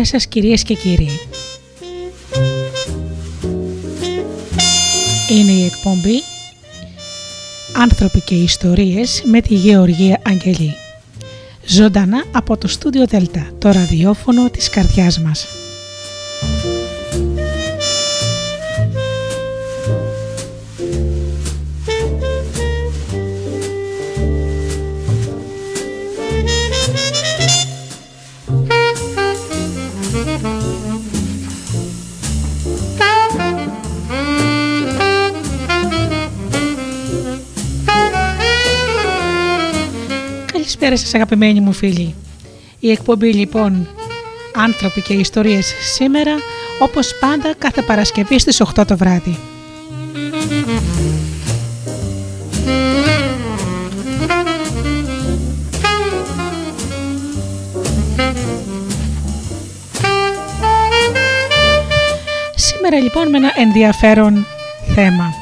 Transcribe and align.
Καλησπέρα 0.00 0.24
σας 0.24 0.32
κυρίες 0.32 0.62
και 0.62 0.74
κύριοι. 0.74 1.08
Είναι 5.30 5.50
η 5.50 5.64
εκπομπή 5.64 6.22
«Άνθρωποι 7.76 8.20
και 8.20 8.34
ιστορίες» 8.34 9.22
με 9.24 9.40
τη 9.40 9.54
Γεωργία 9.54 10.20
Αγγελή. 10.24 10.74
Ζωντανά 11.66 12.24
από 12.32 12.56
το 12.56 12.68
στούντιο 12.68 13.06
Δέλτα, 13.06 13.50
το 13.58 13.70
ραδιόφωνο 13.70 14.50
της 14.50 14.70
καρδιάς 14.70 15.20
μας. 15.20 15.59
Καλησπέρα 40.90 41.20
σας 41.20 41.28
αγαπημένοι 41.28 41.60
μου 41.60 41.72
φίλοι. 41.72 42.14
Η 42.80 42.90
εκπομπή 42.90 43.32
λοιπόν 43.32 43.88
«Άνθρωποι 44.54 45.00
και 45.00 45.12
ιστορίες» 45.12 45.74
σήμερα 45.94 46.34
όπως 46.78 47.14
πάντα 47.20 47.54
κάθε 47.58 47.82
Παρασκευή 47.82 48.38
στις 48.38 48.62
8 48.76 48.84
το 48.86 48.96
βράδυ. 48.96 49.38
Σήμερα 62.54 62.98
λοιπόν 62.98 63.28
με 63.28 63.36
ένα 63.36 63.52
ενδιαφέρον 63.56 64.46
θέμα. 64.94 65.34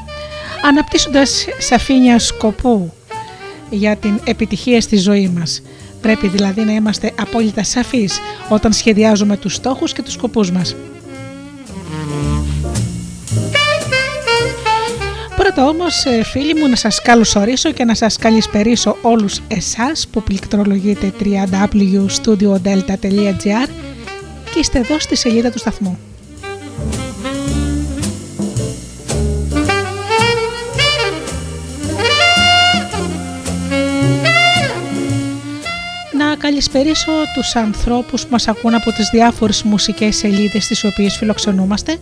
Αναπτύσσοντας 0.62 1.46
σαφήνια 1.58 2.18
σκοπού 2.18 2.92
για 3.70 3.96
την 3.96 4.20
επιτυχία 4.24 4.80
στη 4.80 4.96
ζωής 4.96 5.28
μας. 5.28 5.62
Πρέπει 6.00 6.28
δηλαδή 6.28 6.60
να 6.60 6.72
είμαστε 6.72 7.12
απόλυτα 7.20 7.62
σαφείς 7.62 8.18
όταν 8.48 8.72
σχεδιάζουμε 8.72 9.36
τους 9.36 9.54
στόχους 9.54 9.92
και 9.92 10.02
τους 10.02 10.12
σκοπούς 10.12 10.50
μας. 10.50 10.76
Πρώτα 15.36 15.68
όμως 15.68 16.04
ε, 16.04 16.24
φίλοι 16.24 16.54
μου 16.54 16.68
να 16.68 16.76
σας 16.76 17.02
καλωσορίσω 17.02 17.72
και 17.72 17.84
να 17.84 17.94
σας 17.94 18.16
καλησπερίσω 18.16 18.96
όλους 19.02 19.40
εσάς 19.48 20.08
που 20.08 20.22
πληκτρολογείτε 20.22 21.12
www.studiodelta.gr 21.20 23.68
και 24.52 24.58
είστε 24.58 24.78
εδώ 24.78 24.98
στη 24.98 25.16
σελίδα 25.16 25.50
του 25.50 25.58
σταθμού. 25.58 25.98
Καλησπερίσω 36.48 37.12
τους 37.34 37.56
ανθρώπους 37.56 38.22
που 38.22 38.28
μας 38.30 38.48
ακούν 38.48 38.74
από 38.74 38.92
τις 38.92 39.08
διάφορες 39.12 39.62
μουσικές 39.62 40.16
σελίδες 40.16 40.66
τις 40.66 40.84
οποίες 40.84 41.16
φιλοξενούμαστε, 41.16 41.98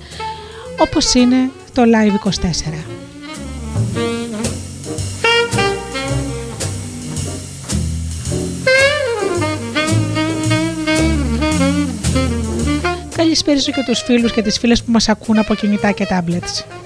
όπως 0.79 1.15
είναι 1.15 1.51
το 1.73 1.83
Live24. 1.83 2.85
Καλησπέριζω 13.17 13.73
και 13.73 13.83
τους 13.87 14.03
φίλους 14.03 14.33
και 14.33 14.43
τις 14.43 14.59
φίλες 14.59 14.83
που 14.83 14.91
μας 14.91 15.09
ακούν 15.09 15.39
από 15.39 15.55
κινητά 15.55 15.93
και 15.93 16.07
tablets. 16.11 16.86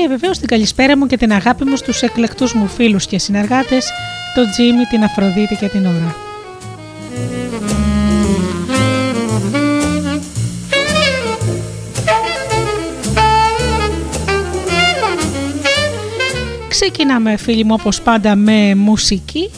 Και 0.00 0.08
βεβαίως 0.08 0.38
την 0.38 0.48
καλησπέρα 0.48 0.96
μου 0.96 1.06
και 1.06 1.16
την 1.16 1.32
αγάπη 1.32 1.64
μου 1.64 1.76
στους 1.76 2.02
εκλεκτούς 2.02 2.54
μου 2.54 2.66
φίλους 2.66 3.06
και 3.06 3.18
συνεργάτες, 3.18 3.90
τον 4.34 4.50
Τζίμι, 4.50 4.84
την 4.84 5.02
Αφροδίτη 5.02 5.56
και 5.56 5.68
την 5.68 5.86
Ωρα. 5.86 6.16
Ξεκινάμε 16.68 17.36
φίλοι 17.36 17.64
μου 17.64 17.76
όπως 17.78 18.02
πάντα 18.02 18.36
με 18.36 18.74
μουσική 18.74 19.50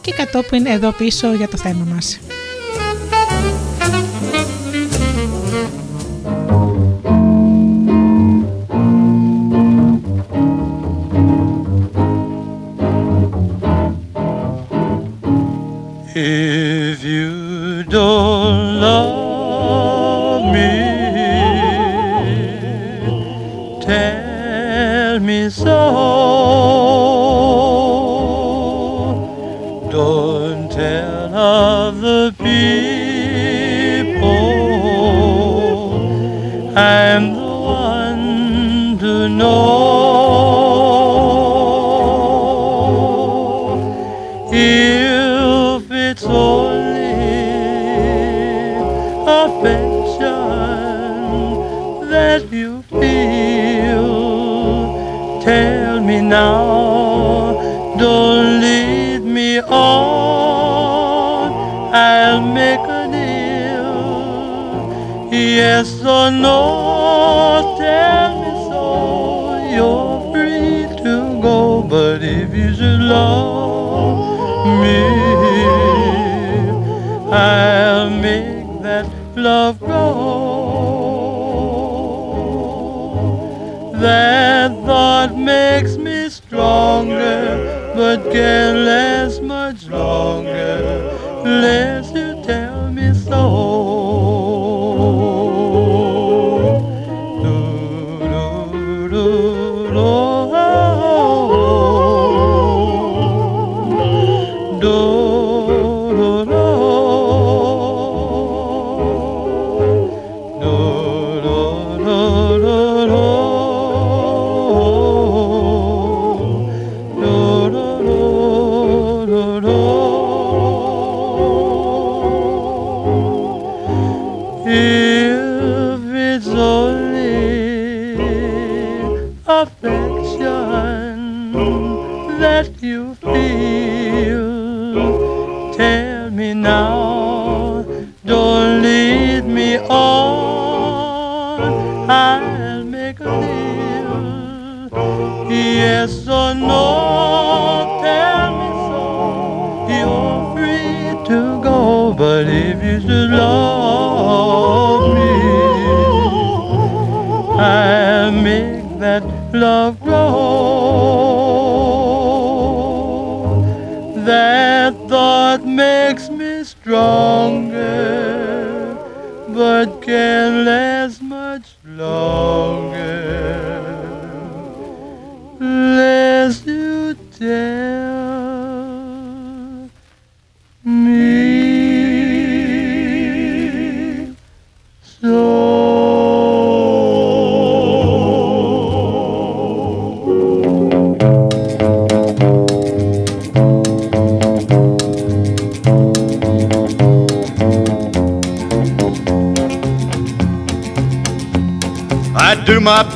και 0.00 0.12
κατόπιν 0.12 0.66
εδώ 0.66 0.90
πίσω 0.92 1.32
για 1.34 1.48
το 1.48 1.56
θέμα 1.56 1.86
μας. 1.94 2.18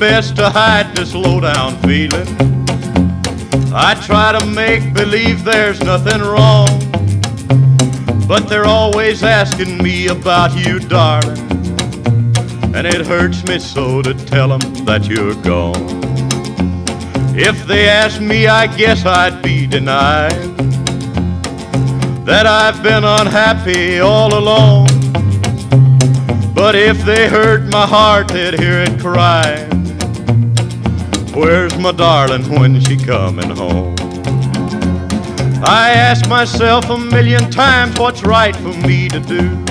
Best 0.03 0.35
to 0.35 0.51
hide 0.51 0.97
this 0.97 1.15
low 1.15 1.39
down 1.39 1.81
feeling. 1.83 2.27
I 3.73 3.95
try 4.05 4.37
to 4.37 4.45
make 4.47 4.93
believe 4.93 5.45
there's 5.45 5.81
nothing 5.81 6.21
wrong. 6.21 6.67
But 8.27 8.49
they're 8.49 8.65
always 8.65 9.23
asking 9.23 9.79
me 9.79 10.09
about 10.09 10.57
you, 10.57 10.81
darling. 10.81 11.39
And 12.75 12.85
it 12.85 13.07
hurts 13.07 13.47
me 13.47 13.61
so 13.61 14.03
to 14.03 14.13
tell 14.13 14.49
them 14.49 14.75
that 14.87 15.07
you're 15.07 15.41
gone. 15.41 15.77
If 17.37 17.65
they 17.69 17.89
ask 17.89 18.21
me, 18.21 18.49
I 18.49 18.67
guess 18.77 19.07
I'd 19.07 19.41
be 19.41 19.69
denied 19.69 20.33
that 22.27 22.47
I've 22.49 22.83
been 22.83 23.05
unhappy 23.05 24.01
all 24.01 24.37
along. 24.37 24.89
But 26.53 26.75
if 26.75 27.05
they 27.05 27.29
heard 27.29 27.71
my 27.71 27.87
heart, 27.87 28.27
they'd 28.27 28.59
hear 28.59 28.81
it 28.81 28.99
cry. 28.99 29.69
Where's 31.35 31.79
my 31.79 31.93
darling 31.93 32.43
when 32.61 32.79
she 32.81 32.97
coming 32.97 33.49
home? 33.57 33.95
I 35.65 35.91
ask 35.91 36.29
myself 36.29 36.91
a 36.91 36.99
million 36.99 37.51
times 37.51 37.99
what's 37.99 38.23
right 38.23 38.55
for 38.55 38.75
me 38.87 39.09
to 39.09 39.19
do. 39.19 39.65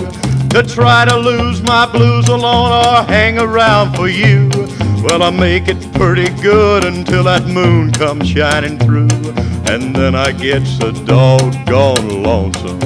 To 0.50 0.64
try 0.64 1.06
to 1.06 1.16
lose 1.16 1.62
my 1.62 1.86
blues 1.86 2.28
alone 2.30 2.72
or 2.72 3.04
hang 3.04 3.38
around 3.38 3.96
for 3.96 4.10
you. 4.10 4.50
Well, 5.04 5.22
I 5.22 5.30
make 5.30 5.68
it 5.68 5.94
pretty 5.94 6.30
good 6.42 6.84
until 6.84 7.24
that 7.26 7.46
moon 7.46 7.92
comes 7.92 8.28
shining 8.28 8.80
through. 8.80 9.10
And 9.72 9.96
then 9.96 10.16
I 10.16 10.32
get 10.32 10.66
so 10.66 10.92
doggone 10.92 12.24
lonesome. 12.24 12.80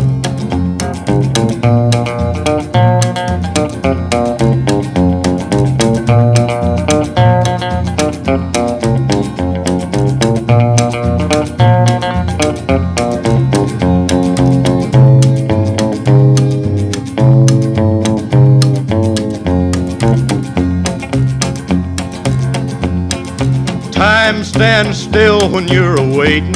Still 24.96 25.50
when 25.50 25.68
you're 25.68 26.00
awaiting. 26.00 26.54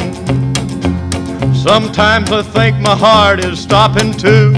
Sometimes 1.54 2.32
I 2.32 2.42
think 2.42 2.78
my 2.78 2.96
heart 2.96 3.44
is 3.44 3.60
stopping 3.60 4.12
too. 4.12 4.54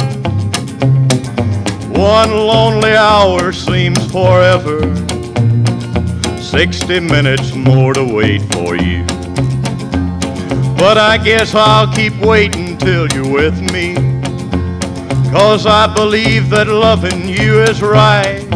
One 1.99 2.31
lonely 2.31 2.95
hour 2.95 3.53
seems 3.53 3.99
forever. 4.11 4.81
Sixty 6.41 7.01
minutes 7.01 7.55
more 7.55 7.93
to 7.95 8.05
wait 8.05 8.43
for 8.53 8.77
you. 8.77 9.05
But 10.77 10.97
I 10.99 11.19
guess 11.23 11.55
I'll 11.55 11.93
keep 11.93 12.15
waiting 12.19 12.79
till 12.79 13.09
you're 13.09 13.33
with 13.33 13.61
me. 13.73 13.95
Cause 15.33 15.67
I 15.67 15.93
believe 15.93 16.51
that 16.51 16.69
loving 16.69 17.29
you 17.29 17.63
is 17.63 17.83
right. 17.83 18.47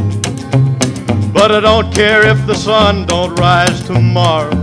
But 1.32 1.50
I 1.50 1.60
don't 1.60 1.92
care 1.92 2.26
if 2.26 2.46
the 2.46 2.54
sun 2.54 3.06
don't 3.06 3.34
rise 3.38 3.82
tomorrow 3.84 4.55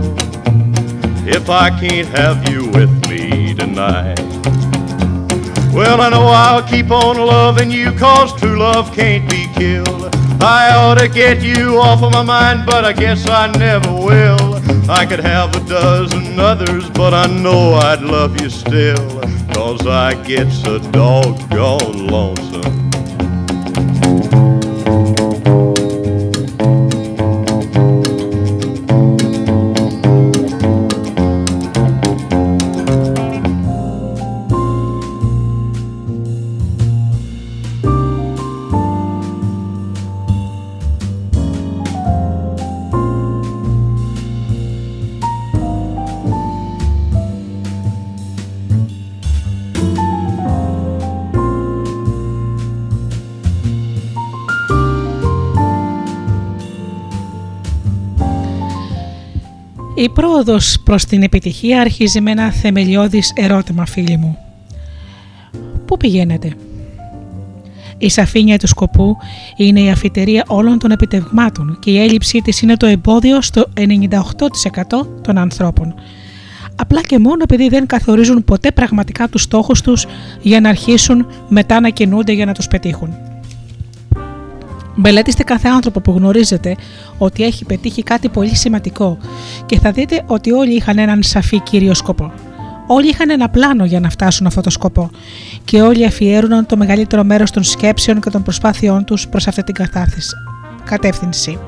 if 1.26 1.48
I 1.48 1.70
can't 1.70 2.08
have 2.08 2.48
you 2.48 2.68
with 2.68 2.90
me 3.08 3.54
tonight. 3.54 4.18
Well, 5.72 6.00
I 6.00 6.08
know 6.10 6.26
I'll 6.26 6.62
keep 6.62 6.90
on 6.90 7.16
loving 7.16 7.70
you 7.70 7.92
cause 7.92 8.32
true 8.38 8.58
love 8.58 8.94
can't 8.94 9.28
be 9.28 9.48
killed. 9.54 10.14
I 10.40 10.74
ought 10.76 10.98
to 10.98 11.08
get 11.08 11.42
you 11.42 11.78
off 11.78 12.02
of 12.02 12.12
my 12.12 12.22
mind, 12.22 12.66
but 12.66 12.84
I 12.84 12.92
guess 12.92 13.28
I 13.28 13.50
never 13.58 13.92
will. 13.92 14.54
I 14.90 15.06
could 15.06 15.20
have 15.20 15.56
a 15.56 15.60
dozen 15.68 16.38
others, 16.38 16.90
but 16.90 17.14
I 17.14 17.26
know 17.26 17.72
I'd 17.74 18.02
love 18.02 18.40
you 18.40 18.50
still. 18.50 19.20
Cause 19.54 19.86
I 19.86 20.14
get 20.24 20.50
so 20.52 20.78
doggone 20.78 22.06
lonesome. 22.06 22.83
Η 60.44 60.46
πρόοδος 60.46 60.78
προς 60.84 61.04
την 61.04 61.22
επιτυχία 61.22 61.80
αρχίζει 61.80 62.20
με 62.20 62.30
ένα 62.30 62.52
θεμελιώδης 62.52 63.32
ερώτημα 63.34 63.86
φίλοι 63.86 64.16
μου. 64.16 64.38
Πού 65.86 65.96
πηγαίνετε; 65.96 66.52
Η 67.98 68.10
σαφήνεια 68.10 68.58
του 68.58 68.66
σκοπού 68.66 69.16
είναι 69.56 69.80
η 69.80 69.90
αφιτερία 69.90 70.44
όλων 70.46 70.78
των 70.78 70.90
επιτευγμάτων 70.90 71.78
και 71.80 71.90
η 71.90 72.00
έλλειψή 72.00 72.40
της 72.40 72.60
είναι 72.60 72.76
το 72.76 72.86
εμπόδιο 72.86 73.42
στο 73.42 73.64
98% 73.76 75.06
των 75.22 75.38
ανθρώπων. 75.38 75.94
Απλά 76.76 77.00
και 77.00 77.18
μόνο 77.18 77.42
επειδή 77.42 77.68
δεν 77.68 77.86
καθορίζουν 77.86 78.44
ποτέ 78.44 78.72
πραγματικά 78.72 79.28
τους 79.28 79.42
στόχους 79.42 79.80
τους 79.80 80.06
για 80.42 80.60
να 80.60 80.68
αρχίσουν 80.68 81.26
μετά 81.48 81.80
να 81.80 81.88
κινούνται 81.88 82.32
για 82.32 82.44
να 82.44 82.52
τους 82.52 82.68
πετύχουν. 82.68 83.33
Μελετήστε 84.94 85.42
κάθε 85.42 85.68
άνθρωπο 85.68 86.00
που 86.00 86.12
γνωρίζετε 86.12 86.76
ότι 87.18 87.44
έχει 87.44 87.64
πετύχει 87.64 88.02
κάτι 88.02 88.28
πολύ 88.28 88.54
σημαντικό 88.54 89.18
και 89.66 89.78
θα 89.78 89.92
δείτε 89.92 90.22
ότι 90.26 90.52
όλοι 90.52 90.74
είχαν 90.74 90.98
έναν 90.98 91.22
σαφή 91.22 91.60
κύριο 91.60 91.94
σκοπό. 91.94 92.32
Όλοι 92.86 93.08
είχαν 93.08 93.30
ένα 93.30 93.48
πλάνο 93.48 93.84
για 93.84 94.00
να 94.00 94.10
φτάσουν 94.10 94.46
αυτό 94.46 94.60
το 94.60 94.70
σκοπό 94.70 95.10
και 95.64 95.82
όλοι 95.82 96.06
αφιέρωναν 96.06 96.66
το 96.66 96.76
μεγαλύτερο 96.76 97.24
μέρος 97.24 97.50
των 97.50 97.62
σκέψεων 97.62 98.20
και 98.20 98.30
των 98.30 98.42
προσπάθειών 98.42 99.04
τους 99.04 99.28
προς 99.28 99.46
αυτή 99.46 99.62
την 99.62 99.74
κατεύθυνση. 100.84 101.58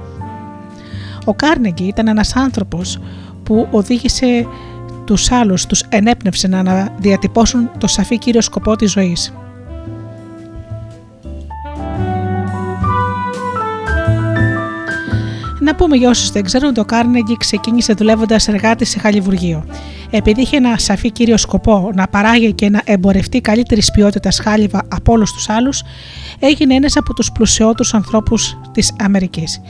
Ο 1.24 1.34
Κάρνεγκη 1.34 1.84
ήταν 1.84 2.08
ένας 2.08 2.36
άνθρωπος 2.36 2.98
που 3.42 3.68
οδήγησε 3.70 4.46
τους 5.04 5.30
άλλους, 5.32 5.66
τους 5.66 5.82
ενέπνευσε 5.88 6.48
να 6.48 6.88
διατυπώσουν 6.98 7.70
το 7.78 7.86
σαφή 7.86 8.18
κύριο 8.18 8.40
σκοπό 8.40 8.76
της 8.76 8.92
ζωής. 8.92 9.32
Να 15.66 15.74
πούμε 15.74 15.96
για 15.96 16.08
όσους 16.08 16.30
δεν 16.30 16.42
ξέρουν, 16.44 16.74
το 16.74 16.84
Κάρνεγκι 16.84 17.36
ξεκίνησε 17.36 17.92
δουλεύοντας 17.92 18.48
εργάτης 18.48 18.88
σε 18.88 18.98
χαλιβουργείο. 18.98 19.64
Επειδή 20.10 20.40
είχε 20.40 20.56
ένα 20.56 20.78
σαφή 20.78 21.10
κύριο 21.10 21.36
σκοπό 21.36 21.90
να 21.94 22.06
παράγει 22.06 22.52
και 22.52 22.70
να 22.70 22.82
εμπορευτεί 22.84 23.40
καλύτερης 23.40 23.90
ποιότητας 23.90 24.38
χάλιβα 24.38 24.82
από 24.88 25.12
όλους 25.12 25.32
τους 25.32 25.48
άλλους, 25.48 25.82
έγινε 26.38 26.74
ένας 26.74 26.96
από 26.96 27.14
τους 27.14 27.32
πλουσιότερους 27.32 27.94
ανθρώπους 27.94 28.58
της 28.72 28.92
Αμερικής. 29.00 29.60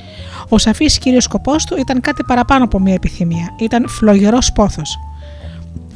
Ο 0.48 0.58
σαφής 0.58 0.98
κύριος 0.98 1.24
σκοπός 1.24 1.64
του 1.64 1.76
ήταν 1.78 2.00
κάτι 2.00 2.22
παραπάνω 2.26 2.64
από 2.64 2.78
μια 2.78 2.94
επιθυμία. 2.94 3.54
Ήταν 3.60 3.88
φλογερός 3.88 4.52
πόθος. 4.52 4.98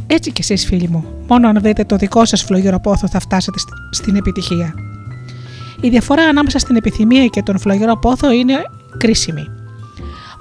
Έτσι 0.06 0.32
κι 0.32 0.40
εσείς, 0.40 0.66
φίλοι 0.66 0.88
μου, 0.88 1.04
μόνο 1.28 1.48
αν 1.48 1.58
δείτε 1.62 1.84
το 1.84 1.96
δικό 1.96 2.24
σας 2.24 2.42
φλογερό 2.42 2.80
πόθο 2.80 3.08
θα 3.08 3.20
φτάσετε 3.20 3.58
στην 3.90 4.16
επιτυχία. 4.16 4.74
Η 5.80 5.88
διαφορά 5.88 6.22
ανάμεσα 6.22 6.58
στην 6.58 6.76
επιθυμία 6.76 7.26
και 7.26 7.42
τον 7.42 7.58
φλογερό 7.58 7.98
πόθο 7.98 8.32
είναι 8.32 8.54
κρίσιμη. 8.96 9.59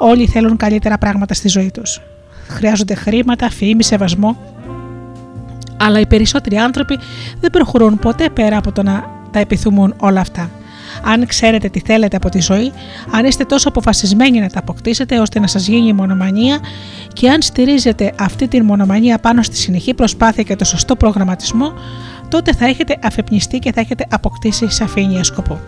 Όλοι 0.01 0.27
θέλουν 0.27 0.57
καλύτερα 0.57 0.97
πράγματα 0.97 1.33
στη 1.33 1.47
ζωή 1.47 1.71
τους. 1.71 2.01
Χρειάζονται 2.47 2.93
χρήματα, 2.93 3.49
φήμη, 3.49 3.83
σεβασμό. 3.83 4.37
Αλλά 5.77 5.99
οι 5.99 6.05
περισσότεροι 6.05 6.55
άνθρωποι 6.55 6.99
δεν 7.39 7.49
προχωρούν 7.49 7.99
ποτέ 7.99 8.29
πέρα 8.29 8.57
από 8.57 8.71
το 8.71 8.83
να 8.83 9.09
τα 9.31 9.39
επιθυμούν 9.39 9.93
όλα 9.97 10.19
αυτά. 10.19 10.49
Αν 11.03 11.25
ξέρετε 11.25 11.69
τι 11.69 11.79
θέλετε 11.79 12.15
από 12.15 12.29
τη 12.29 12.41
ζωή, 12.41 12.71
αν 13.11 13.25
είστε 13.25 13.43
τόσο 13.43 13.69
αποφασισμένοι 13.69 14.39
να 14.39 14.49
τα 14.49 14.59
αποκτήσετε 14.59 15.19
ώστε 15.19 15.39
να 15.39 15.47
σας 15.47 15.67
γίνει 15.67 15.93
μονομανία 15.93 16.59
και 17.13 17.29
αν 17.29 17.41
στηρίζετε 17.41 18.13
αυτή 18.19 18.47
την 18.47 18.65
μονομανία 18.65 19.19
πάνω 19.19 19.43
στη 19.43 19.55
συνεχή 19.55 19.93
προσπάθεια 19.93 20.43
και 20.43 20.55
το 20.55 20.65
σωστό 20.65 20.95
προγραμματισμό, 20.95 21.73
τότε 22.29 22.53
θα 22.53 22.65
έχετε 22.65 22.97
αφεπνιστεί 23.03 23.59
και 23.59 23.71
θα 23.71 23.79
έχετε 23.79 24.05
αποκτήσει 24.09 24.69
σαφήνεια 24.69 25.23
σκοπό. 25.23 25.59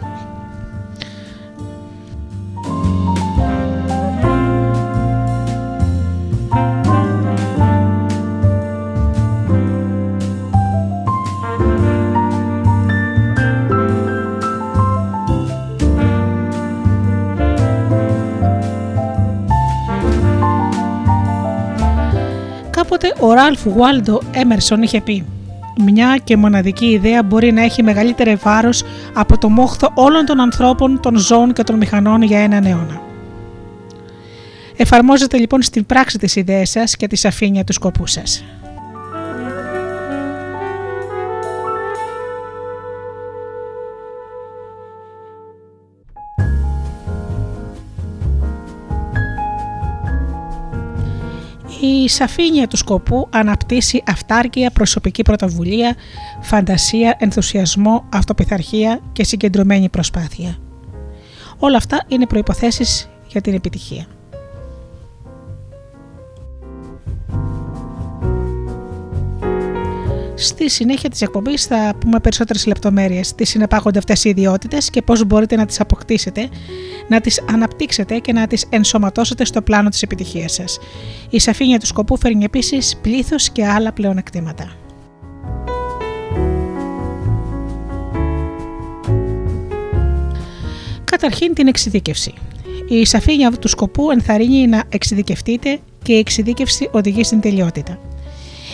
Ο 23.21 23.33
Ράλφ 23.33 23.65
Γουάλντο 23.65 24.21
Έμερσον 24.31 24.81
είχε 24.81 25.01
πει 25.01 25.25
«Μια 25.83 26.17
και 26.23 26.37
μοναδική 26.37 26.85
ιδέα 26.85 27.23
μπορεί 27.23 27.51
να 27.51 27.63
έχει 27.63 27.83
μεγαλύτερο 27.83 28.37
βάρος 28.43 28.83
από 29.13 29.37
το 29.37 29.49
μόχθο 29.49 29.91
όλων 29.93 30.25
των 30.25 30.39
ανθρώπων, 30.39 30.99
των 30.99 31.17
ζώων 31.17 31.53
και 31.53 31.63
των 31.63 31.77
μηχανών 31.77 32.21
για 32.21 32.39
έναν 32.39 32.65
αιώνα». 32.65 33.01
Εφαρμόζετε 34.75 35.37
λοιπόν 35.37 35.61
στην 35.61 35.85
πράξη 35.85 36.17
τις 36.17 36.35
ιδέες 36.35 36.69
σας 36.69 36.95
και 36.95 37.07
τη 37.07 37.15
σαφήνεια 37.15 37.63
του 37.63 37.73
σκοπού 37.73 38.07
σας. 38.07 38.43
Η 51.83 52.09
σαφήνεια 52.09 52.67
του 52.67 52.77
σκοπού 52.77 53.27
αναπτύσσει 53.31 54.03
αυτάρκεια, 54.07 54.71
προσωπική 54.71 55.21
πρωτοβουλία, 55.21 55.95
φαντασία, 56.41 57.15
ενθουσιασμό, 57.19 58.05
αυτοπιθαρχία 58.13 58.99
και 59.11 59.23
συγκεντρωμένη 59.23 59.89
προσπάθεια. 59.89 60.57
Όλα 61.57 61.77
αυτά 61.77 62.05
είναι 62.07 62.25
προϋποθέσεις 62.25 63.09
για 63.27 63.41
την 63.41 63.53
επιτυχία. 63.53 64.05
Στη 70.35 70.69
συνέχεια 70.69 71.09
της 71.09 71.21
εκπομπής 71.21 71.65
θα 71.65 71.93
πούμε 71.99 72.19
περισσότερες 72.19 72.65
λεπτομέρειες 72.65 73.35
τις 73.35 73.49
συνεπάγονται 73.49 73.97
αυτές 73.97 74.23
οι 74.23 74.29
ιδιότητες 74.29 74.89
και 74.89 75.01
πώς 75.01 75.25
μπορείτε 75.25 75.55
να 75.55 75.65
τις 75.65 75.79
αποκτήσετε, 75.79 76.49
να 77.07 77.21
τις 77.21 77.41
αναπτύξετε 77.51 78.17
και 78.17 78.33
να 78.33 78.47
τις 78.47 78.65
ενσωματώσετε 78.69 79.45
στο 79.45 79.61
πλάνο 79.61 79.89
της 79.89 80.01
επιτυχίας 80.01 80.53
σας. 80.53 80.79
Η 81.29 81.39
σαφήνεια 81.39 81.79
του 81.79 81.85
σκοπού 81.85 82.17
φέρνει 82.17 82.43
επίσης 82.43 82.97
πλήθος 83.01 83.49
και 83.49 83.65
άλλα 83.65 83.91
πλεονεκτήματα. 83.91 84.71
Καταρχήν 91.03 91.53
την 91.53 91.67
εξειδίκευση. 91.67 92.33
Η 92.89 93.05
σαφήνεια 93.05 93.51
του 93.51 93.67
σκοπού 93.67 94.11
ενθαρρύνει 94.11 94.67
να 94.67 94.83
εξειδικευτείτε 94.89 95.79
και 96.03 96.13
η 96.13 96.17
εξειδίκευση 96.17 96.89
οδηγεί 96.91 97.23
στην 97.23 97.39
τελειότητα. 97.39 97.99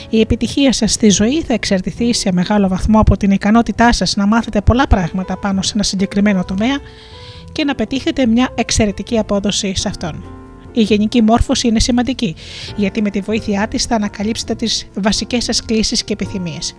Η 0.09 0.19
επιτυχία 0.19 0.73
σας 0.73 0.91
στη 0.91 1.09
ζωή 1.09 1.41
θα 1.41 1.53
εξαρτηθεί 1.53 2.13
σε 2.13 2.31
μεγάλο 2.31 2.67
βαθμό 2.67 2.99
από 2.99 3.17
την 3.17 3.31
ικανότητά 3.31 3.93
σας 3.93 4.15
να 4.15 4.27
μάθετε 4.27 4.61
πολλά 4.61 4.87
πράγματα 4.87 5.37
πάνω 5.37 5.61
σε 5.61 5.71
ένα 5.73 5.83
συγκεκριμένο 5.83 6.43
τομέα 6.43 6.77
και 7.51 7.63
να 7.63 7.75
πετύχετε 7.75 8.25
μια 8.25 8.49
εξαιρετική 8.55 9.17
απόδοση 9.17 9.75
σε 9.75 9.87
αυτόν. 9.87 10.23
Η 10.71 10.81
γενική 10.81 11.21
μόρφωση 11.21 11.67
είναι 11.67 11.79
σημαντική, 11.79 12.35
γιατί 12.75 13.01
με 13.01 13.09
τη 13.09 13.19
βοήθειά 13.19 13.67
της 13.67 13.85
θα 13.85 13.95
ανακαλύψετε 13.95 14.55
τις 14.55 14.87
βασικές 14.93 15.43
σας 15.43 15.65
κλήσεις 15.65 16.03
και 16.03 16.13
επιθυμίες. 16.13 16.75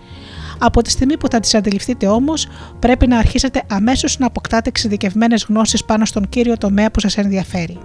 Από 0.59 0.83
τη 0.83 0.91
στιγμή 0.91 1.17
που 1.17 1.29
θα 1.29 1.41
τις 1.41 1.55
αντιληφθείτε 1.55 2.07
όμως, 2.07 2.47
πρέπει 2.79 3.07
να 3.07 3.19
αρχίσετε 3.19 3.63
αμέσως 3.71 4.19
να 4.19 4.27
αποκτάτε 4.27 4.69
εξειδικευμένες 4.69 5.47
γνώσεις 5.49 5.85
πάνω 5.85 6.05
στον 6.05 6.29
κύριο 6.29 6.57
τομέα 6.57 6.91
που 6.91 7.01
σας 7.01 7.17
ενδιαφέρει. 7.17 7.79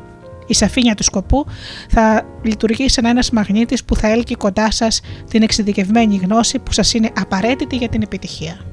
Η 0.47 0.53
σαφήνεια 0.53 0.95
του 0.95 1.03
σκοπού 1.03 1.45
θα 1.89 2.25
λειτουργεί 2.43 2.89
σαν 2.89 3.05
ένας 3.05 3.31
μαγνήτης 3.31 3.83
που 3.83 3.95
θα 3.95 4.07
έλκει 4.07 4.35
κοντά 4.35 4.71
σας 4.71 5.01
την 5.29 5.41
εξειδικευμένη 5.41 6.15
γνώση 6.15 6.59
που 6.59 6.71
σας 6.71 6.93
είναι 6.93 7.11
απαραίτητη 7.19 7.75
για 7.75 7.89
την 7.89 8.01
επιτυχία. 8.01 8.72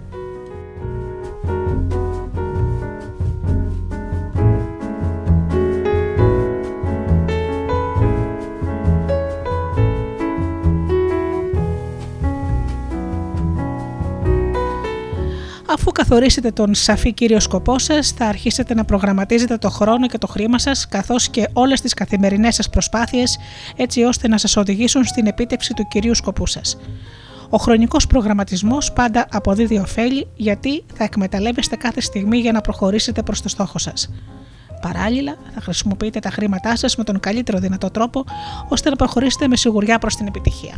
Αφού 15.72 15.92
καθορίσετε 15.92 16.50
τον 16.50 16.74
σαφή 16.74 17.12
κύριο 17.12 17.40
σκοπό 17.40 17.78
σας, 17.78 18.10
θα 18.10 18.26
αρχίσετε 18.26 18.74
να 18.74 18.84
προγραμματίζετε 18.84 19.56
το 19.56 19.70
χρόνο 19.70 20.06
και 20.06 20.18
το 20.18 20.26
χρήμα 20.26 20.58
σας, 20.58 20.88
καθώς 20.88 21.28
και 21.28 21.48
όλες 21.52 21.80
τις 21.80 21.94
καθημερινές 21.94 22.54
σας 22.54 22.70
προσπάθειες, 22.70 23.38
έτσι 23.76 24.02
ώστε 24.02 24.28
να 24.28 24.38
σας 24.38 24.56
οδηγήσουν 24.56 25.04
στην 25.04 25.26
επίτευξη 25.26 25.74
του 25.74 25.88
κυρίου 25.88 26.14
σκοπού 26.14 26.46
σας. 26.46 26.76
Ο 27.48 27.56
χρονικός 27.56 28.06
προγραμματισμός 28.06 28.92
πάντα 28.92 29.26
αποδίδει 29.30 29.78
ωφέλη 29.78 30.26
γιατί 30.34 30.84
θα 30.94 31.04
εκμεταλλεύεστε 31.04 31.76
κάθε 31.76 32.00
στιγμή 32.00 32.38
για 32.38 32.52
να 32.52 32.60
προχωρήσετε 32.60 33.22
προς 33.22 33.42
το 33.42 33.48
στόχο 33.48 33.78
σας. 33.78 34.10
Παράλληλα, 34.80 35.36
θα 35.54 35.60
χρησιμοποιείτε 35.60 36.18
τα 36.18 36.30
χρήματά 36.30 36.76
σας 36.76 36.96
με 36.96 37.04
τον 37.04 37.20
καλύτερο 37.20 37.58
δυνατό 37.58 37.90
τρόπο 37.90 38.24
ώστε 38.68 38.90
να 38.90 38.96
προχωρήσετε 38.96 39.48
με 39.48 39.56
σιγουριά 39.56 39.98
προς 39.98 40.16
την 40.16 40.26
επιτυχία. 40.26 40.74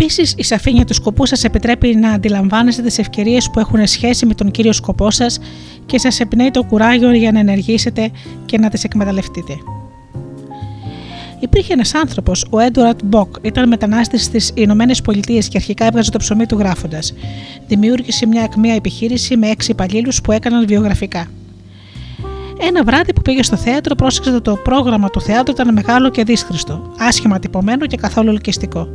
Επίσης, 0.00 0.34
η 0.36 0.42
σαφήνεια 0.42 0.84
του 0.84 0.94
σκοπού 0.94 1.26
σας 1.26 1.44
επιτρέπει 1.44 1.94
να 1.94 2.10
αντιλαμβάνεστε 2.10 2.82
τις 2.82 2.98
ευκαιρίες 2.98 3.50
που 3.50 3.60
έχουν 3.60 3.86
σχέση 3.86 4.26
με 4.26 4.34
τον 4.34 4.50
κύριο 4.50 4.72
σκοπό 4.72 5.10
σας 5.10 5.38
και 5.86 5.98
σας 5.98 6.20
εμπνέει 6.20 6.50
το 6.50 6.62
κουράγιο 6.62 7.12
για 7.12 7.32
να 7.32 7.38
ενεργήσετε 7.38 8.10
και 8.44 8.58
να 8.58 8.68
τις 8.68 8.84
εκμεταλλευτείτε. 8.84 9.52
Υπήρχε 11.40 11.72
ένας 11.72 11.94
άνθρωπος, 11.94 12.46
ο 12.50 12.58
Έντουαρντ 12.58 12.98
Μποκ, 13.04 13.36
ήταν 13.42 13.68
μετανάστης 13.68 14.24
στις 14.24 14.50
Ηνωμένες 14.54 15.02
Πολιτείες 15.02 15.48
και 15.48 15.56
αρχικά 15.56 15.84
έβγαζε 15.84 16.10
το 16.10 16.18
ψωμί 16.18 16.46
του 16.46 16.58
γράφοντας. 16.58 17.14
Δημιούργησε 17.66 18.26
μια 18.26 18.42
ακμαία 18.42 18.74
επιχείρηση 18.74 19.36
με 19.36 19.48
έξι 19.48 19.70
υπαλλήλους 19.70 20.20
που 20.20 20.32
έκαναν 20.32 20.66
βιογραφικά. 20.66 21.26
Ένα 22.60 22.84
βράδυ 22.84 23.12
που 23.12 23.22
πήγε 23.22 23.42
στο 23.42 23.56
θέατρο, 23.56 23.94
πρόσεξε 23.94 24.30
ότι 24.30 24.40
το 24.40 24.56
πρόγραμμα 24.56 25.10
του 25.10 25.20
θέατρου 25.20 25.52
ήταν 25.52 25.72
μεγάλο 25.72 26.10
και 26.10 26.24
δύσχρηστο, 26.24 26.94
άσχημα 26.98 27.38
τυπωμένο 27.38 27.86
και 27.86 27.96
καθόλου 27.96 28.30
ελκυστικό. 28.30 28.88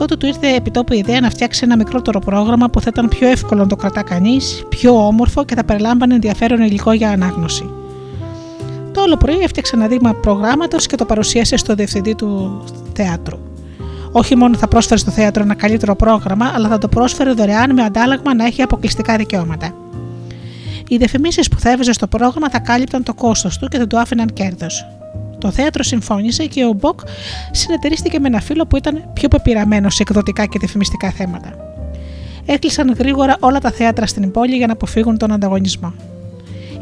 Τότε 0.00 0.16
του 0.16 0.26
ήρθε 0.26 0.54
επιτόπου 0.54 0.92
η 0.92 0.98
ιδέα 0.98 1.20
να 1.20 1.30
φτιάξει 1.30 1.60
ένα 1.64 1.76
μικρότερο 1.76 2.18
πρόγραμμα 2.18 2.70
που 2.70 2.80
θα 2.80 2.86
ήταν 2.92 3.08
πιο 3.08 3.28
εύκολο 3.28 3.62
να 3.62 3.66
το 3.66 3.76
κρατά 3.76 4.02
κανείς, 4.02 4.64
πιο 4.68 5.06
όμορφο 5.06 5.44
και 5.44 5.54
θα 5.54 5.64
περιλάμβανε 5.64 6.14
ενδιαφέρον 6.14 6.60
υλικό 6.60 6.92
για 6.92 7.10
ανάγνωση. 7.10 7.70
Το 8.92 9.00
όλο 9.00 9.16
πρωί 9.16 9.38
έφτιαξε 9.38 9.76
ένα 9.76 9.86
δείγμα 9.86 10.14
προγράμματος 10.14 10.86
και 10.86 10.96
το 10.96 11.04
παρουσίασε 11.04 11.56
στο 11.56 11.74
διευθυντή 11.74 12.14
του 12.14 12.62
θέατρου. 12.92 13.38
Όχι 14.12 14.36
μόνο 14.36 14.56
θα 14.56 14.68
πρόσφερε 14.68 15.00
στο 15.00 15.10
θέατρο 15.10 15.42
ένα 15.42 15.54
καλύτερο 15.54 15.94
πρόγραμμα, 15.96 16.52
αλλά 16.54 16.68
θα 16.68 16.78
το 16.78 16.88
πρόσφερε 16.88 17.32
δωρεάν 17.32 17.72
με 17.74 17.82
αντάλλαγμα 17.82 18.34
να 18.34 18.44
έχει 18.44 18.62
αποκλειστικά 18.62 19.16
δικαιώματα. 19.16 19.74
Οι 20.88 20.96
διαφημίσεις 20.96 21.48
που 21.48 21.58
θα 21.58 21.70
έβαζε 21.70 21.92
στο 21.92 22.06
πρόγραμμα 22.06 22.50
θα 22.50 22.58
κάλυπταν 22.58 23.02
το 23.02 23.14
κόστος 23.14 23.58
του 23.58 23.68
και 23.68 23.78
δεν 23.78 23.88
του 23.88 23.98
άφηναν 23.98 24.32
κέρδος. 24.32 24.99
Το 25.40 25.50
θέατρο 25.50 25.82
συμφώνησε 25.82 26.46
και 26.46 26.64
ο 26.64 26.72
Μποκ 26.72 27.00
συνεταιρίστηκε 27.50 28.18
με 28.18 28.26
ένα 28.26 28.40
φίλο 28.40 28.66
που 28.66 28.76
ήταν 28.76 29.10
πιο 29.12 29.28
πεπειραμένος 29.28 29.90
σε 29.90 30.02
εκδοτικά 30.02 30.46
και 30.46 30.58
διαφημιστικά 30.58 31.10
θέματα. 31.10 31.54
Έκλεισαν 32.46 32.92
γρήγορα 32.98 33.36
όλα 33.40 33.58
τα 33.58 33.70
θέατρα 33.70 34.06
στην 34.06 34.30
πόλη 34.30 34.56
για 34.56 34.66
να 34.66 34.72
αποφύγουν 34.72 35.18
τον 35.18 35.32
ανταγωνισμό. 35.32 35.92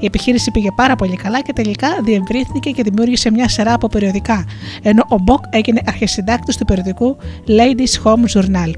Η 0.00 0.06
επιχείρηση 0.06 0.50
πήγε 0.50 0.68
πάρα 0.76 0.96
πολύ 0.96 1.16
καλά 1.16 1.42
και 1.42 1.52
τελικά 1.52 1.88
διευρύνθηκε 2.04 2.70
και 2.70 2.82
δημιούργησε 2.82 3.30
μια 3.30 3.48
σειρά 3.48 3.72
από 3.72 3.88
περιοδικά, 3.88 4.44
ενώ 4.82 5.02
ο 5.08 5.18
Μποκ 5.18 5.44
έγινε 5.50 5.80
αρχισυντάκτης 5.86 6.56
του 6.56 6.64
περιοδικού 6.64 7.16
Ladies 7.46 8.02
Home 8.04 8.24
Journal. 8.34 8.72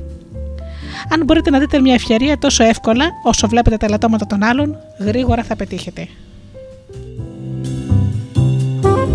Αν 1.13 1.25
μπορείτε 1.25 1.51
να 1.51 1.59
δείτε 1.59 1.81
μια 1.81 1.95
ευκαιρία 1.95 2.39
τόσο 2.39 2.65
εύκολα 2.65 3.05
όσο 3.25 3.49
βλέπετε 3.49 3.77
τα 3.77 3.87
ελαττώματα 3.87 4.27
των 4.27 4.43
άλλων, 4.43 4.77
γρήγορα 4.99 5.43
θα 5.43 5.57
πετύχετε. 5.57 6.09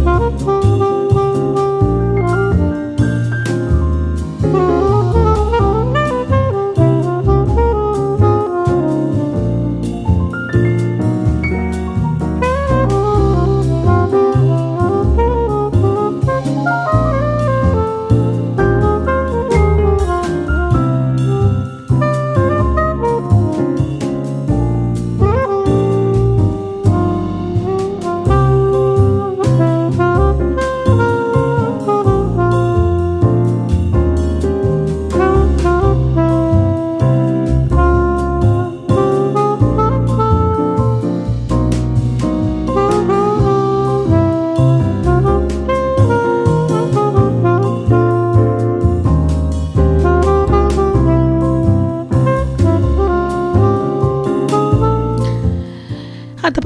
Thank 0.06 0.90
you. 0.90 0.95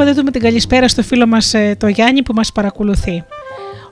Ανταποδίδουμε 0.10 0.32
την 0.32 0.50
καλησπέρα 0.50 0.88
στο 0.88 1.04
φίλο 1.04 1.28
μας 1.28 1.54
ε, 1.54 1.76
το 1.80 1.88
Γιάννη 1.88 2.24
που 2.24 2.34
μας 2.34 2.52
παρακολουθεί. 2.52 3.24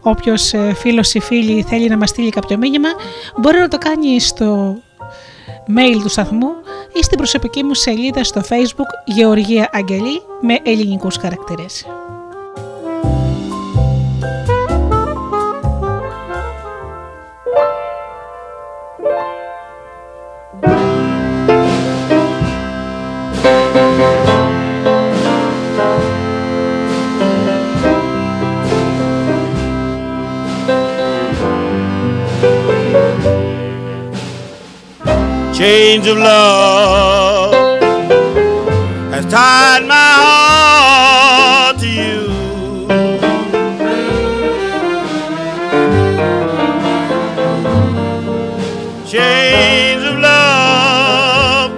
Όποιος 0.01 0.53
ε, 0.53 0.73
φίλος 0.73 1.13
ή 1.13 1.19
φίλη 1.19 1.61
θέλει 1.61 1.87
να 1.87 1.97
μας 1.97 2.09
στείλει 2.09 2.29
κάποιο 2.29 2.57
μήνυμα, 2.57 2.89
μπορεί 3.37 3.59
να 3.59 3.67
το 3.67 3.77
κάνει 3.77 4.19
στο 4.19 4.77
mail 5.67 5.99
του 6.01 6.09
σταθμού 6.09 6.49
ή 6.93 7.03
στην 7.03 7.17
προσωπική 7.17 7.63
μου 7.63 7.73
σελίδα 7.73 8.23
στο 8.23 8.41
facebook 8.49 8.91
Γεωργία 9.05 9.69
Αγγελή 9.73 10.21
με 10.41 10.59
ελληνικούς 10.63 11.17
χαρακτήρες. 11.17 11.85
Chains 35.57 36.05
of 36.05 36.17
love 36.17 37.81
has 39.11 39.25
tied 39.25 39.83
my 39.87 40.11
heart 40.21 41.79
to 41.79 41.87
you. 41.87 42.27
Chains 49.07 50.03
of 50.03 50.19
love 50.19 51.71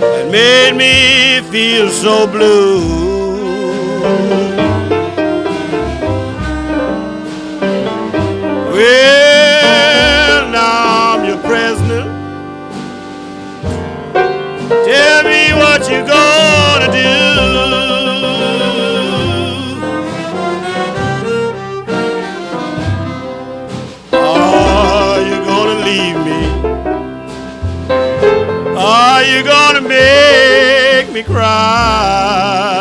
that 0.00 0.28
made 0.30 0.74
me 0.74 1.42
feel 1.50 1.90
so 1.90 2.26
blue. 2.26 3.03
Me 31.14 31.22
cry? 31.22 32.73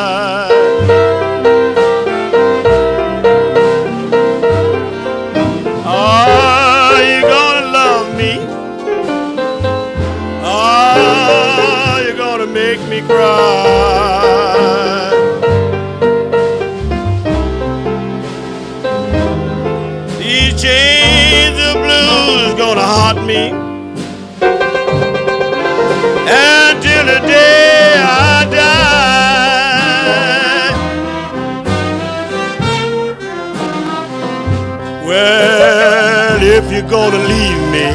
Gonna 36.93 37.17
leave 37.17 37.63
me, 37.71 37.87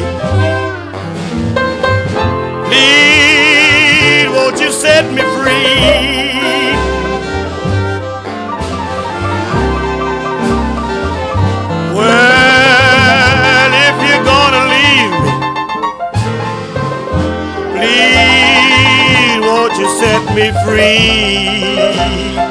please 2.67 4.27
won't 4.35 4.59
you 4.59 4.71
set 4.73 5.05
me 5.13 5.21
free? 5.39 6.75
Well, 11.95 13.71
if 13.87 13.95
you're 14.05 14.25
gonna 14.33 14.63
leave 14.75 15.15
me, 15.23 15.33
please 17.77 19.39
won't 19.47 19.75
you 19.79 19.87
set 20.01 20.21
me 20.35 20.45
free? 20.65 22.48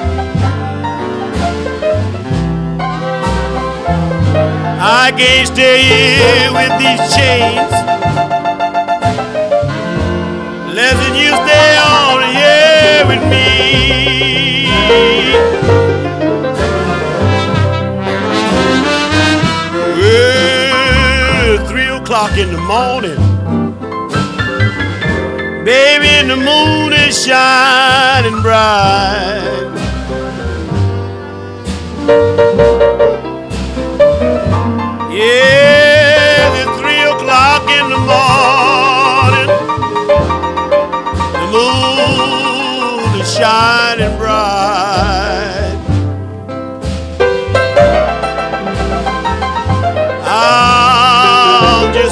I 5.08 5.10
can't 5.10 5.48
stay 5.48 5.80
here 5.84 6.52
with 6.52 6.72
these 6.78 7.00
chains. 7.16 7.72
Lesson 10.76 11.14
you 11.16 11.30
stay 11.32 11.78
on 11.80 12.20
here 12.36 13.06
with 13.08 13.22
me. 13.32 14.68
Well, 19.96 21.66
three 21.68 21.88
o'clock 21.88 22.36
in 22.36 22.52
the 22.52 22.60
morning. 22.60 23.16
Baby, 25.64 26.08
in 26.20 26.28
the 26.28 26.36
moon 26.36 26.92
is 26.92 27.24
shining 27.24 28.42
bright. 28.42 29.67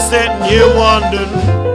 sitting 0.09 0.43
here 0.45 0.69
wondering 0.77 1.66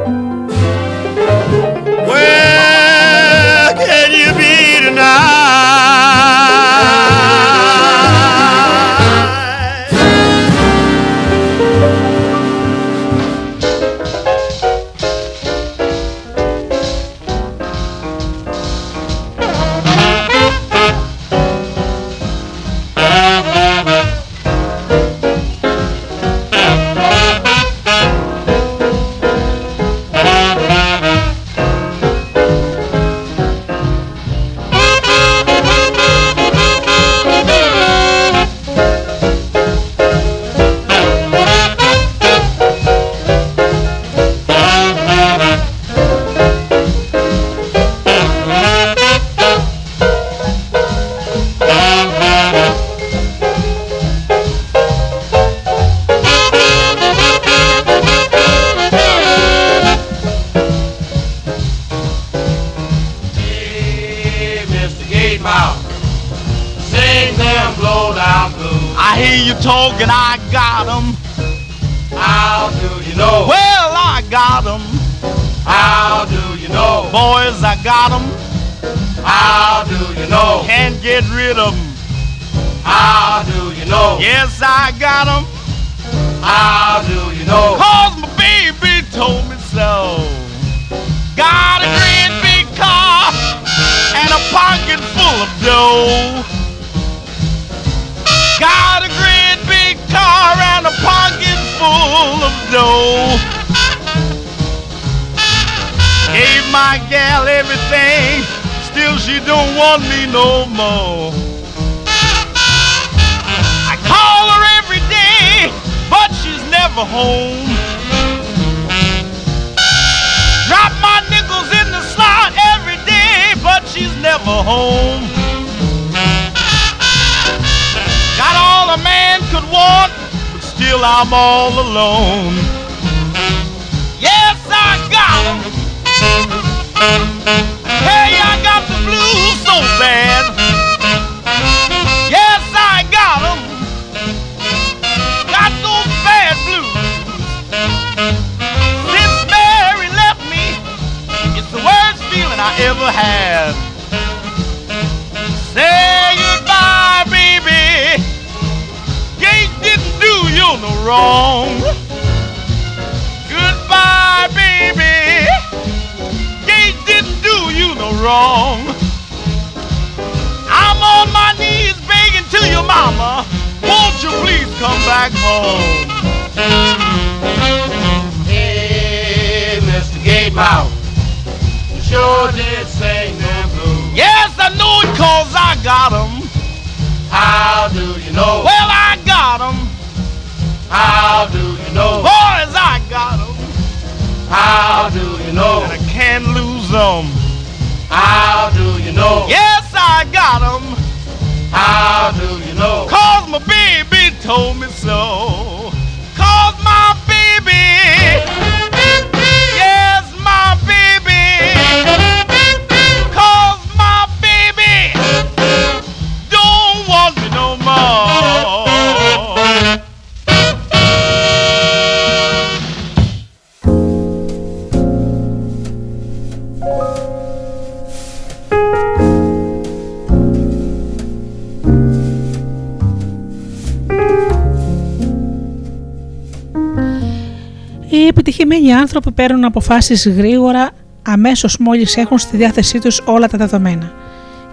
επιτυχημένοι 238.31 238.93
άνθρωποι 238.93 239.31
παίρνουν 239.31 239.65
αποφάσεις 239.65 240.27
γρήγορα 240.27 240.89
αμέσως 241.21 241.77
μόλις 241.77 242.17
έχουν 242.17 242.37
στη 242.37 242.57
διάθεσή 242.57 242.99
τους 242.99 243.21
όλα 243.25 243.47
τα 243.47 243.57
δεδομένα. 243.57 244.11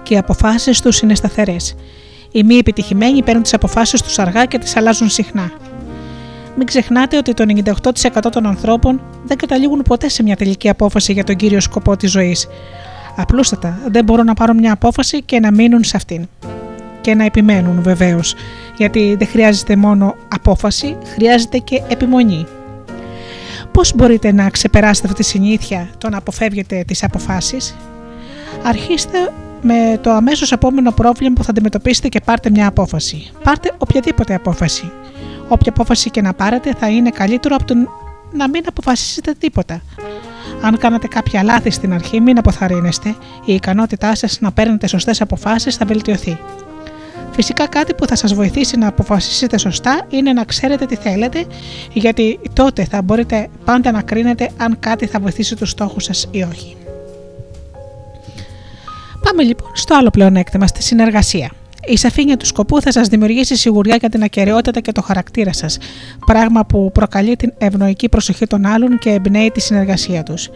Και 0.02 0.14
οι 0.14 0.18
αποφάσεις 0.18 0.80
τους 0.80 1.00
είναι 1.00 1.14
σταθερές. 1.14 1.74
Οι 2.32 2.42
μη 2.42 2.54
επιτυχημένοι 2.54 3.22
παίρνουν 3.22 3.42
τις 3.42 3.54
αποφάσεις 3.54 4.02
τους 4.02 4.18
αργά 4.18 4.44
και 4.44 4.58
τις 4.58 4.76
αλλάζουν 4.76 5.08
συχνά. 5.08 5.50
Μην 6.56 6.66
ξεχνάτε 6.66 7.16
ότι 7.16 7.34
το 7.34 7.44
98% 7.44 8.30
των 8.30 8.46
ανθρώπων 8.46 9.00
δεν 9.24 9.36
καταλήγουν 9.36 9.82
ποτέ 9.82 10.08
σε 10.08 10.22
μια 10.22 10.36
τελική 10.36 10.68
απόφαση 10.68 11.12
για 11.12 11.24
τον 11.24 11.36
κύριο 11.36 11.60
σκοπό 11.60 11.96
της 11.96 12.10
ζωής. 12.10 12.48
Απλούστατα, 13.16 13.78
δεν 13.88 14.04
μπορούν 14.04 14.26
να 14.26 14.34
πάρουν 14.34 14.56
μια 14.56 14.72
απόφαση 14.72 15.22
και 15.22 15.40
να 15.40 15.52
μείνουν 15.52 15.84
σε 15.84 15.96
αυτήν. 15.96 16.28
Και 17.00 17.14
να 17.14 17.24
επιμένουν 17.24 17.82
βεβαίως, 17.82 18.34
γιατί 18.76 19.14
δεν 19.18 19.28
χρειάζεται 19.28 19.76
μόνο 19.76 20.14
απόφαση, 20.28 20.96
χρειάζεται 21.14 21.58
και 21.58 21.82
επιμονή. 21.88 22.46
Πώς 23.78 23.94
μπορείτε 23.94 24.32
να 24.32 24.50
ξεπεράσετε 24.50 25.06
αυτή 25.08 25.22
τη 25.22 25.28
συνήθεια 25.28 25.90
το 25.98 26.08
να 26.08 26.18
αποφεύγετε 26.18 26.84
τις 26.86 27.04
αποφάσεις, 27.04 27.76
Αρχίστε 28.62 29.18
με 29.62 29.98
το 30.02 30.10
αμέσως 30.10 30.52
επόμενο 30.52 30.92
πρόβλημα 30.92 31.34
που 31.34 31.44
θα 31.44 31.50
αντιμετωπίσετε 31.50 32.08
και 32.08 32.20
πάρτε 32.20 32.50
μια 32.50 32.66
απόφαση. 32.66 33.32
Πάρτε 33.42 33.72
οποιαδήποτε 33.78 34.34
απόφαση. 34.34 34.92
Όποια 35.48 35.72
απόφαση 35.72 36.10
και 36.10 36.20
να 36.20 36.34
πάρετε 36.34 36.74
θα 36.78 36.88
είναι 36.88 37.10
καλύτερο 37.10 37.54
από 37.54 37.64
το 37.64 37.74
να 38.32 38.48
μην 38.48 38.62
αποφασίσετε 38.68 39.34
τίποτα. 39.38 39.82
Αν 40.62 40.78
κάνατε 40.78 41.06
κάποια 41.06 41.42
λάθη 41.42 41.70
στην 41.70 41.92
αρχή, 41.92 42.20
μην 42.20 42.38
αποθαρρύνεστε. 42.38 43.14
Η 43.44 43.54
ικανότητά 43.54 44.14
σας 44.14 44.40
να 44.40 44.52
παίρνετε 44.52 44.86
σωστές 44.86 45.20
αποφάσεις 45.20 45.76
θα 45.76 45.84
βελτιωθεί. 45.84 46.38
Φυσικά 47.32 47.66
κάτι 47.66 47.94
που 47.94 48.06
θα 48.06 48.16
σας 48.16 48.34
βοηθήσει 48.34 48.76
να 48.76 48.86
αποφασίσετε 48.86 49.58
σωστά 49.58 50.06
είναι 50.08 50.32
να 50.32 50.44
ξέρετε 50.44 50.86
τι 50.86 50.96
θέλετε, 50.96 51.46
γιατί 51.92 52.40
τότε 52.52 52.84
θα 52.84 53.02
μπορείτε 53.02 53.48
πάντα 53.64 53.90
να 53.90 54.02
κρίνετε 54.02 54.50
αν 54.56 54.78
κάτι 54.78 55.06
θα 55.06 55.20
βοηθήσει 55.20 55.56
τους 55.56 55.70
στόχους 55.70 56.04
σας 56.04 56.28
ή 56.30 56.42
όχι. 56.42 56.76
Πάμε 59.22 59.42
λοιπόν 59.42 59.70
στο 59.74 59.94
άλλο 59.94 60.10
πλεονέκτημα, 60.10 60.66
στη 60.66 60.82
συνεργασία. 60.82 61.50
Η 61.86 61.96
σαφήνεια 61.96 62.36
του 62.36 62.46
σκοπού 62.46 62.80
θα 62.80 62.92
σας 62.92 63.08
δημιουργήσει 63.08 63.56
σιγουριά 63.56 63.96
για 63.96 64.08
την 64.08 64.22
ακαιρεότητα 64.22 64.80
και 64.80 64.92
το 64.92 65.02
χαρακτήρα 65.02 65.52
σας, 65.52 65.78
πράγμα 66.26 66.64
που 66.64 66.90
προκαλεί 66.92 67.36
την 67.36 67.52
ευνοϊκή 67.58 68.08
προσοχή 68.08 68.46
των 68.46 68.66
άλλων 68.66 68.98
και 68.98 69.10
εμπνέει 69.10 69.50
τη 69.50 69.60
συνεργασία 69.60 70.22
τους. 70.22 70.48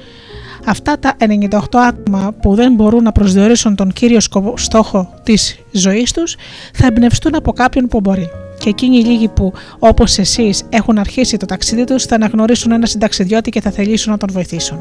Αυτά 0.67 0.99
τα 0.99 1.17
98 1.19 1.59
άτομα 1.73 2.35
που 2.43 2.55
δεν 2.55 2.75
μπορούν 2.75 3.03
να 3.03 3.13
προσδιορίσουν 3.13 3.75
τον 3.75 3.93
κύριο 3.93 4.19
στόχο 4.55 5.15
της 5.23 5.59
ζωής 5.71 6.13
τους 6.13 6.37
θα 6.75 6.87
εμπνευστούν 6.87 7.35
από 7.35 7.53
κάποιον 7.53 7.87
που 7.87 8.01
μπορεί. 8.01 8.29
Και 8.59 8.69
εκείνοι 8.69 8.97
οι 8.97 9.05
λίγοι 9.05 9.29
που, 9.29 9.53
όπως 9.79 10.19
εσείς, 10.19 10.63
έχουν 10.69 10.99
αρχίσει 10.99 11.37
το 11.37 11.47
ταξίδι 11.47 11.85
τους, 11.85 12.05
θα 12.05 12.15
αναγνωρίσουν 12.15 12.73
ένα 12.73 12.87
συνταξιδιώτη 12.87 13.51
και 13.51 13.61
θα 13.61 13.71
θελήσουν 13.71 14.13
να 14.13 14.19
τον 14.19 14.29
βοηθήσουν. 14.33 14.79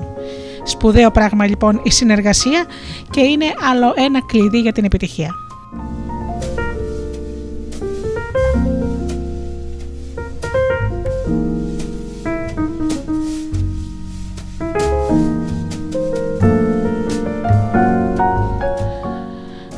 Σπουδαίο 0.64 1.12
πράγμα 1.12 1.46
λοιπόν 1.48 1.82
η 1.84 1.92
συνεργασία 1.92 2.66
και 3.10 3.22
είναι 3.22 3.46
άλλο 3.72 3.94
ένα 3.96 4.20
κλειδί 4.26 4.60
για 4.60 4.72
την 4.72 4.84
επιτυχία. 4.84 5.30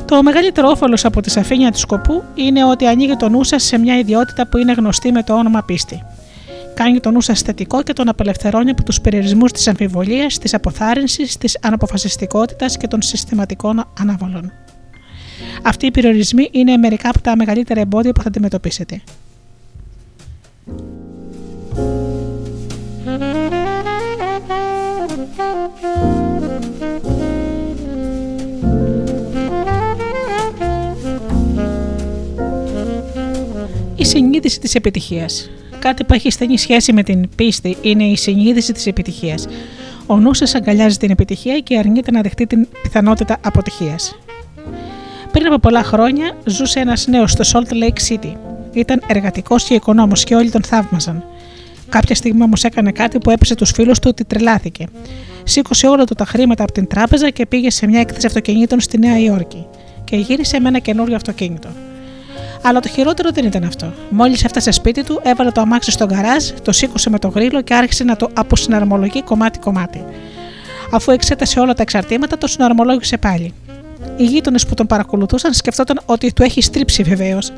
Το 0.06 0.22
μεγαλύτερο 0.22 0.68
όφελος 0.68 1.04
από 1.04 1.20
τη 1.20 1.30
σαφήνεια 1.30 1.70
του 1.70 1.78
σκοπού 1.78 2.22
είναι 2.34 2.64
ότι 2.64 2.86
ανοίγει 2.86 3.16
το 3.16 3.28
νου 3.28 3.44
σας 3.44 3.62
σε 3.62 3.78
μια 3.78 3.98
ιδιότητα 3.98 4.46
που 4.46 4.58
είναι 4.58 4.72
γνωστή 4.72 5.12
με 5.12 5.22
το 5.22 5.34
όνομα 5.34 5.62
πίστη. 5.62 6.02
Κάνει 6.74 7.00
το 7.00 7.10
νου 7.10 7.20
σας 7.20 7.40
θετικό 7.40 7.82
και 7.82 7.92
τον 7.92 8.08
απελευθερώνει 8.08 8.70
από 8.70 8.82
τους 8.84 9.00
περιορισμούς 9.00 9.52
της 9.52 9.68
αμφιβολίας, 9.68 10.38
της 10.38 10.54
αποθάρρυνσης, 10.54 11.36
της 11.36 11.58
αναποφασιστικότητας 11.62 12.76
και 12.76 12.86
των 12.86 13.02
συστηματικών 13.02 13.84
αναβολών. 14.00 14.52
Αυτοί 15.62 15.86
οι 15.86 15.90
περιορισμοί 15.90 16.48
είναι 16.50 16.76
μερικά 16.76 17.08
από 17.08 17.20
τα 17.20 17.36
μεγαλύτερα 17.36 17.80
εμπόδια 17.80 18.12
που 18.12 18.22
θα 18.22 18.28
αντιμετωπίσετε. 18.28 19.02
Η 33.96 34.04
συνείδηση 34.04 34.60
της 34.60 34.74
επιτυχίας. 34.74 35.50
Κάτι 35.78 36.04
που 36.04 36.14
έχει 36.14 36.30
στενή 36.30 36.58
σχέση 36.58 36.92
με 36.92 37.02
την 37.02 37.28
πίστη 37.36 37.76
είναι 37.82 38.04
η 38.04 38.16
συνείδηση 38.16 38.72
της 38.72 38.86
επιτυχίας. 38.86 39.46
Ο 40.06 40.16
νους 40.16 40.38
σας 40.38 40.54
αγκαλιάζει 40.54 40.96
την 40.96 41.10
επιτυχία 41.10 41.58
και 41.58 41.78
αρνείται 41.78 42.10
να 42.10 42.20
δεχτεί 42.20 42.46
την 42.46 42.68
πιθανότητα 42.82 43.38
αποτυχίας. 43.44 44.18
Πριν 45.32 45.46
από 45.46 45.58
πολλά 45.58 45.82
χρόνια 45.82 46.36
ζούσε 46.44 46.80
ένας 46.80 47.06
νέος 47.06 47.30
στο 47.30 47.44
Salt 47.52 47.72
Lake 47.72 48.12
City. 48.12 48.32
Ήταν 48.72 49.02
εργατικός 49.06 49.64
και 49.64 49.74
οικονόμος 49.74 50.24
και 50.24 50.34
όλοι 50.34 50.50
τον 50.50 50.62
θαύμαζαν. 50.62 51.24
Κάποια 51.88 52.14
στιγμή 52.14 52.42
όμως 52.42 52.64
έκανε 52.64 52.92
κάτι 52.92 53.18
που 53.18 53.30
έπεσε 53.30 53.54
τους 53.54 53.70
φίλους 53.70 53.98
του 53.98 54.08
ότι 54.10 54.24
τρελάθηκε. 54.24 54.86
Σήκωσε 55.44 55.86
όλα 55.86 56.04
του 56.04 56.14
τα 56.14 56.24
χρήματα 56.24 56.62
από 56.62 56.72
την 56.72 56.86
τράπεζα 56.86 57.30
και 57.30 57.46
πήγε 57.46 57.70
σε 57.70 57.86
μια 57.86 58.00
έκθεση 58.00 58.26
αυτοκινήτων 58.26 58.80
στη 58.80 58.98
Νέα 58.98 59.18
Υόρκη. 59.18 59.66
Και 60.04 60.16
γύρισε 60.16 60.60
με 60.60 60.68
ένα 60.68 60.78
καινούριο 60.78 61.16
αυτοκίνητο. 61.16 61.68
Αλλά 62.62 62.80
το 62.80 62.88
χειρότερο 62.88 63.30
δεν 63.30 63.44
ήταν 63.44 63.64
αυτό. 63.64 63.92
Μόλις 64.10 64.44
έφτασε 64.44 64.70
σπίτι 64.70 65.04
του, 65.04 65.20
έβαλε 65.22 65.50
το 65.50 65.60
αμάξι 65.60 65.90
στο 65.90 66.06
γκαράζ, 66.06 66.50
το 66.62 66.72
σήκωσε 66.72 67.10
με 67.10 67.18
το 67.18 67.28
γρίλο 67.28 67.62
και 67.62 67.74
άρχισε 67.74 68.04
να 68.04 68.16
το 68.16 68.30
αποσυναρμολογεί 68.34 69.22
κομμάτι-κομμάτι. 69.22 70.04
Αφού 70.92 71.10
εξέτασε 71.12 71.60
όλα 71.60 71.74
τα 71.74 71.82
εξαρτήματα, 71.82 72.38
το 72.38 72.46
συναρμολόγησε 72.46 73.16
πάλι. 73.16 73.54
Οι 74.16 74.24
γείτονες 74.24 74.66
που 74.66 74.74
τον 74.74 74.86
παρακολουθούσαν 74.86 75.52
σκεφτόταν 75.52 76.00
ότι 76.06 76.32
του 76.32 76.42
έχει 76.42 76.62
στρίψει 76.62 77.02
βεβαίως 77.02 77.52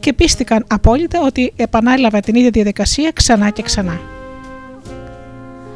και 0.00 0.12
πίστηκαν 0.12 0.64
απόλυτα 0.68 1.20
ότι 1.20 1.52
επανάλαβε 1.56 2.20
την 2.20 2.34
ίδια 2.34 2.50
διαδικασία 2.50 3.10
ξανά 3.14 3.50
και 3.50 3.62
ξανά. 3.62 4.00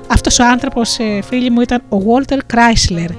Αυτός 0.08 0.38
ο 0.38 0.44
άνθρωπος, 0.44 0.98
ε, 0.98 1.22
φίλοι 1.22 1.50
μου, 1.50 1.60
ήταν 1.60 1.82
ο 1.88 1.96
Walter 1.96 2.38
Chrysler 2.54 3.14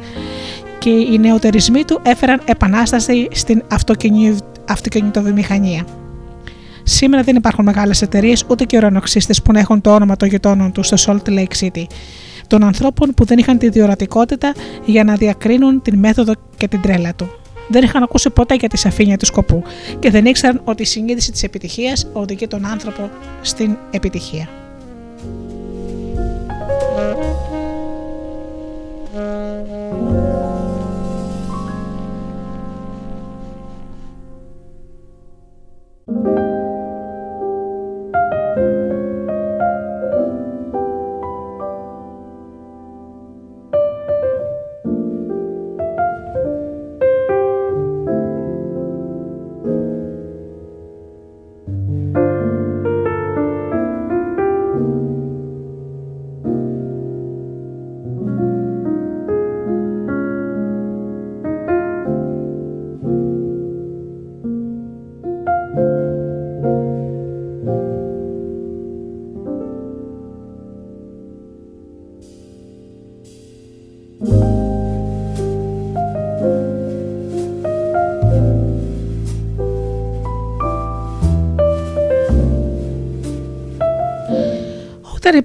και 0.80 0.90
οι 0.90 1.18
νεοτερισμοί 1.20 1.84
του 1.84 2.00
έφεραν 2.04 2.42
επανάσταση 2.46 3.28
στην 3.32 3.64
αυτοκινητοβιομηχανία. 4.68 5.86
Σήμερα 6.84 7.24
δεν 7.24 7.36
υπάρχουν 7.36 7.66
μεγάλες 7.66 8.02
εταιρείες 8.02 8.44
ούτε 8.48 8.64
και 8.64 8.78
ουρανοξύστες 8.78 9.42
που 9.42 9.52
να 9.52 9.60
έχουν 9.60 9.82
το 9.82 9.94
όνομα 9.94 10.16
των 10.16 10.28
γειτόνων 10.28 10.72
τους 10.72 10.88
στο 10.88 10.98
Salt 11.26 11.30
Lake 11.30 11.60
City. 11.60 11.84
Των 12.48 12.64
ανθρώπων 12.64 13.14
που 13.14 13.26
δεν 13.26 13.38
είχαν 13.38 13.58
τη 13.58 13.70
διορατικότητα 13.70 14.54
για 14.86 15.04
να 15.04 15.16
διακρίνουν 15.16 15.82
την 15.82 16.00
μέθοδο 16.00 16.34
και 16.58 16.68
την 16.68 16.82
τρέλα 16.82 17.16
του. 17.16 17.30
Δεν 17.70 17.84
είχαν 17.84 18.04
ακούσει 18.04 18.30
ποτέ 18.30 18.56
για 18.56 18.70
τη 18.70 18.78
σαφήνεια 18.78 19.18
του 19.18 19.26
σκοπού 19.26 19.64
και 20.00 20.10
δεν 20.10 20.26
ήξεραν 20.26 20.62
ότι 20.64 20.82
η 20.82 20.86
συνείδηση 20.86 21.32
της 21.32 21.44
επιτυχίας 21.44 22.08
οδηγεί 22.14 22.48
τον 22.48 22.66
άνθρωπο 22.66 23.10
στην 23.42 23.78
επιτυχία. 23.92 24.50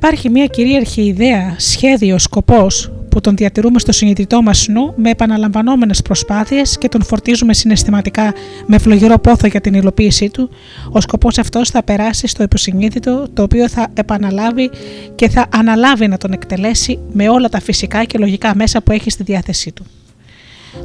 Υπάρχει 0.04 0.30
μια 0.30 0.46
κυρίαρχη 0.46 1.02
ιδέα, 1.02 1.54
σχέδιο, 1.58 2.18
σκοπός 2.18 2.92
που 3.08 3.20
τον 3.20 3.36
διατηρούμε 3.36 3.78
στο 3.78 3.92
συνειδητό 3.92 4.42
μας 4.42 4.68
νου 4.68 4.94
με 4.96 5.10
επαναλαμβανόμενες 5.10 6.02
προσπάθειες 6.02 6.78
και 6.78 6.88
τον 6.88 7.04
φορτίζουμε 7.04 7.54
συναισθηματικά 7.54 8.34
με 8.66 8.78
φλογερό 8.78 9.18
πόθο 9.18 9.46
για 9.46 9.60
την 9.60 9.74
υλοποίησή 9.74 10.30
του, 10.30 10.50
ο 10.90 11.00
σκοπός 11.00 11.38
αυτός 11.38 11.70
θα 11.70 11.82
περάσει 11.82 12.26
στο 12.26 12.42
υποσυνείδητο 12.42 13.26
το 13.32 13.42
οποίο 13.42 13.68
θα 13.68 13.88
επαναλάβει 13.94 14.70
και 15.14 15.28
θα 15.28 15.46
αναλάβει 15.54 16.08
να 16.08 16.16
τον 16.16 16.32
εκτελέσει 16.32 16.98
με 17.12 17.28
όλα 17.28 17.48
τα 17.48 17.60
φυσικά 17.60 18.04
και 18.04 18.18
λογικά 18.18 18.54
μέσα 18.54 18.82
που 18.82 18.92
έχει 18.92 19.10
στη 19.10 19.22
διάθεσή 19.22 19.72
του. 19.72 19.84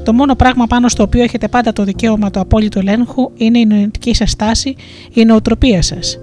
Το 0.04 0.14
μόνο 0.14 0.36
πράγμα 0.36 0.66
πάνω 0.66 0.90
στο 0.90 1.04
οποίο 1.04 1.24
έχετε 1.24 1.48
πάντα 1.48 1.74
το 1.74 1.84
δικαίωμα 1.84 2.32
του 2.32 2.40
απόλυτου 2.40 2.80
ελέγχου 2.80 3.32
είναι 3.36 3.60
η 3.60 3.66
νοητική 3.66 4.14
σας 4.16 4.32
στάση, 4.32 4.76
η 5.14 5.26
νοοτροπία 5.26 5.82
σας 5.82 6.20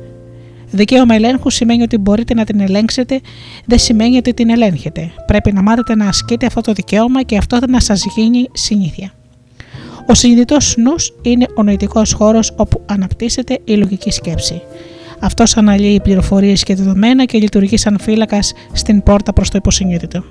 Δικαίωμα 0.74 1.14
ελέγχου 1.14 1.50
σημαίνει 1.50 1.82
ότι 1.82 1.98
μπορείτε 1.98 2.34
να 2.34 2.44
την 2.44 2.60
ελέγξετε, 2.60 3.20
δεν 3.64 3.78
σημαίνει 3.78 4.16
ότι 4.16 4.34
την 4.34 4.50
ελέγχετε. 4.50 5.10
Πρέπει 5.26 5.52
να 5.52 5.62
μάθετε 5.62 5.94
να 5.94 6.08
ασκείτε 6.08 6.46
αυτό 6.46 6.60
το 6.60 6.72
δικαίωμα 6.72 7.22
και 7.22 7.36
αυτό 7.36 7.58
θα 7.58 7.68
να 7.68 7.80
σας 7.80 8.04
γίνει 8.16 8.48
συνήθεια. 8.52 9.12
Ο 10.06 10.14
συνειδητός 10.14 10.74
νους 10.76 11.12
είναι 11.22 11.46
ο 11.56 11.62
νοητικός 11.62 12.12
χώρος 12.12 12.52
όπου 12.56 12.82
αναπτύσσεται 12.86 13.58
η 13.64 13.74
λογική 13.74 14.10
σκέψη. 14.10 14.62
Αυτός 15.20 15.56
αναλύει 15.56 16.00
πληροφορίες 16.00 16.62
και 16.62 16.74
δεδομένα 16.74 17.24
και 17.24 17.38
λειτουργεί 17.38 17.76
σαν 17.76 17.98
φύλακας 18.00 18.52
στην 18.72 19.02
πόρτα 19.02 19.32
προς 19.32 19.50
το 19.50 19.56
υποσυνείδητο. 19.58 20.24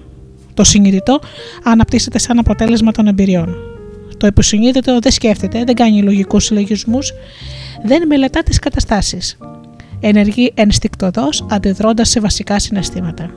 Το 0.53 0.63
συνειδητό 0.63 1.19
αναπτύσσεται 1.63 2.19
σαν 2.19 2.39
αποτέλεσμα 2.39 2.91
των 2.91 3.07
εμπειριών. 3.07 3.55
Το 4.17 4.27
υποσυνείδητο 4.27 4.99
δεν 4.99 5.11
σκέφτεται, 5.11 5.63
δεν 5.63 5.75
κάνει 5.75 6.01
λογικούς 6.01 6.45
συλλογισμούς, 6.45 7.13
δεν 7.83 8.07
μελετά 8.07 8.43
τις 8.43 8.59
καταστάσεις. 8.59 9.37
Ενεργεί 10.05 10.51
ενστικτοδός 10.55 11.45
αντιδρώντας 11.49 12.09
σε 12.09 12.19
βασικά 12.19 12.59
συναισθήματα. 12.59 13.29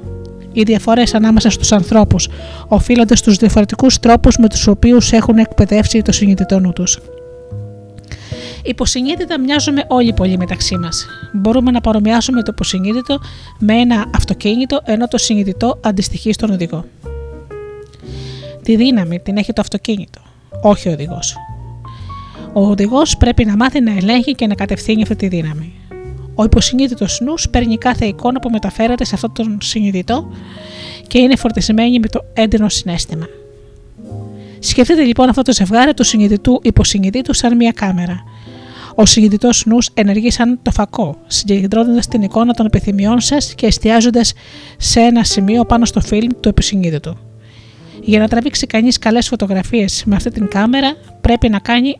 Οι 0.53 0.63
διαφορές 0.63 1.15
ανάμεσα 1.15 1.51
στους 1.51 1.73
ανθρώπους 1.73 2.29
οφείλονται 2.69 3.17
στους 3.17 3.37
διαφορετικούς 3.37 3.99
τρόπους 3.99 4.37
με 4.37 4.49
τους 4.49 4.67
οποίους 4.67 5.13
έχουν 5.13 5.39
εκπαιδεύσει 5.39 6.03
το 6.03 6.13
συνειδητό 6.13 6.61
νου 6.61 6.73
τους. 6.73 6.99
Υποσυνείδητα 8.63 9.41
μοιάζουμε 9.41 9.85
όλοι 9.89 10.13
πολύ 10.13 10.37
μεταξύ 10.37 10.77
μας. 10.77 11.07
Μπορούμε 11.33 11.71
να 11.71 11.81
παρομοιάσουμε 11.81 12.43
το 12.43 12.51
υποσυνείδητο 12.55 13.19
με 13.59 13.75
ένα 13.75 14.05
αυτοκίνητο, 14.15 14.81
ενώ 14.85 15.09
το 15.09 15.19
συνειδητό 15.19 15.79
αντιστοιχεί 15.83 16.33
στον 16.33 16.51
οδηγό. 16.51 16.85
Τη 18.63 18.77
δύναμη 18.77 19.21
την 19.21 19.37
έχει 19.37 19.53
το 19.53 19.61
αυτοκίνητο, 19.61 20.21
όχι 20.63 20.89
ο 20.89 20.93
οδηγός. 20.93 21.37
Ο 22.53 22.61
οδηγός 22.61 23.17
πρέπει 23.17 23.45
να 23.45 23.57
μάθει 23.57 23.81
να 23.81 23.97
ελέγχει 23.97 24.33
και 24.33 24.47
να 24.47 24.55
κατευθύνει 24.55 25.03
αυτή 25.03 25.17
τη 25.17 25.29
δύναμη. 25.29 25.73
Ο 26.39 26.45
υποσυνείδητος 26.45 27.21
νους 27.21 27.49
παίρνει 27.49 27.79
κάθε 27.79 28.05
εικόνα 28.05 28.41
που 28.41 28.51
μεταφέρεται 28.51 29.05
σε 29.05 29.15
αυτόν 29.15 29.33
τον 29.33 29.59
συνειδητό 29.61 30.33
και 31.07 31.19
είναι 31.19 31.37
φορτισμένη 31.37 31.99
με 31.99 32.09
το 32.09 32.25
έντονο 32.33 32.69
συνέστημα. 32.69 33.27
Σκεφτείτε 34.59 35.03
λοιπόν 35.03 35.29
αυτό 35.29 35.43
το 35.43 35.53
ζευγάρι 35.53 35.95
του 35.95 36.05
συνειδητού 36.05 36.61
υποσυνειδήτου 36.63 37.35
σαν 37.35 37.57
μια 37.57 37.73
κάμερα. 37.73 38.25
Ο 38.95 39.07
συνειδητός 39.07 39.65
νους 39.67 39.89
ενεργεί 39.95 40.31
σαν 40.31 40.59
το 40.63 40.71
φακό, 40.71 41.17
συγκεντρώνοντας 41.27 42.09
την 42.09 42.23
εικόνα 42.23 42.53
των 42.53 42.67
επιθυμιών 42.67 43.21
σας 43.21 43.55
και 43.55 43.67
εστιάζοντας 43.67 44.33
σε 44.77 45.01
ένα 45.01 45.25
σημείο 45.25 45.65
πάνω 45.65 45.85
στο 45.85 46.01
φιλμ 46.01 46.29
του 46.41 46.49
υποσυνείδητου. 46.49 47.17
Για 48.03 48.19
να 48.19 48.29
τραβήξει 48.29 48.67
κανείς 48.67 48.99
καλές 48.99 49.29
φωτογραφίες 49.29 50.03
με 50.07 50.17
αυτή 50.17 50.31
την 50.31 50.49
κάμερα, 50.49 50.95
πρέπει 51.21 51.49
να 51.49 51.59
κάνει 51.59 51.99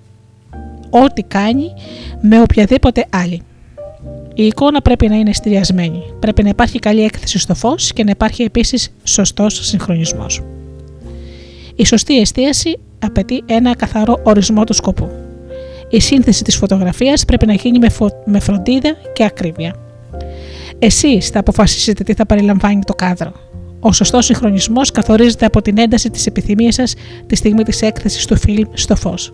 ό,τι 0.91 1.23
κάνει 1.23 1.73
με 2.21 2.41
οποιαδήποτε 2.41 3.07
άλλη. 3.11 3.43
Η 4.39 4.47
εικόνα 4.47 4.83
πρέπει 4.83 5.09
να 5.09 5.17
είναι 5.17 5.31
εστιασμένη. 5.31 6.03
Πρέπει 6.21 6.43
να 6.43 6.49
υπάρχει 6.49 6.79
καλή 6.79 7.03
έκθεση 7.05 7.39
στο 7.39 7.55
φως 7.55 7.93
και 7.93 8.05
να 8.05 8.11
υπάρχει 8.11 8.43
επίσης 8.43 8.93
σωστός 9.05 9.67
συγχρονισμός. 9.67 10.43
Η 11.77 11.87
σωστή 11.87 12.21
εστίαση 12.21 12.79
απαιτεί 12.99 13.43
ένα 13.47 13.77
καθαρό 13.77 14.21
ορισμό 14.23 14.65
του 14.65 14.75
σκοπού. 14.75 15.09
Η 15.91 16.01
σύνθεση 16.01 16.45
της 16.45 16.57
φωτογραφίας 16.57 17.25
πρέπει 17.25 17.47
να 17.47 17.53
γίνει 17.53 17.79
με, 17.79 17.89
με 18.25 18.41
φροντίδα 18.41 18.97
και 19.13 19.25
ακρίβεια. 19.25 19.77
Εσείς 20.79 21.29
θα 21.29 21.39
αποφασίσετε 21.39 22.05
τι 22.05 22.15
θα 22.15 22.27
περιλαμβάνει 22.27 22.81
το 22.85 22.95
κάδρο. 22.95 23.33
Ο 23.81 23.93
σωστός 23.93 24.25
συγχρονισμός 24.25 24.91
καθορίζεται 24.91 25.47
από 25.47 25.63
την 25.63 25.79
ένταση 25.79 26.11
της 26.11 26.27
επιθυμίας 26.27 26.75
σας 26.75 26.95
τη 27.27 27.37
στιγμή 27.37 27.63
της 27.63 27.83
έκθεσης 27.83 28.27
του 28.27 28.39
φιλμ 28.39 28.69
στο 28.73 28.97
φως. 28.97 29.33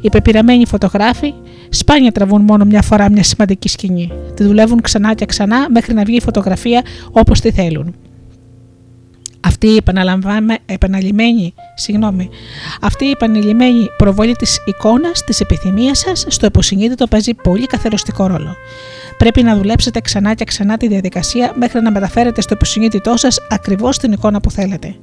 Οι 0.00 0.08
πεπειραμένοι 0.08 0.66
φωτογράφοι 0.66 1.34
σπάνια 1.70 2.12
τραβούν 2.12 2.42
μόνο 2.42 2.64
μια 2.64 2.82
φορά 2.82 3.10
μια 3.10 3.22
σημαντική 3.22 3.68
σκηνή. 3.68 4.12
Τη 4.34 4.44
δουλεύουν 4.44 4.80
ξανά 4.80 5.14
και 5.14 5.26
ξανά 5.26 5.70
μέχρι 5.70 5.94
να 5.94 6.04
βγει 6.04 6.16
η 6.16 6.20
φωτογραφία 6.20 6.82
όπως 7.12 7.40
τη 7.40 7.50
θέλουν. 7.50 7.94
Αυτή 9.40 9.66
η 9.66 9.82
επαναλημμένη, 10.66 11.54
συγγνώμη, 11.74 12.28
αυτή 12.80 13.04
η 13.04 13.10
επαναλημμένη 13.10 13.86
προβολή 13.96 14.34
της 14.36 14.62
εικόνας, 14.64 15.24
της 15.24 15.40
επιθυμίας 15.40 15.98
σας 15.98 16.24
στο 16.28 16.46
υποσυνείδητο 16.46 17.06
παίζει 17.06 17.34
πολύ 17.34 17.66
καθαριστικό 17.66 18.26
ρόλο. 18.26 18.56
Πρέπει 19.18 19.42
να 19.42 19.56
δουλέψετε 19.56 20.00
ξανά 20.00 20.34
και 20.34 20.44
ξανά 20.44 20.76
τη 20.76 20.88
διαδικασία 20.88 21.52
μέχρι 21.54 21.80
να 21.80 21.90
μεταφέρετε 21.90 22.40
στο 22.40 22.54
υποσυνείδητό 22.54 23.16
σας 23.16 23.40
ακριβώς 23.50 23.98
την 23.98 24.12
εικόνα 24.12 24.40
που 24.40 24.50
θέλετε. 24.50 24.94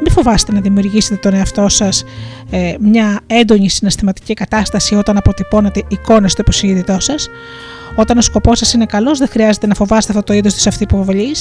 Μην 0.00 0.12
φοβάστε 0.12 0.52
να 0.52 0.60
δημιουργήσετε 0.60 1.16
τον 1.16 1.34
εαυτό 1.34 1.68
σας 1.68 2.04
ε, 2.50 2.74
μια 2.80 3.20
έντονη 3.26 3.70
συναισθηματική 3.70 4.34
κατάσταση 4.34 4.94
όταν 4.94 5.16
αποτυπώνετε 5.16 5.82
εικόνες 5.88 6.32
στο 6.32 6.42
υποσυνείδητό 6.42 7.00
σας. 7.00 7.28
Όταν 7.96 8.18
ο 8.18 8.20
σκοπός 8.20 8.58
σας 8.58 8.72
είναι 8.72 8.86
καλός, 8.86 9.18
δεν 9.18 9.28
χρειάζεται 9.28 9.66
να 9.66 9.74
φοβάστε 9.74 10.12
αυτό 10.12 10.24
το 10.24 10.32
είδος 10.32 10.54
της 10.54 10.66
αυτοποβολή. 10.66 11.34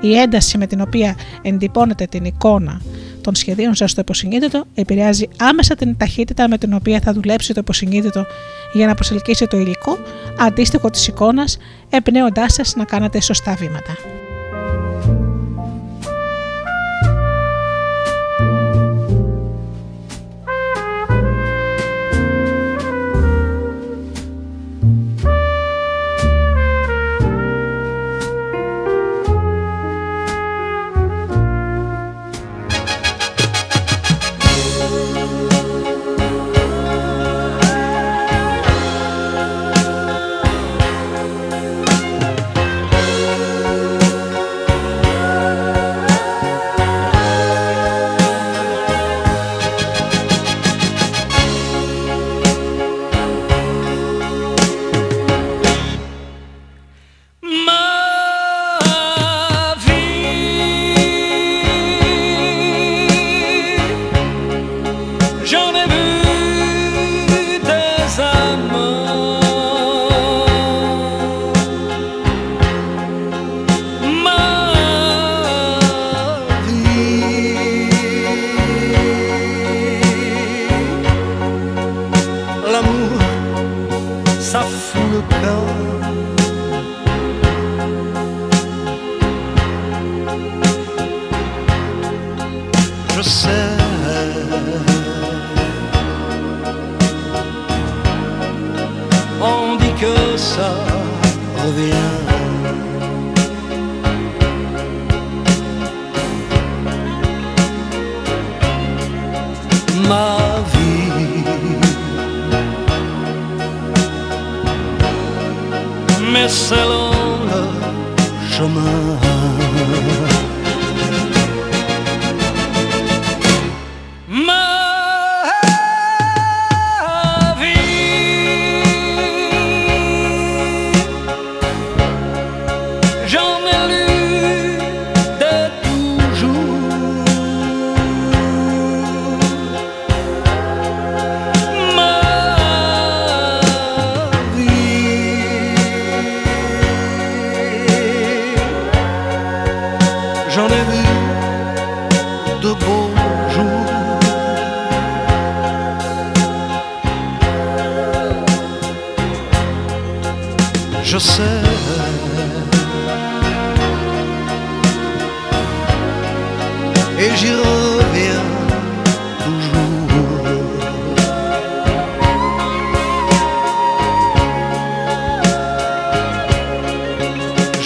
Η 0.00 0.18
ένταση 0.18 0.58
με 0.58 0.66
την 0.66 0.80
οποία 0.80 1.16
εντυπώνετε 1.42 2.04
την 2.04 2.24
εικόνα 2.24 2.80
των 3.20 3.34
σχεδίων 3.34 3.74
σας 3.74 3.90
στο 3.90 4.00
υποσυνείδητο 4.00 4.64
επηρεάζει 4.74 5.28
άμεσα 5.38 5.74
την 5.74 5.96
ταχύτητα 5.96 6.48
με 6.48 6.58
την 6.58 6.72
οποία 6.72 7.00
θα 7.00 7.12
δουλέψει 7.12 7.54
το 7.54 7.60
υποσυνείδητο 7.60 8.26
για 8.72 8.86
να 8.86 8.94
προσελκύσει 8.94 9.46
το 9.46 9.56
υλικό 9.56 9.98
αντίστοιχο 10.38 10.90
της 10.90 11.06
εικόνας, 11.06 11.56
εμπνέοντάς 11.90 12.52
σας 12.52 12.74
να 12.76 12.84
κάνετε 12.84 13.20
σωστά 13.20 13.54
βήματα. 13.54 13.96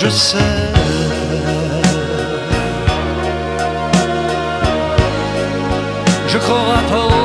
Je 0.02 0.08
sais. 0.08 0.38
Je 6.26 6.38
crois 6.38 6.82
trop 6.88 7.19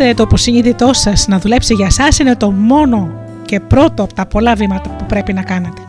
να 0.00 0.06
βάλετε 0.06 0.22
το 0.22 0.22
υποσυνείδητό 0.22 0.92
σας 0.92 1.26
να 1.28 1.38
δουλέψει 1.38 1.74
για 1.74 1.86
εσά 1.86 2.08
είναι 2.20 2.36
το 2.36 2.50
μόνο 2.50 3.10
και 3.44 3.60
πρώτο 3.60 4.02
από 4.02 4.14
τα 4.14 4.26
πολλά 4.26 4.54
βήματα 4.54 4.90
που 4.90 5.04
πρέπει 5.06 5.32
να 5.32 5.42
κάνετε. 5.42 5.80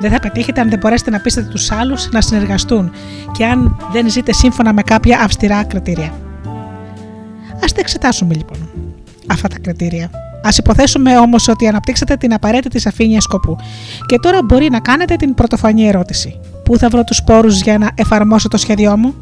Δεν 0.00 0.10
θα 0.10 0.20
πετύχετε 0.20 0.60
αν 0.60 0.68
δεν 0.70 0.78
μπορέσετε 0.78 1.10
να 1.10 1.20
πείσετε 1.20 1.48
τους 1.50 1.70
άλλους 1.70 2.08
να 2.10 2.20
συνεργαστούν 2.20 2.90
και 3.32 3.46
αν 3.46 3.76
δεν 3.92 4.10
ζείτε 4.10 4.32
σύμφωνα 4.32 4.72
με 4.72 4.82
κάποια 4.82 5.20
αυστηρά 5.20 5.64
κριτήρια. 5.64 6.06
Α 7.54 7.66
τα 7.74 7.80
εξετάσουμε 7.80 8.34
λοιπόν 8.34 8.68
αυτά 9.26 9.48
τα 9.48 9.58
κριτήρια. 9.58 10.04
Α 10.42 10.48
υποθέσουμε 10.58 11.18
όμως 11.18 11.48
ότι 11.48 11.66
αναπτύξατε 11.66 12.16
την 12.16 12.32
απαραίτητη 12.32 12.78
σαφήνεια 12.78 13.20
σκοπού. 13.20 13.56
Και 14.06 14.18
τώρα 14.18 14.38
μπορεί 14.44 14.70
να 14.70 14.80
κάνετε 14.80 15.16
την 15.16 15.34
πρωτοφανή 15.34 15.88
ερώτηση. 15.88 16.40
Πού 16.64 16.78
θα 16.78 16.88
βρω 16.88 17.04
τους 17.04 17.22
πόρους 17.22 17.60
για 17.60 17.78
να 17.78 17.90
εφαρμόσω 17.94 18.48
το 18.48 18.56
σχέδιό 18.56 18.96
μου, 18.96 19.14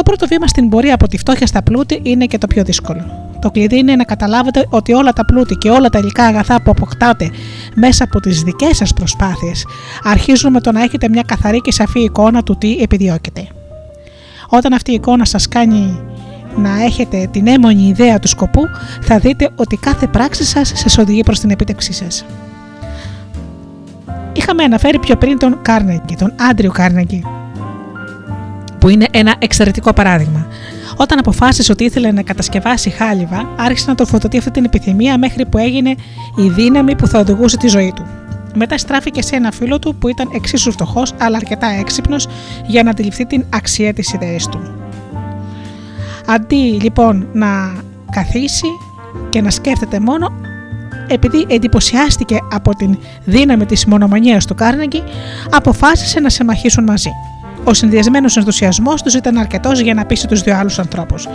Το 0.00 0.06
πρώτο 0.06 0.26
βήμα 0.26 0.46
στην 0.46 0.68
πορεία 0.68 0.94
από 0.94 1.08
τη 1.08 1.18
φτώχεια 1.18 1.46
στα 1.46 1.62
πλούτη 1.62 2.00
είναι 2.02 2.24
και 2.26 2.38
το 2.38 2.46
πιο 2.46 2.64
δύσκολο. 2.64 3.28
Το 3.40 3.50
κλειδί 3.50 3.78
είναι 3.78 3.96
να 3.96 4.04
καταλάβετε 4.04 4.66
ότι 4.70 4.92
όλα 4.92 5.12
τα 5.12 5.24
πλούτη 5.24 5.54
και 5.54 5.70
όλα 5.70 5.88
τα 5.88 5.98
υλικά 5.98 6.24
αγαθά 6.24 6.62
που 6.62 6.70
αποκτάτε 6.70 7.30
μέσα 7.74 8.04
από 8.04 8.20
τις 8.20 8.42
δικές 8.42 8.76
σας 8.76 8.92
προσπάθειες 8.92 9.66
αρχίζουν 10.04 10.52
με 10.52 10.60
το 10.60 10.72
να 10.72 10.82
έχετε 10.82 11.08
μια 11.08 11.22
καθαρή 11.26 11.60
και 11.60 11.72
σαφή 11.72 12.00
εικόνα 12.00 12.42
του 12.42 12.56
τι 12.58 12.76
επιδιώκετε. 12.80 13.46
Όταν 14.48 14.72
αυτή 14.72 14.90
η 14.90 14.94
εικόνα 14.94 15.24
σας 15.24 15.48
κάνει 15.48 16.00
να 16.56 16.82
έχετε 16.82 17.28
την 17.30 17.46
έμονη 17.46 17.82
ιδέα 17.82 18.18
του 18.18 18.28
σκοπού, 18.28 18.62
θα 19.00 19.18
δείτε 19.18 19.50
ότι 19.56 19.76
κάθε 19.76 20.06
πράξη 20.06 20.44
σας 20.44 20.72
σας 20.74 20.98
οδηγεί 20.98 21.22
προς 21.22 21.40
την 21.40 21.50
επίτευξή 21.50 21.92
σας. 21.92 22.24
Είχαμε 24.32 24.62
αναφέρει 24.62 24.98
πιο 24.98 25.16
πριν 25.16 25.38
τον 25.38 25.58
Κάρνεγκη, 25.62 26.16
τον 26.16 26.32
Άντριο 26.50 26.70
Κάρνεγκη, 26.70 27.24
που 28.80 28.88
είναι 28.88 29.06
ένα 29.10 29.34
εξαιρετικό 29.38 29.92
παράδειγμα. 29.92 30.46
Όταν 30.96 31.18
αποφάσισε 31.18 31.72
ότι 31.72 31.84
ήθελε 31.84 32.12
να 32.12 32.22
κατασκευάσει 32.22 32.90
χάλιβα, 32.90 33.48
άρχισε 33.56 33.84
να 33.88 33.94
τροφοδοτεί 33.94 34.38
αυτή 34.38 34.50
την 34.50 34.64
επιθυμία 34.64 35.18
μέχρι 35.18 35.46
που 35.46 35.58
έγινε 35.58 35.90
η 36.36 36.48
δύναμη 36.48 36.96
που 36.96 37.06
θα 37.06 37.18
οδηγούσε 37.18 37.56
τη 37.56 37.68
ζωή 37.68 37.92
του. 37.96 38.06
Μετά 38.54 38.78
στράφηκε 38.78 39.22
σε 39.22 39.36
ένα 39.36 39.52
φίλο 39.52 39.78
του 39.78 39.94
που 39.94 40.08
ήταν 40.08 40.28
εξίσου 40.34 40.72
φτωχός 40.72 41.14
αλλά 41.18 41.36
αρκετά 41.36 41.66
έξυπνος 41.66 42.28
για 42.66 42.82
να 42.82 42.90
αντιληφθεί 42.90 43.26
την 43.26 43.44
αξία 43.48 43.92
της 43.92 44.12
ιδέας 44.12 44.48
του. 44.48 44.60
Αντί 46.26 46.78
λοιπόν 46.82 47.28
να 47.32 47.72
καθίσει 48.10 48.66
και 49.30 49.40
να 49.40 49.50
σκέφτεται 49.50 50.00
μόνο, 50.00 50.32
επειδή 51.08 51.46
εντυπωσιάστηκε 51.48 52.38
από 52.52 52.74
την 52.74 52.98
δύναμη 53.24 53.66
της 53.66 53.86
μονομανίας 53.86 54.46
του 54.46 54.54
Κάρνεγκη, 54.54 55.02
αποφάσισε 55.50 56.20
να 56.20 56.28
σε 56.28 56.44
μαχήσουν 56.44 56.84
μαζί. 56.84 57.10
Ο 57.64 57.74
συνδυασμένος 57.74 58.36
ενθουσιασμός 58.36 59.02
τους 59.02 59.14
ήταν 59.14 59.38
αρκετός 59.38 59.80
για 59.80 59.94
να 59.94 60.04
πείσει 60.04 60.26
τους 60.26 60.40
δύο 60.40 60.56
άλλους 60.56 60.78
ανθρώπους. 60.78 61.28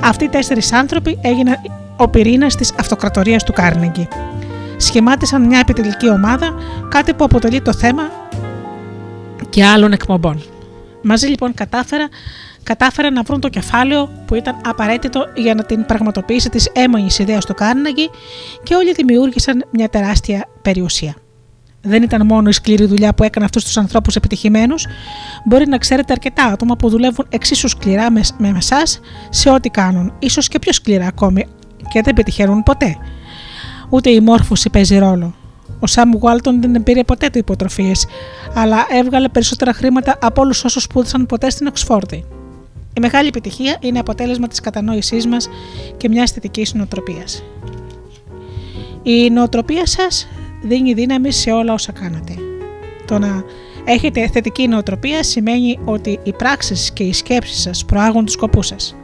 Αυτοί 0.00 0.24
οι 0.24 0.28
τέσσερις 0.28 0.72
άνθρωποι 0.72 1.18
έγιναν 1.22 1.56
ο 1.96 2.08
πυρήνας 2.08 2.56
της 2.56 2.72
αυτοκρατορίας 2.78 3.44
του 3.44 3.52
Κάρνεγκη. 3.52 4.08
Σχημάτισαν 4.76 5.42
μια 5.42 5.58
επιτελική 5.58 6.08
ομάδα, 6.10 6.54
κάτι 6.88 7.14
που 7.14 7.24
αποτελεί 7.24 7.60
το 7.62 7.74
θέμα 7.74 8.02
και 9.48 9.64
άλλων 9.64 9.92
εκπομπών. 9.92 10.42
Μαζί 11.02 11.26
λοιπόν 11.26 11.54
κατάφερα 11.54 12.08
κατάφεραν 12.62 13.12
να 13.12 13.22
βρουν 13.22 13.40
το 13.40 13.48
κεφάλαιο 13.48 14.10
που 14.26 14.34
ήταν 14.34 14.56
απαραίτητο 14.64 15.26
για 15.34 15.54
να 15.54 15.64
την 15.64 15.86
πραγματοποιήσει 15.86 16.48
της 16.48 16.70
έμονης 16.72 17.18
ιδέας 17.18 17.44
του 17.44 17.54
Κάρναγκη 17.54 18.10
και 18.62 18.74
όλοι 18.74 18.92
δημιούργησαν 18.92 19.64
μια 19.70 19.88
τεράστια 19.88 20.48
περιουσία. 20.62 21.14
Δεν 21.86 22.02
ήταν 22.02 22.26
μόνο 22.26 22.48
η 22.48 22.52
σκληρή 22.52 22.84
δουλειά 22.84 23.14
που 23.14 23.22
έκανε 23.22 23.44
αυτούς 23.44 23.64
τους 23.64 23.76
ανθρώπους 23.76 24.16
επιτυχημένους, 24.16 24.86
μπορεί 25.44 25.66
να 25.68 25.78
ξέρετε 25.78 26.12
αρκετά 26.12 26.44
άτομα 26.44 26.76
που 26.76 26.88
δουλεύουν 26.88 27.26
εξίσου 27.28 27.68
σκληρά 27.68 28.10
μες, 28.10 28.34
με 28.38 28.54
εσά 28.56 28.82
σε 29.28 29.50
ό,τι 29.50 29.68
κάνουν, 29.68 30.12
ίσως 30.18 30.48
και 30.48 30.58
πιο 30.58 30.72
σκληρά 30.72 31.06
ακόμη 31.06 31.46
και 31.92 32.00
δεν 32.02 32.14
πετυχαίνουν 32.14 32.62
ποτέ. 32.62 32.96
Ούτε 33.88 34.10
η 34.10 34.20
μόρφωση 34.20 34.70
παίζει 34.70 34.98
ρόλο. 34.98 35.34
Ο 35.80 35.86
Σάμ 35.86 36.10
Γουάλτον 36.10 36.60
δεν 36.60 36.82
πήρε 36.82 37.04
ποτέ 37.04 37.30
του 37.30 37.38
υποτροφίες, 37.38 38.06
αλλά 38.54 38.86
έβγαλε 38.90 39.28
περισσότερα 39.28 39.72
χρήματα 39.72 40.18
από 40.20 40.40
όλους 40.40 40.64
όσους 40.64 40.82
σπούδασαν 40.82 41.26
ποτέ 41.26 41.50
στην 41.50 41.66
Οξφόρδη. 41.66 42.24
Η 42.96 43.00
μεγάλη 43.00 43.28
επιτυχία 43.28 43.76
είναι 43.80 43.98
αποτέλεσμα 43.98 44.48
της 44.48 44.60
κατανόησής 44.60 45.26
μας 45.26 45.48
και 45.96 46.08
μιας 46.08 46.30
θετικής 46.30 46.74
νοοτροπίας. 46.74 47.42
Η 49.02 49.30
νοοτροπία 49.30 49.86
σας 49.86 50.28
δίνει 50.64 50.94
δύναμη 50.94 51.32
σε 51.32 51.50
όλα 51.50 51.72
όσα 51.72 51.92
κάνετε. 51.92 52.34
Το 53.06 53.18
να 53.18 53.44
έχετε 53.84 54.28
θετική 54.32 54.68
νοοτροπία 54.68 55.22
σημαίνει 55.22 55.78
ότι 55.84 56.18
οι 56.22 56.32
πράξεις 56.32 56.92
και 56.92 57.02
οι 57.02 57.12
σκέψεις 57.12 57.60
σας 57.60 57.84
προάγουν 57.84 58.24
τους 58.24 58.34
σκοπούς 58.34 58.66
σας. 58.66 58.96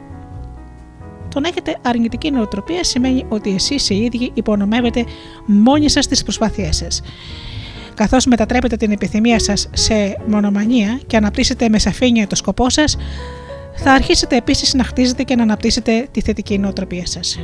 Το 1.33 1.39
να 1.39 1.47
έχετε 1.47 1.77
αρνητική 1.81 2.31
νοοτροπία 2.31 2.83
σημαίνει 2.83 3.25
ότι 3.29 3.53
εσείς 3.53 3.89
οι 3.89 3.95
ίδιοι 3.95 4.31
υπονομεύετε 4.33 5.05
μόνοι 5.45 5.89
σας 5.89 6.07
τις 6.07 6.23
προσπάθειές 6.23 6.77
σας. 6.77 7.01
Καθώς 7.95 8.25
μετατρέπετε 8.25 8.75
την 8.75 8.91
επιθυμία 8.91 9.39
σας 9.39 9.69
σε 9.73 9.93
μονομανία 10.27 10.99
και 11.07 11.17
αναπτύσσετε 11.17 11.69
με 11.69 11.79
σαφήνεια 11.79 12.27
το 12.27 12.35
σκοπό 12.35 12.69
σας, 12.69 12.97
θα 13.75 13.91
αρχίσετε 13.91 14.35
επίσης 14.35 14.73
να 14.73 14.83
χτίζετε 14.83 15.23
και 15.23 15.35
να 15.35 15.43
αναπτύσσετε 15.43 16.07
τη 16.11 16.21
θετική 16.21 16.57
νοοτροπία 16.57 17.05
σας. 17.05 17.39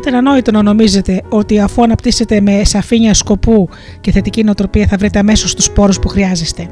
Ήταν 0.00 0.14
ανόητο 0.14 0.50
να 0.50 0.62
νομίζετε 0.62 1.22
ότι 1.28 1.60
αφού 1.60 1.82
αναπτύσσετε 1.82 2.40
με 2.40 2.64
σαφήνεια 2.64 3.14
σκοπού 3.14 3.68
και 4.00 4.10
θετική 4.12 4.44
νοοτροπία 4.44 4.86
θα 4.86 4.96
βρείτε 4.96 5.18
αμέσως 5.18 5.54
τους 5.54 5.70
πόρους 5.70 5.98
που 5.98 6.08
χρειάζεστε. 6.08 6.68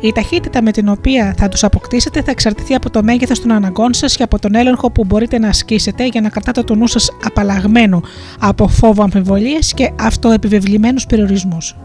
Η 0.00 0.12
ταχύτητα 0.12 0.62
με 0.62 0.70
την 0.70 0.88
οποία 0.88 1.34
θα 1.38 1.48
τους 1.48 1.64
αποκτήσετε 1.64 2.22
θα 2.22 2.30
εξαρτηθεί 2.30 2.74
από 2.74 2.90
το 2.90 3.02
μέγεθος 3.02 3.40
των 3.40 3.50
αναγκών 3.50 3.94
σας 3.94 4.16
και 4.16 4.22
από 4.22 4.38
τον 4.38 4.54
έλεγχο 4.54 4.90
που 4.90 5.04
μπορείτε 5.04 5.38
να 5.38 5.48
ασκήσετε 5.48 6.06
για 6.06 6.20
να 6.20 6.28
κρατάτε 6.28 6.62
το 6.62 6.74
νου 6.74 6.86
σας 6.86 7.10
απαλλαγμένο 7.24 8.02
από 8.40 8.68
φόβο 8.68 9.02
αμφιβολίες 9.02 9.74
και 9.74 9.92
αυτοεπιβεβλημένους 10.00 11.06
περιορισμούς. 11.06 11.76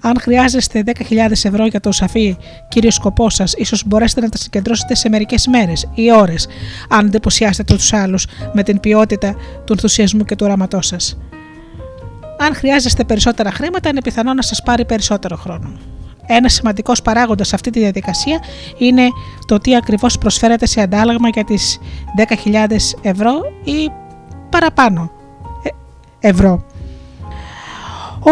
Αν 0.00 0.20
χρειάζεστε 0.20 0.82
10.000 0.86 1.30
ευρώ 1.30 1.66
για 1.66 1.80
το 1.80 1.92
σαφή 1.92 2.36
κύριο 2.68 2.90
σκοπός 2.90 3.34
σας, 3.34 3.52
ίσως 3.52 3.82
μπορέσετε 3.86 4.20
να 4.20 4.28
τα 4.28 4.36
συγκεντρώσετε 4.36 4.94
σε 4.94 5.08
μερικές 5.08 5.46
μέρες 5.46 5.88
ή 5.94 6.12
ώρες, 6.12 6.48
αν 6.88 7.06
εντυπωσιάσετε 7.06 7.74
τους 7.74 7.92
άλλους 7.92 8.26
με 8.52 8.62
την 8.62 8.80
ποιότητα 8.80 9.34
του 9.64 9.72
ενθουσιασμού 9.72 10.24
και 10.24 10.36
του 10.36 10.46
οράματό 10.46 10.80
σας. 10.80 11.18
Αν 12.38 12.54
χρειάζεστε 12.54 13.04
περισσότερα 13.04 13.50
χρήματα, 13.50 13.88
είναι 13.88 14.02
πιθανό 14.02 14.34
να 14.34 14.42
σας 14.42 14.62
πάρει 14.62 14.84
περισσότερο 14.84 15.36
χρόνο. 15.36 15.72
Ένας 16.26 16.52
σημαντικός 16.52 17.02
παράγοντας 17.02 17.48
σε 17.48 17.54
αυτή 17.54 17.70
τη 17.70 17.78
διαδικασία 17.78 18.38
είναι 18.78 19.08
το 19.46 19.58
τι 19.58 19.76
ακριβώς 19.76 20.18
προσφέρετε 20.18 20.66
σε 20.66 20.80
αντάλλαγμα 20.80 21.28
για 21.28 21.44
τις 21.44 21.78
10.000 22.44 22.98
ευρώ 23.02 23.40
ή 23.64 23.90
παραπάνω 24.50 25.10
ε, 25.62 25.68
ευρώ. 26.28 26.64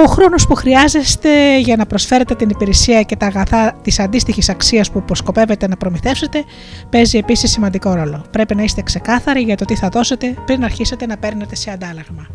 Ο 0.04 0.06
χρόνος 0.06 0.46
που 0.46 0.54
χρειάζεστε 0.54 1.58
για 1.58 1.76
να 1.76 1.86
προσφέρετε 1.86 2.34
την 2.34 2.48
υπηρεσία 2.48 3.02
και 3.02 3.16
τα 3.16 3.26
αγαθά 3.26 3.78
της 3.82 3.98
αντίστοιχης 3.98 4.48
αξίας 4.48 4.90
που 4.90 5.02
προσκοπεύετε 5.02 5.68
να 5.68 5.76
προμηθεύσετε 5.76 6.44
παίζει 6.90 7.18
επίσης 7.18 7.50
σημαντικό 7.50 7.94
ρόλο. 7.94 8.24
Πρέπει 8.30 8.54
να 8.54 8.62
είστε 8.62 8.82
ξεκάθαροι 8.82 9.40
για 9.40 9.56
το 9.56 9.64
τι 9.64 9.74
θα 9.74 9.88
δώσετε 9.88 10.34
πριν 10.46 10.64
αρχίσετε 10.64 11.06
να 11.06 11.16
παίρνετε 11.16 11.56
σε 11.56 11.70
αντάλλαγμα. 11.70 12.26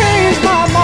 Change 0.00 0.38
my 0.44 0.66
mind. 0.72 0.79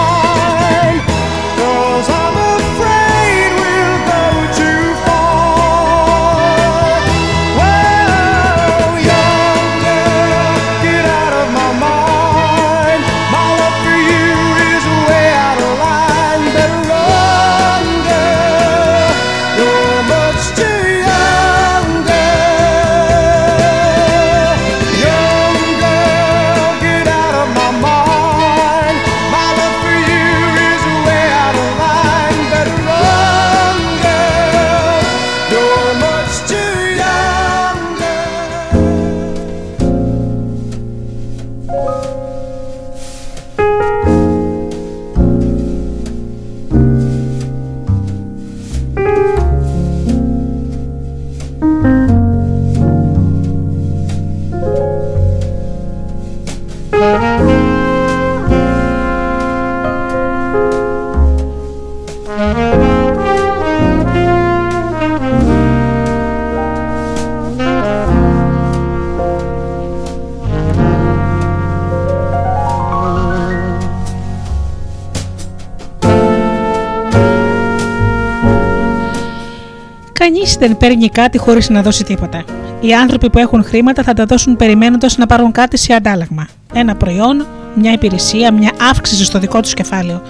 Δεν 80.59 80.77
παίρνει 80.77 81.09
κάτι 81.09 81.37
χωρίς 81.37 81.69
να 81.69 81.81
δώσει 81.81 82.03
τίποτα. 82.03 82.43
Οι 82.79 82.93
άνθρωποι 82.93 83.29
που 83.29 83.39
έχουν 83.39 83.63
χρήματα 83.63 84.03
θα 84.03 84.13
τα 84.13 84.25
δώσουν 84.25 84.55
περιμένοντας 84.55 85.17
να 85.17 85.25
πάρουν 85.25 85.51
κάτι 85.51 85.77
σε 85.77 85.93
αντάλλαγμα. 85.93 86.47
Ένα 86.73 86.95
προϊόν, 86.95 87.45
μια 87.75 87.91
υπηρεσία, 87.91 88.51
μια 88.51 88.71
αύξηση 88.89 89.25
στο 89.25 89.39
δικό 89.39 89.59
τους 89.59 89.73
κεφάλαιο. 89.73 90.21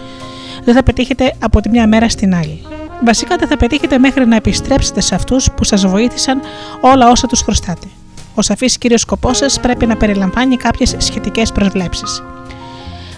Δεν 0.63 0.75
θα 0.75 0.83
πετύχετε 0.83 1.33
από 1.39 1.61
τη 1.61 1.69
μια 1.69 1.87
μέρα 1.87 2.09
στην 2.09 2.35
άλλη. 2.35 2.61
Βασικά 3.05 3.35
δεν 3.35 3.47
θα 3.47 3.57
πετύχετε 3.57 3.97
μέχρι 3.97 4.25
να 4.25 4.35
επιστρέψετε 4.35 5.01
σε 5.01 5.15
αυτούς 5.15 5.51
που 5.55 5.63
σας 5.63 5.85
βοήθησαν 5.85 6.41
όλα 6.81 7.09
όσα 7.09 7.27
τους 7.27 7.41
χρωστάτε. 7.41 7.87
Ο 8.35 8.41
σαφής 8.41 8.77
κύριος 8.77 9.01
σκοπός 9.01 9.37
σας 9.37 9.59
πρέπει 9.59 9.85
να 9.85 9.97
περιλαμβάνει 9.97 10.57
κάποιες 10.57 10.95
σχετικές 10.97 11.51
προσβλέψεις. 11.51 12.23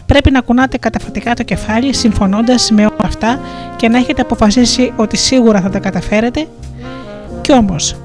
Πρέπει 0.05 0.32
να 0.32 0.41
κουνάτε 0.41 0.78
καταφατικά 0.78 1.34
το 1.34 1.43
κεφάλι 1.43 1.93
συμφωνώντας 1.93 2.72
με 2.72 2.82
όλα 2.82 2.95
αυτά 3.03 3.39
και 3.76 3.89
να 3.89 3.97
έχετε 3.97 4.22
αποφασίσει 4.22 4.93
ότι 4.95 5.18
σίγουρα 5.18 5.62
θα 5.62 5.70
τα 5.70 5.80
καταφέρετε. 5.80 6.47
Κι 7.50 7.56
όμως, 7.56 7.95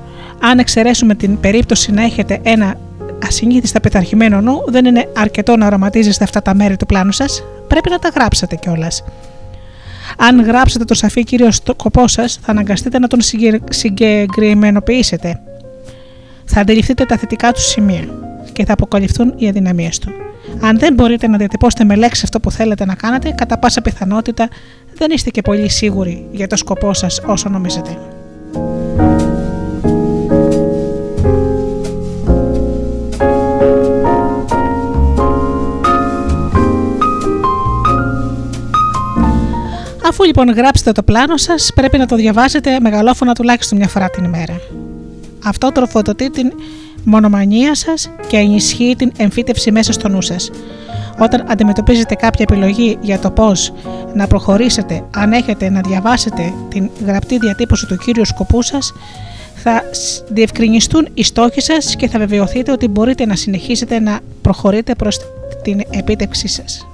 αν 0.40 0.58
εξαιρέσουμε 0.58 1.14
την 1.14 1.40
περίπτωση 1.40 1.92
να 1.92 2.02
έχετε 2.02 2.40
ένα 2.42 2.74
ασυνήθιστα 3.26 3.80
πεταρχημένο 3.80 4.40
νου, 4.40 4.64
δεν 4.66 4.84
είναι 4.84 5.08
αρκετό 5.16 5.56
να 5.56 5.66
οραματίζεστε 5.66 6.24
αυτά 6.24 6.42
τα 6.42 6.54
μέρη 6.54 6.76
του 6.76 6.86
πλάνου 6.86 7.12
σας, 7.12 7.44
πρέπει 7.68 7.90
να 7.90 7.98
τα 7.98 8.08
γράψετε 8.14 8.56
κιόλας. 8.56 9.04
Αν 10.18 10.44
γράψετε 10.44 10.84
το 10.84 10.94
σαφή 10.94 11.24
κύριο 11.24 11.50
σκοπό 11.50 12.08
σας, 12.08 12.38
θα 12.42 12.50
αναγκαστείτε 12.50 12.98
να 12.98 13.06
τον 13.06 13.20
συγκε- 13.20 13.72
συγκεκριμενοποιήσετε. 13.72 15.40
Θα 16.44 16.60
αντιληφθείτε 16.60 17.04
τα 17.04 17.16
θετικά 17.16 17.52
του 17.52 17.60
σημεία 17.60 18.04
και 18.52 18.64
θα 18.64 18.72
αποκαλυφθούν 18.72 19.34
οι 19.36 19.48
αδυναμίες 19.48 19.98
του. 19.98 20.12
Αν 20.60 20.78
δεν 20.78 20.94
μπορείτε 20.94 21.28
να 21.28 21.36
διατυπώσετε 21.36 21.84
με 21.84 21.94
λέξη 21.94 22.20
αυτό 22.24 22.40
που 22.40 22.50
θέλετε 22.50 22.84
να 22.84 22.94
κάνετε, 22.94 23.30
κατά 23.30 23.58
πάσα 23.58 23.82
πιθανότητα 23.82 24.48
δεν 24.94 25.10
είστε 25.10 25.30
και 25.30 25.42
πολύ 25.42 25.68
σίγουροι 25.68 26.26
για 26.32 26.46
το 26.46 26.56
σκοπό 26.56 26.94
σας 26.94 27.20
όσο 27.26 27.48
νομίζετε. 27.48 27.98
Αφού 40.24 40.32
λοιπόν 40.32 40.54
γράψετε 40.56 40.92
το 40.92 41.02
πλάνο 41.02 41.36
σας, 41.36 41.70
πρέπει 41.74 41.98
να 41.98 42.06
το 42.06 42.16
διαβάζετε 42.16 42.80
μεγαλόφωνα 42.80 43.32
τουλάχιστον 43.32 43.78
μια 43.78 43.88
φορά 43.88 44.10
την 44.10 44.24
ημέρα. 44.24 44.60
Αυτό 45.44 45.72
τροφοδοτεί 45.72 46.30
την 46.30 46.52
μονομανία 47.04 47.74
σας 47.74 48.10
και 48.26 48.36
ενισχύει 48.36 48.94
την 48.98 49.12
εμφύτευση 49.16 49.72
μέσα 49.72 49.92
στο 49.92 50.08
νου 50.08 50.22
σας. 50.22 50.50
Όταν 51.18 51.44
αντιμετωπίζετε 51.48 52.14
κάποια 52.14 52.46
επιλογή 52.48 52.98
για 53.00 53.18
το 53.18 53.30
πώς 53.30 53.72
να 54.14 54.26
προχωρήσετε, 54.26 55.04
αν 55.16 55.32
έχετε 55.32 55.70
να 55.70 55.80
διαβάσετε 55.80 56.52
την 56.68 56.90
γραπτή 57.06 57.38
διατύπωση 57.38 57.86
του 57.86 57.96
κύριου 57.96 58.24
σκοπού 58.24 58.62
σας, 58.62 58.92
θα 59.54 59.82
διευκρινιστούν 60.28 61.08
οι 61.14 61.22
στόχοι 61.22 61.60
σας 61.60 61.96
και 61.96 62.08
θα 62.08 62.18
βεβαιωθείτε 62.18 62.72
ότι 62.72 62.88
μπορείτε 62.88 63.26
να 63.26 63.36
συνεχίσετε 63.36 64.00
να 64.00 64.20
προχωρείτε 64.42 64.94
προς 64.94 65.18
την 65.62 65.80
επίτευξή 65.90 66.48
σας. 66.48 66.86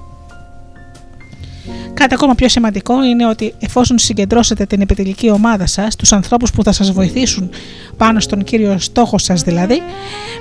Κάτι 1.95 2.15
ακόμα 2.15 2.35
πιο 2.35 2.49
σημαντικό 2.49 3.05
είναι 3.05 3.27
ότι 3.27 3.55
εφόσον 3.59 3.99
συγκεντρώσετε 3.99 4.67
την 4.67 4.81
επιτελική 4.81 5.31
ομάδα 5.31 5.67
σας, 5.67 5.97
τους 5.97 6.13
ανθρώπους 6.13 6.51
που 6.51 6.63
θα 6.63 6.73
σας 6.73 6.93
βοηθήσουν 6.93 7.51
πάνω 7.97 8.21
στον 8.21 8.45
κύριο 8.45 8.79
στόχο 8.79 9.19
σας 9.19 9.43
δηλαδή, 9.43 9.83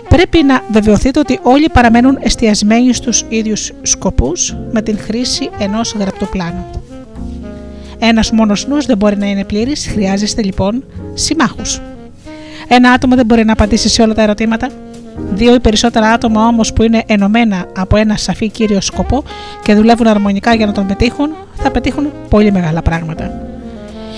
πρέπει 0.09 0.43
να 0.43 0.63
βεβαιωθείτε 0.71 1.19
ότι 1.19 1.39
όλοι 1.43 1.69
παραμένουν 1.69 2.17
εστιασμένοι 2.21 2.93
στους 2.93 3.25
ίδιους 3.29 3.71
σκοπούς 3.81 4.55
με 4.71 4.81
την 4.81 4.99
χρήση 4.99 5.49
ενός 5.59 5.95
γραπτού 5.99 6.27
πλάνου. 6.27 6.65
Ένας 7.99 8.31
μόνος 8.31 8.67
νους 8.67 8.85
δεν 8.85 8.97
μπορεί 8.97 9.17
να 9.17 9.25
είναι 9.25 9.43
πλήρης, 9.43 9.87
χρειάζεστε 9.87 10.41
λοιπόν 10.43 10.83
συμμάχους. 11.13 11.81
Ένα 12.67 12.91
άτομο 12.91 13.15
δεν 13.15 13.25
μπορεί 13.25 13.45
να 13.45 13.53
απαντήσει 13.53 13.89
σε 13.89 14.01
όλα 14.01 14.13
τα 14.13 14.21
ερωτήματα, 14.21 14.69
Δύο 15.34 15.53
ή 15.53 15.59
περισσότερα 15.59 16.09
άτομα 16.11 16.47
όμως 16.47 16.74
που 16.74 16.84
είναι 16.84 17.03
ενωμένα 17.05 17.65
από 17.78 17.97
ένα 17.97 18.17
σαφή 18.17 18.49
κύριο 18.49 18.82
σκοπό 18.82 19.24
και 19.63 19.76
δουλεύουν 19.76 20.07
αρμονικά 20.07 20.53
για 20.53 20.65
να 20.65 20.72
τον 20.72 20.88
πετύχουν, 20.88 21.30
θα 21.55 21.72
πετύχουν 21.72 22.11
πολύ 22.30 22.51
μεγάλα 22.51 22.82
πράγματα. 22.82 23.32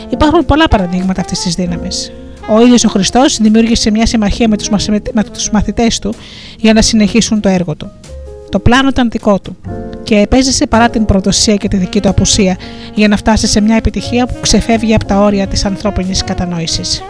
Υπάρχουν 0.10 0.46
πολλά 0.46 0.68
παραδείγματα 0.68 1.22
αυτής 1.22 1.40
της 1.40 1.56
δύναμης. 1.56 2.12
Ο 2.50 2.62
ίδιος 2.62 2.86
ο 2.86 2.90
Χριστός 2.90 3.38
δημιούργησε 3.38 3.92
μια 3.92 4.06
συμμαχία 4.06 4.48
με 5.14 5.24
τους 5.24 5.50
μαθητές 5.52 6.00
του 6.00 6.14
για 6.58 6.74
να 6.74 6.82
συνεχίσουν 6.82 7.40
το 7.40 7.50
έργο 7.50 7.76
του. 7.76 7.92
Το 8.50 8.60
πλάνο 8.60 8.88
ήταν 8.88 9.10
δικό 9.10 9.40
του 9.40 9.58
και 10.04 10.16
επέζησε 10.16 10.68
παρά 10.68 10.90
την 10.90 11.06
προδοσία 11.06 11.56
και 11.56 11.68
τη 11.68 11.78
δική 11.78 12.00
του 12.00 12.10
απουσία 12.10 12.58
για 12.94 13.08
να 13.08 13.18
φτάσει 13.18 13.48
σε 13.48 13.62
μια 13.62 13.76
επιτυχία 13.76 14.26
που 14.26 14.34
ξεφεύγει 14.42 14.94
από 14.94 15.06
τα 15.06 15.20
όρια 15.20 15.48
της 15.48 15.66
ανθρώπινης 15.66 16.24
κατανόησης. 16.24 17.02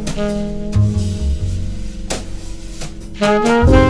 Thank 0.00 0.68
you. 3.72 3.87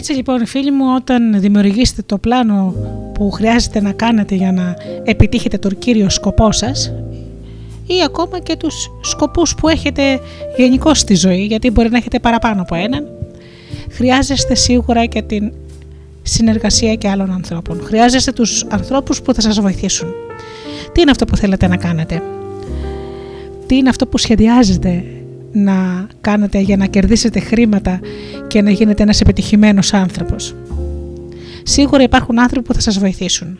Έτσι 0.00 0.12
λοιπόν 0.12 0.46
φίλοι 0.46 0.70
μου 0.70 0.84
όταν 0.96 1.40
δημιουργήσετε 1.40 2.02
το 2.06 2.18
πλάνο 2.18 2.74
που 3.14 3.30
χρειάζεται 3.30 3.80
να 3.80 3.92
κάνετε 3.92 4.34
για 4.34 4.52
να 4.52 4.76
επιτύχετε 5.04 5.58
τον 5.58 5.78
κύριο 5.78 6.10
σκοπό 6.10 6.52
σας 6.52 6.92
ή 7.86 7.94
ακόμα 8.04 8.38
και 8.38 8.56
τους 8.56 8.90
σκοπούς 9.00 9.54
που 9.54 9.68
έχετε 9.68 10.20
γενικώ 10.56 10.94
στη 10.94 11.14
ζωή 11.14 11.44
γιατί 11.44 11.70
μπορεί 11.70 11.90
να 11.90 11.96
έχετε 11.96 12.18
παραπάνω 12.18 12.62
από 12.62 12.74
έναν 12.74 13.08
χρειάζεστε 13.90 14.54
σίγουρα 14.54 15.04
και 15.06 15.22
την 15.22 15.52
συνεργασία 16.22 16.94
και 16.94 17.08
άλλων 17.08 17.30
ανθρώπων. 17.30 17.80
Χρειάζεστε 17.84 18.32
τους 18.32 18.64
ανθρώπους 18.68 19.22
που 19.22 19.34
θα 19.34 19.40
σας 19.40 19.60
βοηθήσουν. 19.60 20.08
Τι 20.92 21.00
είναι 21.00 21.10
αυτό 21.10 21.24
που 21.24 21.36
θέλετε 21.36 21.66
να 21.66 21.76
κάνετε; 21.76 22.22
Τι 23.66 23.76
είναι 23.76 23.88
αυτό 23.88 24.06
που 24.06 24.18
σχεδιάζετε; 24.18 25.04
Να 25.52 26.06
κάνετε 26.20 26.58
για 26.58 26.76
να 26.76 26.86
κερδίσετε 26.86 27.40
χρήματα 27.40 28.00
και 28.46 28.62
να 28.62 28.70
γίνετε 28.70 29.02
ένας 29.02 29.20
επιτυχημένος 29.20 29.92
άνθρωπος. 29.92 30.54
Σίγουρα 31.62 32.02
υπάρχουν 32.02 32.40
άνθρωποι 32.40 32.66
που 32.66 32.74
θα 32.74 32.80
σας 32.80 32.98
βοηθήσουν. 32.98 33.58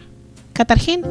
Καταρχήν, 0.53 1.05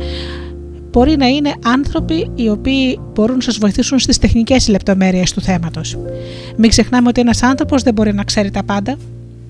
μπορεί 0.91 1.17
να 1.17 1.27
είναι 1.27 1.53
άνθρωποι 1.63 2.31
οι 2.35 2.49
οποίοι 2.49 2.99
μπορούν 3.13 3.35
να 3.35 3.41
σας 3.41 3.57
βοηθήσουν 3.57 3.99
στις 3.99 4.17
τεχνικές 4.17 4.67
λεπτομέρειες 4.67 5.33
του 5.33 5.41
θέματος. 5.41 5.97
Μην 6.57 6.69
ξεχνάμε 6.69 7.07
ότι 7.07 7.21
ένας 7.21 7.43
άνθρωπος 7.43 7.83
δεν 7.83 7.93
μπορεί 7.93 8.13
να 8.13 8.23
ξέρει 8.23 8.51
τα 8.51 8.63
πάντα. 8.63 8.97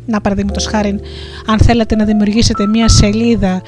Να 0.06 0.22
παραδείγματος 0.22 0.66
χάρη, 0.66 1.00
αν 1.46 1.60
θέλετε 1.60 1.96
να 1.96 2.06
δημιουργήσετε 2.06 2.68
μια 2.68 2.90
σελίδα 2.90 3.50
ε, 3.56 3.62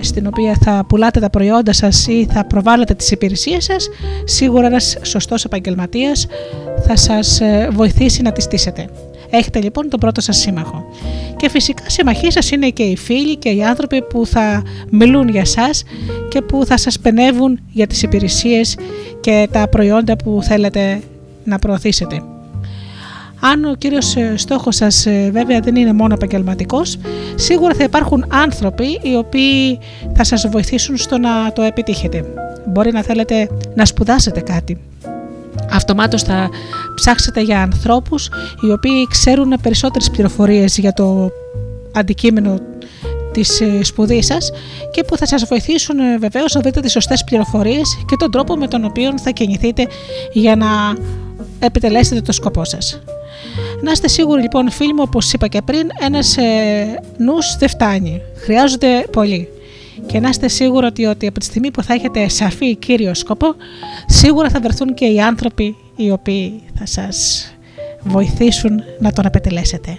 στην 0.00 0.26
οποία 0.26 0.56
θα 0.60 0.84
πουλάτε 0.88 1.20
τα 1.20 1.30
προϊόντα 1.30 1.72
σας 1.72 2.06
ή 2.06 2.26
θα 2.32 2.44
προβάλλετε 2.44 2.94
τις 2.94 3.10
υπηρεσίες 3.10 3.64
σας, 3.64 3.88
σίγουρα 4.24 4.66
ένας 4.66 4.96
σωστός 5.02 5.44
επαγγελματίας 5.44 6.26
θα 6.86 6.96
σας 6.96 7.40
ε, 7.40 7.68
βοηθήσει 7.72 8.22
να 8.22 8.32
τη 8.32 8.40
στήσετε. 8.40 8.88
Έχετε 9.30 9.60
λοιπόν 9.60 9.88
τον 9.88 10.00
πρώτο 10.00 10.20
σας 10.20 10.36
σύμμαχο. 10.36 10.84
Και 11.36 11.48
φυσικά 11.48 11.82
συμμαχοί 11.86 12.30
σας 12.30 12.50
είναι 12.50 12.68
και 12.68 12.82
οι 12.82 12.96
φίλοι 12.96 13.36
και 13.36 13.48
οι 13.48 13.64
άνθρωποι 13.64 14.02
που 14.02 14.26
θα 14.26 14.62
μιλούν 14.90 15.28
για 15.28 15.44
σας 15.44 15.82
και 16.28 16.42
που 16.42 16.64
θα 16.66 16.76
σας 16.76 16.98
πενεύουν 16.98 17.60
για 17.70 17.86
τις 17.86 18.02
υπηρεσίες 18.02 18.76
και 19.20 19.48
τα 19.52 19.68
προϊόντα 19.68 20.16
που 20.16 20.38
θέλετε 20.42 21.00
να 21.44 21.58
προωθήσετε. 21.58 22.33
Αν 23.52 23.64
ο 23.64 23.74
κύριος 23.74 24.16
ε, 24.16 24.34
στόχος 24.36 24.76
σας 24.76 25.06
ε, 25.06 25.30
βέβαια 25.32 25.60
δεν 25.60 25.76
είναι 25.76 25.92
μόνο 25.92 26.14
επαγγελματικός, 26.14 26.98
σίγουρα 27.34 27.74
θα 27.74 27.84
υπάρχουν 27.84 28.24
άνθρωποι 28.28 29.00
οι 29.02 29.16
οποίοι 29.16 29.78
θα 30.14 30.24
σας 30.24 30.48
βοηθήσουν 30.48 30.96
στο 30.96 31.18
να 31.18 31.52
το 31.52 31.62
επιτύχετε. 31.62 32.24
Μπορεί 32.66 32.92
να 32.92 33.02
θέλετε 33.02 33.48
να 33.74 33.84
σπουδάσετε 33.84 34.40
κάτι. 34.40 34.78
Αυτομάτως 35.70 36.22
θα 36.22 36.48
ψάξετε 36.94 37.40
για 37.40 37.62
ανθρώπους 37.62 38.28
οι 38.60 38.70
οποίοι 38.70 39.06
ξέρουν 39.10 39.54
περισσότερες 39.62 40.10
πληροφορίες 40.10 40.78
για 40.78 40.92
το 40.92 41.30
αντικείμενο 41.92 42.58
της 43.32 43.60
ε, 43.60 43.82
σπουδής 43.82 44.26
σας 44.26 44.50
και 44.92 45.04
που 45.04 45.16
θα 45.16 45.26
σας 45.26 45.44
βοηθήσουν 45.44 45.96
βεβαίως 46.18 46.54
να 46.54 46.60
βρείτε 46.60 46.80
τις 46.80 46.92
σωστές 46.92 47.24
πληροφορίες 47.24 48.04
και 48.06 48.16
τον 48.16 48.30
τρόπο 48.30 48.56
με 48.56 48.68
τον 48.68 48.84
οποίο 48.84 49.18
θα 49.18 49.30
κινηθείτε 49.30 49.86
για 50.32 50.56
να 50.56 50.66
επιτελέσετε 51.58 52.20
το 52.20 52.32
σκοπό 52.32 52.64
σας. 52.64 53.00
Να 53.82 53.90
είστε 53.90 54.08
σίγουροι 54.08 54.42
λοιπόν 54.42 54.70
φίλοι 54.70 54.94
μου 54.94 55.02
όπως 55.06 55.32
είπα 55.32 55.46
και 55.46 55.62
πριν 55.62 55.88
ένας 56.00 56.36
ε, 56.36 57.00
νους 57.18 57.56
δεν 57.58 57.68
φτάνει, 57.68 58.22
χρειάζονται 58.36 59.06
πολύ. 59.12 59.48
Και 60.06 60.20
να 60.20 60.28
είστε 60.28 60.48
σίγουροι 60.48 60.86
ότι, 60.86 61.04
ότι 61.04 61.26
από 61.26 61.38
τη 61.38 61.44
στιγμή 61.44 61.70
που 61.70 61.82
θα 61.82 61.94
έχετε 61.94 62.28
σαφή 62.28 62.76
κύριο 62.76 63.14
σκοπό 63.14 63.54
σίγουρα 64.06 64.48
θα 64.48 64.60
βρεθούν 64.60 64.94
και 64.94 65.06
οι 65.06 65.20
άνθρωποι 65.20 65.76
οι 65.96 66.10
οποίοι 66.10 66.62
θα 66.78 66.86
σας 66.86 67.48
βοηθήσουν 68.02 68.82
να 68.98 69.12
τον 69.12 69.24
επιτελέσετε. 69.24 69.98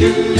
do. 0.00 0.39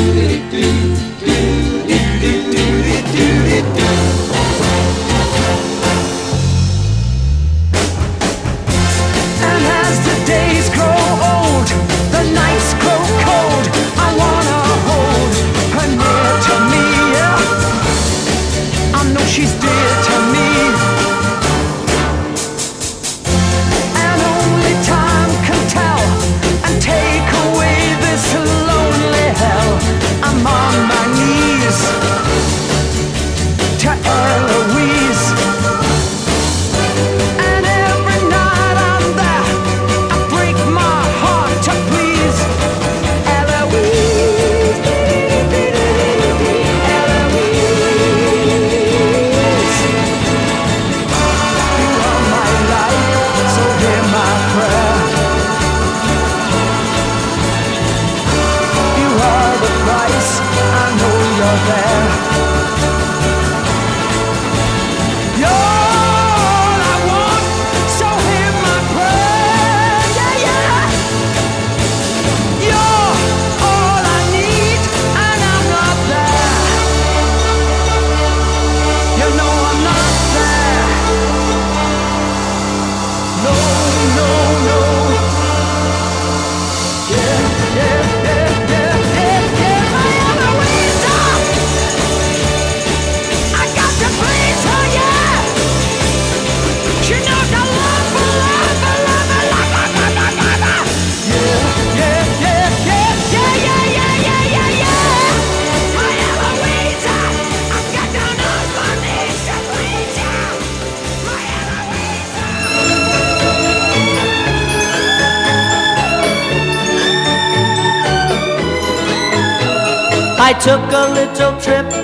Trip 121.61 122.00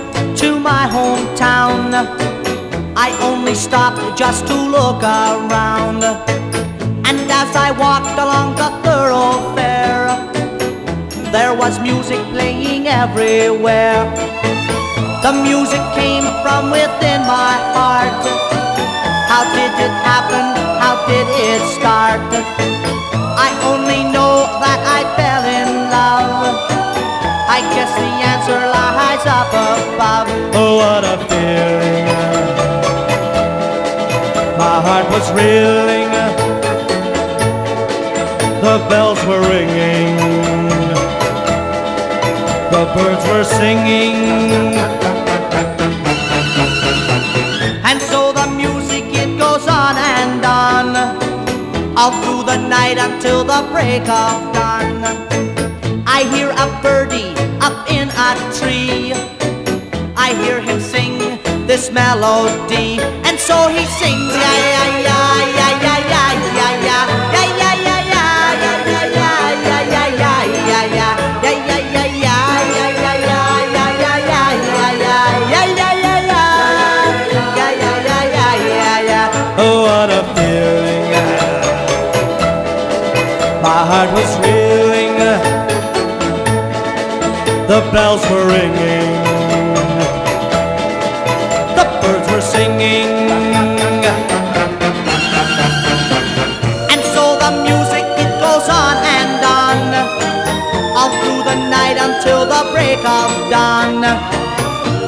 of 103.06 103.50
dawn 103.50 104.02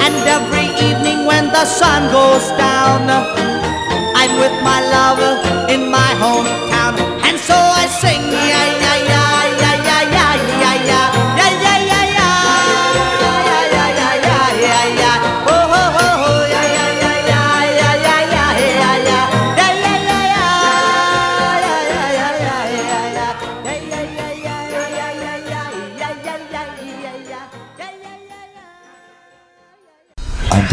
And 0.05 0.14
every 0.36 0.68
evening 0.86 1.26
when 1.26 1.46
the 1.49 1.64
sun 1.64 2.11
goes 2.12 2.46
down 2.57 3.38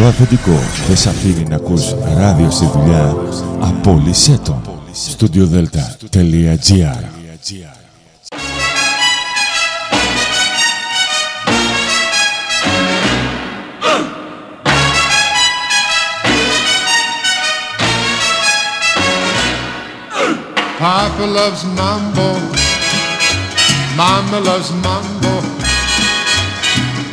το 0.05 0.11
αφεντικό 0.11 0.59
δεν 0.87 0.97
σ' 0.97 1.07
αφήνει 1.07 1.43
να 1.49 1.55
ακούς 1.55 1.95
ράδιο 2.17 2.51
στη 2.51 2.65
δουλειά, 2.73 3.15
απόλυσέ 3.59 4.39
το. 4.43 4.61
studiodelta.gr 5.09 7.03
Papa 20.79 21.25
loves 21.37 21.63
mambo. 21.77 22.27
Mama 23.97 24.37
loves 24.47 24.69
mambo. 24.83 25.24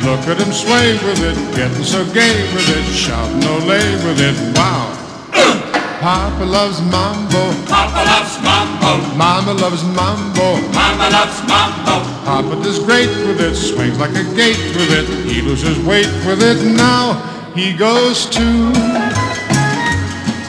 Look 0.03 0.27
at 0.27 0.37
him 0.37 0.51
sway 0.51 0.99
with 1.07 1.23
it, 1.23 1.55
getting 1.55 1.83
so 1.85 2.03
gay 2.11 2.35
with 2.53 2.67
it, 2.67 2.83
shouting 2.91 3.39
olay 3.39 3.87
with 4.03 4.19
it. 4.19 4.35
Wow. 4.53 4.91
Papa 6.01 6.43
loves 6.43 6.81
mambo. 6.81 7.39
Papa 7.71 8.03
loves 8.03 8.35
mambo. 8.43 9.15
Mama 9.15 9.53
loves 9.53 9.81
mambo. 9.95 10.59
Mama 10.75 11.07
loves 11.07 11.39
mambo. 11.47 12.03
Papa 12.25 12.61
does 12.61 12.79
great 12.79 13.07
with 13.25 13.39
it, 13.39 13.55
swings 13.55 13.97
like 13.97 14.11
a 14.11 14.23
gate 14.35 14.59
with 14.75 14.91
it. 14.91 15.07
He 15.31 15.41
loses 15.41 15.79
weight 15.85 16.11
with 16.27 16.43
it. 16.43 16.59
Now 16.75 17.23
he 17.55 17.71
goes 17.71 18.25
to. 18.25 18.73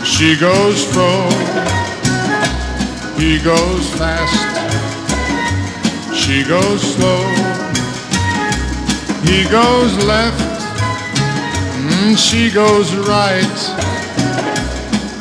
She 0.04 0.34
goes 0.34 0.82
fro. 0.92 1.30
He 3.16 3.38
goes 3.38 3.88
fast. 3.94 4.34
She 6.12 6.42
goes 6.42 6.82
slow. 6.96 7.53
He 9.24 9.48
goes 9.48 9.96
left. 10.04 10.38
Mm, 11.80 12.16
she 12.16 12.50
goes 12.50 12.94
right. 12.94 13.58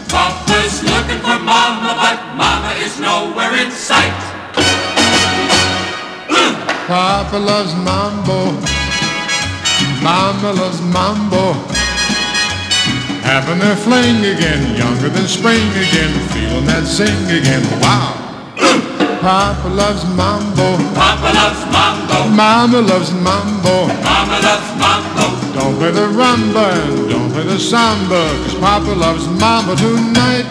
Papa's 0.09 0.83
looking 0.83 1.19
for 1.19 1.39
mama, 1.39 1.95
but 2.03 2.19
mama 2.35 2.73
is 2.83 2.99
nowhere 2.99 3.55
in 3.55 3.71
sight. 3.71 4.19
Papa 6.87 7.37
loves 7.37 7.73
mambo. 7.75 8.51
Mama 10.03 10.51
loves 10.51 10.81
mambo. 10.81 11.53
Having 13.23 13.59
their 13.59 13.75
fling 13.77 14.19
again, 14.25 14.75
younger 14.75 15.07
than 15.07 15.27
spring 15.29 15.69
again, 15.71 16.13
feeling 16.31 16.65
that 16.65 16.83
zing 16.83 17.23
again. 17.31 17.63
Wow. 17.79 18.22
Papa 19.23 19.69
loves 19.69 20.03
mambo. 20.19 20.75
Papa 20.93 21.31
loves 21.31 21.63
mambo. 21.71 22.29
Mama 22.35 22.81
loves 22.81 23.11
mambo. 23.23 23.87
Mama 24.03 24.37
loves 24.43 24.69
mambo. 24.75 25.53
Don't 25.53 25.77
play 25.77 25.91
the 25.91 26.07
rumba 26.11 26.65
and 26.83 27.09
don't 27.09 27.31
play 27.31 27.43
the 27.43 27.57
samba, 27.57 28.27
cause 28.43 28.55
Papa 28.55 28.91
loves 28.91 29.25
mambo 29.39 29.75
tonight. 29.75 30.45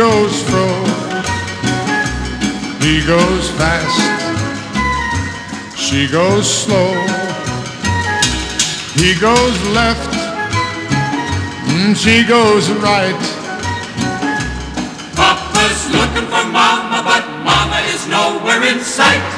Goes 0.00 0.42
fro. 0.48 0.66
He 2.80 3.04
goes 3.04 3.50
fast, 3.60 4.00
she 5.76 6.08
goes 6.08 6.46
slow. 6.48 6.92
He 8.96 9.12
goes 9.20 9.56
left, 9.76 10.10
mm, 11.68 11.92
she 12.02 12.24
goes 12.24 12.70
right. 12.88 13.20
Papa's 15.18 15.80
looking 15.92 16.26
for 16.32 16.44
mama, 16.48 17.04
but 17.04 17.24
mama 17.44 17.80
is 17.92 18.02
nowhere 18.08 18.62
in 18.72 18.80
sight. 18.80 19.28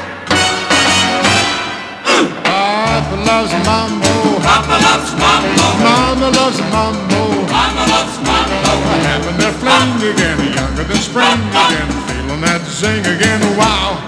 Papa 2.47 3.17
loves 3.27 3.53
mambo, 3.67 4.15
Papa 4.47 4.77
loves 4.87 5.11
mambo. 5.23 5.67
Mama 5.83 6.29
loves 6.39 6.61
mambo. 6.71 7.23
Mama 7.51 7.85
loves 7.95 8.17
mambo. 8.19 8.43
Having 9.13 9.37
their 9.37 9.53
fling 9.53 10.11
again, 10.11 10.39
younger 10.39 10.47
than 10.47 10.52
spring 11.13 11.45
again, 11.53 11.93
feeling 12.09 12.41
that 12.41 12.65
zing 12.65 13.05
again. 13.05 13.41
Wow. 13.61 14.01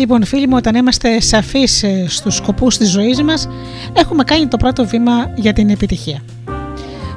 Λοιπόν 0.05 0.25
φίλοι 0.25 0.49
μου 0.49 0.57
όταν 0.57 0.75
είμαστε 0.75 1.21
σαφείς 1.21 1.83
ε, 1.83 2.05
στους 2.09 2.35
σκοπούς 2.35 2.77
της 2.77 2.91
ζωής 2.91 3.23
μας 3.23 3.49
έχουμε 3.93 4.25
κάνει 4.25 4.47
το 4.47 4.57
πρώτο 4.57 4.87
βήμα 4.87 5.31
για 5.35 5.53
την 5.53 5.71
επιτυχία. 5.71 6.21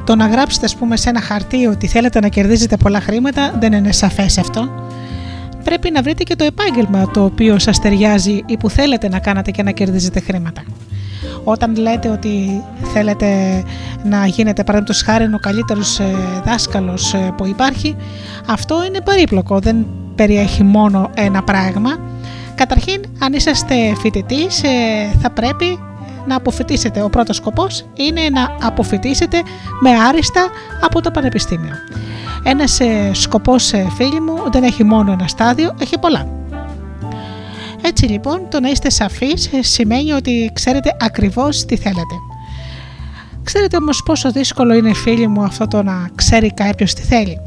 Το 0.03 0.15
να 0.15 0.27
γράψετε 0.27 0.65
ας 0.65 0.75
πούμε 0.75 0.97
σε 0.97 1.09
ένα 1.09 1.21
χαρτί 1.21 1.65
ότι 1.65 1.87
θέλετε 1.87 2.19
να 2.19 2.27
κερδίζετε 2.27 2.77
πολλά 2.77 2.99
χρήματα 2.99 3.55
δεν 3.59 3.73
είναι 3.73 3.91
σαφές 3.91 4.37
αυτό. 4.37 4.69
Πρέπει 5.63 5.91
να 5.91 6.01
βρείτε 6.01 6.23
και 6.23 6.35
το 6.35 6.43
επάγγελμα 6.43 7.11
το 7.11 7.23
οποίο 7.23 7.59
σας 7.59 7.79
ταιριάζει 7.79 8.43
ή 8.45 8.57
που 8.57 8.69
θέλετε 8.69 9.09
να 9.09 9.19
κάνετε 9.19 9.51
και 9.51 9.63
να 9.63 9.71
κερδίζετε 9.71 10.19
χρήματα. 10.19 10.63
Όταν 11.43 11.75
λέτε 11.75 12.09
ότι 12.09 12.63
θέλετε 12.93 13.27
να 14.03 14.25
γίνετε 14.25 14.63
παραδείγματος 14.63 15.01
χάρη 15.01 15.23
ο 15.23 15.39
καλύτερος 15.41 15.99
ε, 15.99 16.15
δάσκαλος 16.45 17.13
ε, 17.13 17.33
που 17.37 17.45
υπάρχει, 17.45 17.95
αυτό 18.47 18.85
είναι 18.85 19.01
περίπλοκο, 19.01 19.59
δεν 19.59 19.85
περιέχει 20.15 20.63
μόνο 20.63 21.09
ένα 21.13 21.43
πράγμα. 21.43 22.16
Καταρχήν, 22.57 23.01
αν 23.19 23.33
είσαστε 23.33 23.75
φοιτητή, 24.01 24.47
θα 25.21 25.29
πρέπει 25.29 25.79
να 26.27 26.35
αποφοιτήσετε. 26.35 27.01
Ο 27.01 27.09
πρώτος 27.09 27.35
σκοπός 27.35 27.85
είναι 27.93 28.21
να 28.29 28.67
αποφοιτήσετε 28.67 29.41
με 29.81 29.89
άριστα 29.89 30.47
από 30.81 31.01
το 31.01 31.11
πανεπιστήμιο. 31.11 31.73
Ένας 32.43 32.79
ε, 32.79 33.11
σκοπός, 33.13 33.73
ε, 33.73 33.87
φίλοι 33.95 34.19
μου, 34.19 34.37
δεν 34.51 34.63
έχει 34.63 34.83
μόνο 34.83 35.11
ένα 35.11 35.27
στάδιο, 35.27 35.75
έχει 35.81 35.99
πολλά. 35.99 36.27
Έτσι 37.81 38.05
λοιπόν, 38.05 38.41
το 38.49 38.59
να 38.59 38.69
είστε 38.69 38.89
σαφείς 38.89 39.53
ε, 39.53 39.61
σημαίνει 39.61 40.11
ότι 40.11 40.51
ξέρετε 40.53 40.97
ακριβώς 40.99 41.65
τι 41.65 41.77
θέλετε. 41.77 42.15
Ξέρετε 43.43 43.77
όμως 43.77 44.03
πόσο 44.03 44.31
δύσκολο 44.31 44.73
είναι 44.73 44.93
φίλοι 44.93 45.27
μου 45.27 45.43
αυτό 45.43 45.67
το 45.67 45.83
να 45.83 46.09
ξέρει 46.15 46.53
κάποιος 46.53 46.93
τι 46.93 47.01
θέλει. 47.01 47.39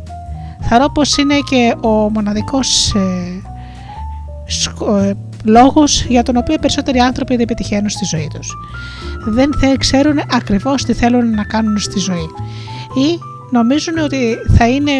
Θεωρώ 0.60 0.88
πως 0.88 1.16
είναι 1.16 1.34
και 1.50 1.74
ο 1.80 1.88
μοναδικός 1.88 2.94
ε, 2.94 3.42
σκο- 4.50 4.96
ε, 4.96 5.16
λόγος 5.44 6.04
για 6.04 6.22
τον 6.22 6.36
οποίο 6.36 6.54
οι 6.54 6.58
περισσότεροι 6.58 6.98
άνθρωποι 6.98 7.36
δεν 7.36 7.46
πετυχαίνουν 7.46 7.88
στη 7.88 8.04
ζωή 8.04 8.30
τους. 8.34 8.56
Δεν 9.26 9.50
θε, 9.60 9.74
ξέρουν 9.78 10.20
ακριβώς 10.30 10.84
τι 10.84 10.92
θέλουν 10.92 11.34
να 11.34 11.44
κάνουν 11.44 11.78
στη 11.78 11.98
ζωή 11.98 12.28
ή 12.94 13.18
νομίζουν 13.50 13.98
ότι 13.98 14.36
θα 14.56 14.68
είναι 14.68 14.92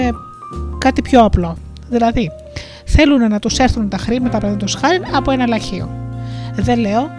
κάτι 0.78 1.02
πιο 1.02 1.24
απλό. 1.24 1.56
Δηλαδή, 1.90 2.30
θέλουν 2.84 3.28
να 3.28 3.38
τους 3.38 3.58
έρθουν 3.58 3.88
τα 3.88 3.96
χρήματα 3.96 4.30
παραδείγματος 4.30 4.74
χάρη 4.74 5.00
από 5.14 5.30
ένα 5.30 5.46
λαχείο. 5.46 5.88
Δεν 6.54 6.78
λέω, 6.78 7.10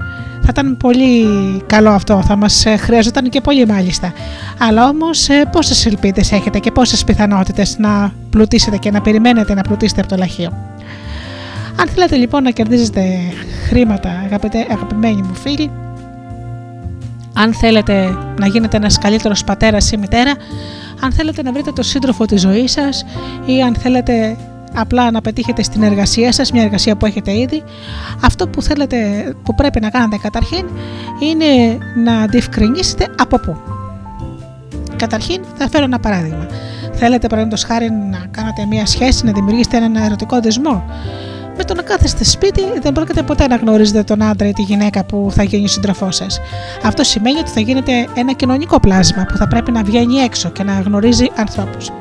θα 0.41 0.47
ήταν 0.49 0.77
πολύ 0.77 1.25
καλό 1.65 1.89
αυτό, 1.89 2.21
θα 2.21 2.35
μας 2.35 2.65
ε, 2.65 2.75
χρειαζόταν 2.77 3.29
και 3.29 3.41
πολύ 3.41 3.65
μάλιστα. 3.65 4.13
Αλλά 4.59 4.87
όμως 4.87 5.29
ε, 5.29 5.45
πόσες 5.51 5.85
ελπίδες 5.85 6.31
έχετε 6.31 6.59
και 6.59 6.71
πόσες 6.71 7.03
πιθανότητες 7.03 7.77
να 7.77 8.13
πλουτίσετε 8.29 8.77
και 8.77 8.91
να 8.91 9.01
περιμένετε 9.01 9.53
να 9.53 9.61
πλουτίσετε 9.61 10.01
από 10.01 10.09
το 10.09 10.15
λαχείο; 10.15 10.53
Αν 11.79 11.87
θέλετε 11.87 12.15
λοιπόν 12.15 12.43
να 12.43 12.51
κερδίζετε 12.51 13.03
χρήματα, 13.67 14.09
αγαπητέ, 14.25 14.67
αγαπημένοι 14.71 15.21
μου 15.21 15.33
φίλοι, 15.33 15.71
αν 17.33 17.53
θέλετε 17.53 18.17
να 18.39 18.47
γίνετε 18.47 18.77
ένας 18.77 18.97
καλύτερος 18.97 19.43
πατέρας 19.43 19.91
ή 19.91 19.97
μητέρα, 19.97 20.31
αν 21.01 21.11
θέλετε 21.11 21.41
να 21.41 21.51
βρείτε 21.51 21.71
το 21.71 21.83
σύντροφο 21.83 22.25
της 22.25 22.41
ζωής 22.41 22.71
σας 22.71 23.05
ή 23.45 23.61
αν 23.61 23.75
θέλετε 23.75 24.37
απλά 24.75 25.11
να 25.11 25.21
πετύχετε 25.21 25.63
στην 25.63 25.83
εργασία 25.83 26.31
σας, 26.31 26.51
μια 26.51 26.63
εργασία 26.63 26.95
που 26.95 27.05
έχετε 27.05 27.37
ήδη, 27.37 27.63
αυτό 28.23 28.47
που, 28.47 28.61
θέλετε, 28.61 28.97
που 29.43 29.55
πρέπει 29.55 29.79
να 29.79 29.89
κάνετε 29.89 30.17
καταρχήν 30.21 30.65
είναι 31.19 31.77
να 32.03 32.25
διευκρινίσετε 32.25 33.07
από 33.17 33.39
πού. 33.39 33.57
Καταρχήν 34.95 35.41
θα 35.57 35.69
φέρω 35.69 35.83
ένα 35.83 35.99
παράδειγμα. 35.99 36.47
Θέλετε 36.93 37.27
παραδείγματος 37.27 37.63
χάρη 37.63 37.89
να 37.89 38.25
κάνετε 38.31 38.65
μια 38.65 38.85
σχέση, 38.85 39.25
να 39.25 39.31
δημιουργήσετε 39.31 39.77
έναν 39.77 39.95
ερωτικό 39.95 40.39
δεσμό; 40.39 40.83
Με 41.57 41.63
το 41.63 41.73
να 41.73 41.81
κάθεστε 41.81 42.23
σπίτι 42.23 42.61
δεν 42.81 42.93
πρόκειται 42.93 43.23
ποτέ 43.23 43.47
να 43.47 43.55
γνωρίζετε 43.55 44.03
τον 44.03 44.21
άντρα 44.21 44.47
ή 44.47 44.53
τη 44.53 44.61
γυναίκα 44.61 45.05
που 45.05 45.29
θα 45.31 45.43
γίνει 45.43 45.67
σύντροφός 45.67 46.15
σας. 46.15 46.39
Αυτό 46.83 47.03
σημαίνει 47.03 47.39
ότι 47.39 47.49
θα 47.49 47.59
γίνετε 47.59 48.07
ένα 48.13 48.33
κοινωνικό 48.33 48.79
πλάσμα 48.79 49.25
που 49.25 49.37
θα 49.37 49.47
πρέπει 49.47 49.71
να 49.71 49.83
βγαίνει 49.83 50.15
έξω 50.15 50.49
και 50.49 50.63
να 50.63 50.79
γνωρίζει 50.79 51.31
ανθρώπους. 51.35 51.91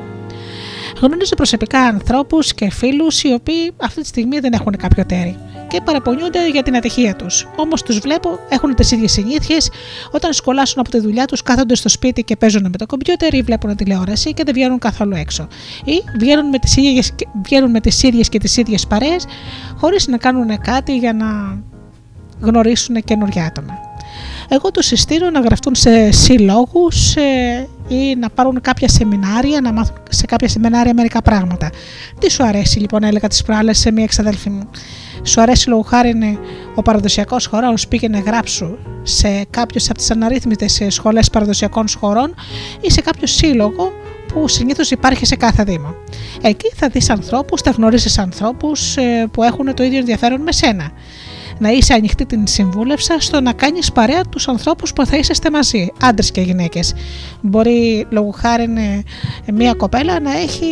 Γνωρίζω 1.01 1.35
προσωπικά 1.35 1.79
ανθρώπους 1.79 2.53
και 2.53 2.71
φίλους 2.71 3.23
οι 3.23 3.33
οποίοι 3.33 3.71
αυτή 3.77 4.01
τη 4.01 4.07
στιγμή 4.07 4.39
δεν 4.39 4.53
έχουν 4.53 4.77
κάποιο 4.77 5.05
τέρι 5.05 5.37
και 5.71 5.81
παραπονιούνται 5.81 6.49
για 6.49 6.63
την 6.63 6.75
ατυχία 6.75 7.15
τους. 7.15 7.47
Όμως 7.55 7.83
τους 7.83 7.99
βλέπω, 7.99 8.39
έχουν 8.49 8.75
τις 8.75 8.91
ίδιες 8.91 9.11
συνήθειες, 9.11 9.71
όταν 10.11 10.33
σκολάσουν 10.33 10.79
από 10.79 10.89
τη 10.89 10.99
δουλειά 10.99 11.25
τους, 11.25 11.41
κάθονται 11.41 11.75
στο 11.75 11.89
σπίτι 11.89 12.23
και 12.23 12.35
παίζουν 12.35 12.61
με 12.61 12.77
το 12.77 12.85
κομπιούτερ 12.85 13.33
ή 13.33 13.41
βλέπουν 13.41 13.75
τηλεόραση 13.75 14.33
και 14.33 14.43
δεν 14.43 14.53
βγαίνουν 14.53 14.79
καθόλου 14.79 15.15
έξω. 15.15 15.47
Ή 15.83 16.03
βγαίνουν 16.19 16.49
με 16.49 16.57
τις 16.57 16.77
ίδιες 16.77 17.13
βγαίνουν 17.43 17.71
με 17.71 17.79
τις 17.79 18.03
ίδιες 18.03 18.29
και 18.29 18.39
τις 18.39 18.57
ίδιες 18.57 18.87
παρέες, 18.87 19.25
χωρίς 19.77 20.07
να 20.07 20.17
κάνουν 20.17 20.59
κάτι 20.59 20.97
για 20.97 21.13
να 21.13 21.59
γνωρίσουν 22.39 23.03
καινούργια 23.03 23.45
άτομα. 23.45 23.90
Εγώ 24.47 24.71
τους 24.71 24.85
συστήνω 24.85 25.29
να 25.29 25.39
γραφτούν 25.39 25.75
σε 25.75 26.11
συλλόγους 26.11 27.15
ε, 27.15 27.67
ή 27.87 28.15
να 28.15 28.29
πάρουν 28.29 28.61
κάποια 28.61 28.87
σεμινάρια, 28.87 29.61
να 29.61 29.73
μάθουν 29.73 29.95
σε 30.09 30.25
κάποια 30.25 30.47
σεμινάρια 30.47 30.93
μερικά 30.93 31.21
πράγματα. 31.21 31.69
Τι 32.19 32.31
σου 32.31 32.43
αρέσει 32.43 32.79
λοιπόν, 32.79 33.03
έλεγα 33.03 33.27
τις 33.27 33.41
προάλλες 33.41 33.79
σε 33.79 33.91
μία 33.91 34.03
εξαδέλφη 34.03 34.49
μου. 34.49 34.69
Σου 35.23 35.41
αρέσει 35.41 35.69
λόγω 35.69 35.81
χάρη 35.81 36.09
είναι 36.09 36.37
ο 36.75 36.81
παραδοσιακός 36.81 37.45
χορός, 37.45 37.87
πήγαινε 37.87 38.19
γράψου 38.19 38.77
σε 39.03 39.45
κάποιες 39.49 39.89
από 39.89 39.97
τις 39.97 40.11
αναρρύθμιτες 40.11 40.81
σχολές 40.87 41.29
παραδοσιακών 41.29 41.85
χωρών 41.99 42.35
ή 42.81 42.91
σε 42.91 43.01
κάποιο 43.01 43.27
σύλλογο 43.27 43.91
που 44.33 44.47
συνήθως 44.47 44.91
υπάρχει 44.91 45.25
σε 45.25 45.35
κάθε 45.35 45.63
Δήμο. 45.63 45.95
Εκεί 46.41 46.71
θα 46.75 46.87
δεις 46.87 47.09
ανθρώπους, 47.09 47.61
θα 47.61 47.71
γνωρίσεις 47.71 48.17
ανθρώπους 48.17 48.97
που 49.31 49.43
έχουν 49.43 49.73
το 49.73 49.83
ίδιο 49.83 49.97
ενδιαφέρον 49.97 50.41
με 50.41 50.51
σένα 50.51 50.91
να 51.61 51.69
είσαι 51.69 51.93
ανοιχτή 51.93 52.25
την 52.25 52.47
συμβούλευσα 52.47 53.19
στο 53.19 53.41
να 53.41 53.53
κάνεις 53.53 53.91
παρέα 53.91 54.21
τους 54.29 54.47
ανθρώπους 54.47 54.93
που 54.93 55.05
θα 55.05 55.17
είσαστε 55.17 55.51
μαζί, 55.51 55.91
άντρες 56.01 56.31
και 56.31 56.41
γυναίκες. 56.41 56.93
Μπορεί 57.41 58.07
λόγω 58.09 58.31
χάρη 58.31 58.67
μια 59.53 59.73
κοπέλα 59.73 60.19
να 60.19 60.37
έχει 60.37 60.65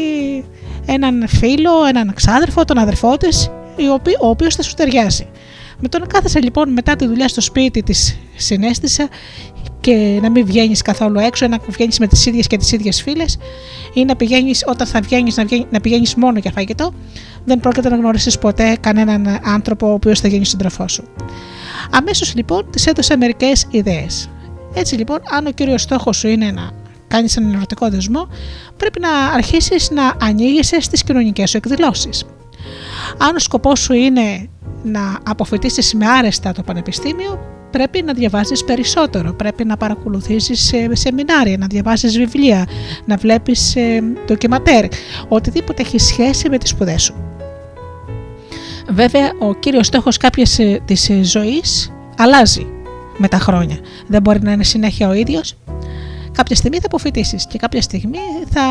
έναν 0.86 1.28
φίλο, 1.28 1.86
έναν 1.90 2.14
ξάδερφο, 2.14 2.66
τον 2.66 2.78
αδερφό 2.78 3.18
της, 3.18 3.52
ο 4.22 4.28
οποίος 4.28 4.56
θα 4.56 4.61
σου 4.61 4.74
ταιριάζει. 4.74 5.28
Με 5.81 5.88
το 5.89 5.99
να 5.99 6.06
κάθεσαι 6.06 6.39
λοιπόν 6.39 6.72
μετά 6.72 6.95
τη 6.95 7.07
δουλειά 7.07 7.27
στο 7.27 7.41
σπίτι 7.41 7.84
της 7.84 8.18
συνέστησα 8.35 9.07
και 9.80 10.19
να 10.22 10.30
μην 10.30 10.45
βγαίνεις 10.45 10.81
καθόλου 10.81 11.19
έξω, 11.19 11.47
να 11.47 11.57
βγαίνεις 11.68 11.99
με 11.99 12.07
τις 12.07 12.26
ίδιες 12.26 12.47
και 12.47 12.57
τις 12.57 12.72
ίδιες 12.72 13.01
φίλες 13.01 13.38
ή 13.93 14.06
να 14.06 14.15
πηγαίνεις 14.15 14.64
όταν 14.68 14.88
θα 14.88 15.01
βγαίνεις 15.01 15.38
να, 15.38 15.45
βγαίνεις, 15.45 15.65
να 15.72 15.80
πηγαίνεις 15.80 16.15
μόνο 16.15 16.39
για 16.39 16.51
φαγητό, 16.51 16.93
δεν 17.45 17.60
πρόκειται 17.60 17.89
να 17.89 17.95
γνωρίσεις 17.95 18.38
ποτέ 18.38 18.77
κανέναν 18.80 19.39
άνθρωπο 19.43 19.88
ο 19.89 19.93
οποίος 19.93 20.19
θα 20.19 20.27
γίνει 20.27 20.45
σύντροφό 20.45 20.88
σου. 20.88 21.03
Αμέσως 21.91 22.35
λοιπόν 22.35 22.72
της 22.72 22.85
έδωσα 22.85 23.18
μερικές 23.18 23.65
ιδέες. 23.69 24.30
Έτσι 24.73 24.95
λοιπόν, 24.95 25.19
αν 25.30 25.45
ο 25.45 25.51
κύριος 25.51 25.81
στόχος 25.81 26.18
σου 26.18 26.27
είναι 26.27 26.51
να 26.51 26.72
κάνεις 27.07 27.38
έναν 27.38 27.53
ερωτικό 27.53 27.89
δεσμό, 27.89 28.27
πρέπει 28.77 28.99
να 28.99 29.10
αρχίσεις 29.10 29.89
να 29.89 30.14
ανοίγεσαι 30.22 30.81
στις 30.81 31.03
κοινωνικές 31.03 31.49
σου 31.49 31.57
εκδηλώσεις. 31.57 32.26
Αν 33.18 33.35
ο 33.35 33.39
σκοπός 33.39 33.80
σου 33.80 33.93
είναι 33.93 34.49
να 34.84 35.19
αποφοιτήσεις 35.27 35.93
με 35.93 36.07
άρεστα 36.07 36.51
το 36.51 36.64
πανεπιστήμιο, 36.64 37.39
πρέπει 37.72 38.01
να 38.01 38.14
διαβάζεις 38.14 38.64
περισσότερο, 38.64 39.34
πρέπει 39.34 39.65
να 39.65 39.77
παρακολουθήσεις 39.77 40.73
σεμινάρια, 40.91 41.57
να 41.57 41.68
διαβάζεις 41.68 42.18
βιβλία, 42.18 42.68
να 43.06 43.15
βλέπεις 43.15 43.76
ντοκιματέρ, 44.26 44.85
οτιδήποτε 45.27 45.81
έχει 45.81 45.97
σχέση 45.99 46.49
με 46.49 46.57
τις 46.57 46.69
σπουδές 46.69 47.01
σου. 47.01 47.15
Βέβαια, 48.89 49.31
ο 49.39 49.53
κύριος 49.53 49.88
στόχος 49.88 50.18
κάποιες 50.18 50.60
της 50.85 51.11
ζωής 51.22 51.91
αλλάζει 52.18 52.68
με 53.18 53.27
τα 53.27 53.39
χρόνια. 53.39 53.77
Δεν 54.07 54.22
μπορεί 54.22 54.41
να 54.41 54.51
είναι 54.51 54.64
συνέχεια 54.64 55.10
ο 55.10 55.14
ίδιος. 55.14 55.57
Κάποια 56.40 56.56
στιγμή 56.56 56.78
θα 56.78 56.86
αποφυτίσει 56.86 57.38
και 57.49 57.57
κάποια 57.57 57.82
στιγμή 57.82 58.18
θα 58.49 58.61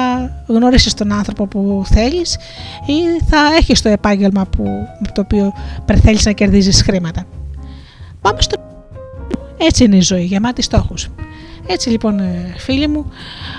γνωρίσεις 0.46 0.94
τον 0.94 1.12
άνθρωπο 1.12 1.46
που 1.46 1.82
θέλεις 1.86 2.38
ή 2.86 3.24
θα 3.24 3.38
έχεις 3.58 3.82
το 3.82 3.88
επάγγελμα 3.88 4.46
που, 4.46 4.62
με 5.00 5.08
το 5.14 5.20
οποίο 5.20 5.52
θέλει 6.02 6.18
να 6.24 6.32
κερδίζεις 6.32 6.82
χρήματα. 6.82 7.24
Πάμε 8.20 8.40
στο. 8.40 8.56
Έτσι 9.58 9.84
είναι 9.84 9.96
η 9.96 10.00
ζωή, 10.00 10.24
γεμάτη 10.24 10.62
στόχους. 10.62 11.08
Έτσι 11.66 11.88
λοιπόν, 11.88 12.18
ε, 12.18 12.54
φίλοι 12.56 12.88
μου, 12.88 13.12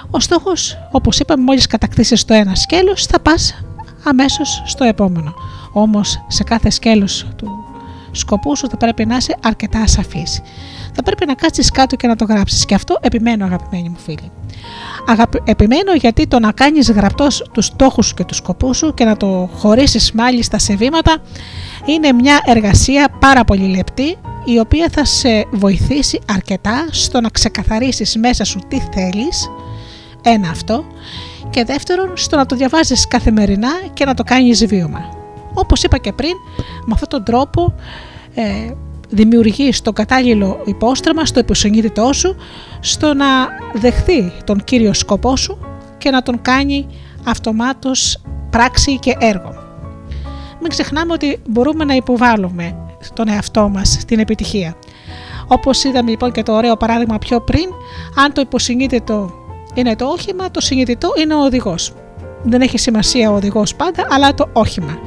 ο 0.10 0.19
στόχος, 0.19 0.77
όπως 0.91 1.19
είπαμε, 1.19 1.44
μόλις 1.44 1.68
κατακτήσεις 1.68 2.26
το 2.26 2.34
ένα 2.34 2.56
σκέλος, 2.56 3.06
θα 3.06 3.19
πας 3.19 3.64
αμέσως 4.03 4.64
στο 4.65 4.84
επόμενο. 4.84 5.34
Όμως, 5.73 6.23
σε 6.27 6.44
κάθε 6.44 6.69
σκέλος 6.69 7.27
του 7.36 7.48
σκοπού 8.11 8.56
σου 8.56 8.69
θα 8.69 8.77
πρέπει 8.77 9.06
να 9.06 9.15
είσαι 9.15 9.36
αρκετά 9.44 9.80
ασαφή. 9.80 10.23
Θα 10.99 11.05
πρέπει 11.05 11.26
να 11.26 11.34
κάτσει 11.34 11.63
κάτω 11.73 11.95
και 11.95 12.07
να 12.07 12.15
το 12.15 12.26
γράψεις. 12.26 12.65
Και 12.65 12.76
αυτό 12.76 12.97
επιμένω, 13.01 13.45
αγαπημένοι 13.45 13.89
μου 13.89 13.97
φίλοι. 13.97 14.31
Επιμένω 15.43 15.93
γιατί 15.93 16.27
το 16.27 16.39
να 16.39 16.51
κάνεις 16.51 16.91
γραπτός 16.91 17.49
τους 17.51 17.65
στόχους 17.65 18.13
και 18.13 18.23
τους 18.23 18.38
σκοπούς 18.38 18.77
σου 18.77 18.93
και 18.93 19.05
να 19.05 19.17
το 19.17 19.49
χωρίσεις 19.53 20.11
μάλιστα 20.11 20.57
σε 20.59 20.76
βήματα 20.76 21.17
είναι 21.85 22.11
μια 22.11 22.41
εργασία 22.45 23.07
πάρα 23.19 23.43
πολύ 23.43 23.67
λεπτή 23.67 24.17
η 24.45 24.59
οποία 24.59 24.89
θα 24.91 25.05
σε 25.05 25.45
βοηθήσει 25.51 26.19
αρκετά 26.34 26.88
στο 26.89 27.21
να 27.21 27.30
ξεκαθαρίσεις 27.30 28.15
μέσα 28.15 28.43
σου 28.43 28.59
τι 28.67 28.80
θέλεις, 28.93 29.49
ένα 30.21 30.49
αυτό, 30.49 30.85
και 31.49 31.63
δεύτερον 31.63 32.17
στο 32.17 32.35
να 32.35 32.45
το 32.45 32.55
διαβάζεις 32.55 33.07
καθημερινά 33.07 33.71
και 33.93 34.05
να 34.05 34.13
το 34.13 34.23
κάνεις 34.23 34.65
βίωμα. 34.65 35.09
Όπως 35.53 35.84
είπα 35.84 35.97
και 35.97 36.13
πριν, 36.13 36.34
με 36.85 36.91
αυτόν 36.93 37.09
τον 37.09 37.23
τρόπο 37.23 37.73
ε, 38.34 38.73
δημιουργείς 39.10 39.81
το 39.81 39.94
κατάλληλο 39.94 40.61
υπόστρεμα 40.65 41.26
στο 41.26 41.40
υποσυνείδητό 41.40 42.14
σου 42.14 42.36
στο 42.80 43.14
να 43.14 43.26
δεχθεί 43.73 44.31
τον 44.44 44.64
κύριο 44.64 44.94
σκοπό 44.94 45.36
σου 45.36 45.57
και 45.98 46.10
να 46.10 46.22
τον 46.22 46.41
κάνει 46.41 46.88
αυτομάτως 47.23 48.22
πράξη 48.49 48.99
και 48.99 49.15
έργο. 49.19 49.53
Μην 50.61 50.69
ξεχνάμε 50.69 51.14
ότι 51.14 51.41
μπορούμε 51.49 51.84
να 51.84 51.94
υποβάλλουμε 51.95 52.76
τον 53.14 53.27
εαυτό 53.27 53.69
μας 53.69 53.98
στην 53.99 54.19
επιτυχία. 54.19 54.76
Όπως 55.48 55.84
είδαμε 55.84 56.10
λοιπόν 56.10 56.31
και 56.31 56.44
το 56.44 56.53
ωραίο 56.53 56.77
παράδειγμα 56.77 57.18
πιο 57.18 57.41
πριν, 57.41 57.69
αν 58.15 58.34
το 58.34 58.41
υποσυνείδητο 58.41 59.34
είναι 59.73 59.95
το 59.95 60.06
όχημα, 60.06 60.52
το 60.52 60.61
συνειδητό 60.61 61.14
είναι 61.22 61.34
ο 61.34 61.44
οδηγός. 61.44 61.94
Δεν 62.44 62.61
έχει 62.61 62.77
σημασία 62.77 63.31
ο 63.31 63.36
οδηγός 63.36 63.76
πάντα, 63.76 64.07
αλλά 64.10 64.34
το 64.34 64.49
όχημα. 64.53 64.98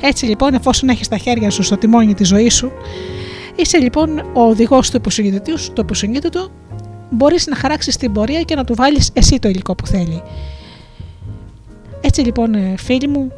Έτσι 0.00 0.26
λοιπόν, 0.26 0.54
εφόσον 0.54 0.88
έχεις 0.88 1.06
στα 1.06 1.16
χέρια 1.16 1.50
σου 1.50 1.62
στο 1.62 1.76
τιμόνι 1.76 2.14
της 2.14 2.28
ζωής 2.28 2.54
σου, 2.54 2.72
είσαι 3.56 3.78
λοιπόν 3.78 4.18
ο 4.18 4.40
οδηγός 4.40 4.90
του 4.90 4.96
υποσυνείδητου, 4.96 5.72
το 5.72 5.82
υποσυνείδητο, 5.82 6.50
μπορείς 7.10 7.46
να 7.46 7.56
χαράξεις 7.56 7.96
την 7.96 8.12
πορεία 8.12 8.42
και 8.42 8.54
να 8.54 8.64
του 8.64 8.74
βάλεις 8.74 9.10
εσύ 9.12 9.38
το 9.38 9.48
υλικό 9.48 9.74
που 9.74 9.86
θέλει. 9.86 10.22
Έτσι 12.00 12.20
λοιπόν, 12.20 12.54
ε, 12.54 12.74
φίλοι 12.76 13.08
μου, 13.08 13.32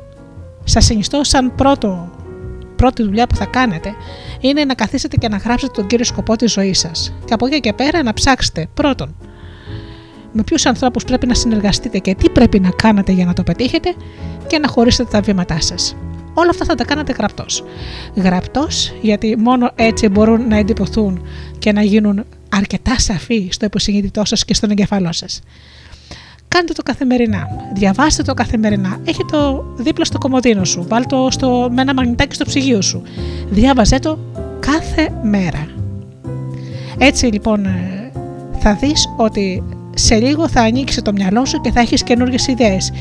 σας 0.65 0.85
συνιστώ 0.85 1.25
σαν 1.25 1.55
πρώτο, 1.55 2.11
πρώτη 2.77 3.03
δουλειά 3.03 3.27
που 3.27 3.37
θα 3.37 3.45
κάνετε 3.45 3.95
είναι 4.41 4.65
να 4.65 4.75
καθίσετε 4.75 5.17
και 5.17 5.29
να 5.29 5.37
γράψετε 5.37 5.73
τον 5.73 5.87
κύριο 5.87 6.05
σκοπό 6.05 6.37
της 6.37 6.53
ζωής 6.53 6.79
σας. 6.79 7.13
Και 7.25 7.35
από 7.35 7.47
εκεί 7.47 7.61
και 7.61 7.73
πέρα 7.73 8.03
να 8.03 8.13
ψάξετε 8.13 8.69
πρώτον 8.75 9.15
με 10.33 10.43
ποιους 10.43 10.67
ανθρώπους 10.67 11.05
πρέπει 11.05 11.27
να 11.27 11.35
συνεργαστείτε 11.35 11.99
και 11.99 12.15
τι 12.15 12.31
πρέπει 12.31 12.61
να 12.61 12.71
κάνετε 12.71 13.13
για 13.13 13.25
να 13.25 13.33
το 13.33 13.43
πετύχετε 13.43 13.95
και 14.47 14.59
να 14.59 14.69
χωρίσετε 14.69 15.09
τα 15.11 15.21
βήματά 15.21 15.61
σας. 15.61 15.97
Όλα 16.35 16.51
αυτά 16.51 16.65
θα 16.65 16.75
τα 16.75 16.85
κάνετε 16.85 17.13
γραπτός. 17.13 17.65
Γραπτός, 18.15 18.93
γιατί 19.01 19.37
μόνο 19.39 19.71
έτσι 19.75 20.09
μπορούν 20.09 20.49
να 20.49 20.57
εντυπωθούν 20.57 21.27
και 21.59 21.73
να 21.73 21.83
γίνουν 21.83 22.25
αρκετά 22.49 22.99
σαφή 22.99 23.49
στο 23.51 23.65
υποσυνείδητό 23.65 24.25
σας 24.25 24.45
και 24.45 24.55
στον 24.55 24.71
εγκεφαλό 24.71 25.13
σας. 25.13 25.41
Κάντε 26.49 26.73
το 26.73 26.83
καθημερινά. 26.83 27.49
Διαβάστε 27.75 28.23
το 28.23 28.35
καθημερινά. 28.35 29.01
Έχει 29.05 29.25
το 29.31 29.65
δίπλα 29.77 30.05
στο 30.05 30.19
κομμωδίνο 30.19 30.65
σου. 30.65 30.85
Βάλτε 30.89 31.17
το 31.17 31.29
στο, 31.31 31.69
με 31.73 31.81
ένα 31.81 31.95
μαγνητάκι 31.95 32.35
στο 32.35 32.45
ψυγείο 32.45 32.83
σου. 32.83 33.03
Διάβαζε 33.51 33.99
το 33.99 34.19
κάθε 34.61 35.09
μέρα. 35.23 35.67
Έτσι 36.99 37.27
λοιπόν 37.27 37.65
ε, 37.65 38.13
θα 38.59 38.75
δεις 38.75 39.09
ότι 39.17 39.63
σε 39.95 40.15
λίγο 40.15 40.49
θα 40.49 40.61
ανοίξει 40.61 41.03
το 41.03 41.13
μυαλό 41.13 41.45
σου 41.45 41.61
και 41.61 41.71
θα 41.71 41.81
έχεις 41.81 42.03
καινούργιες 42.03 42.47
ιδέες 42.47 42.93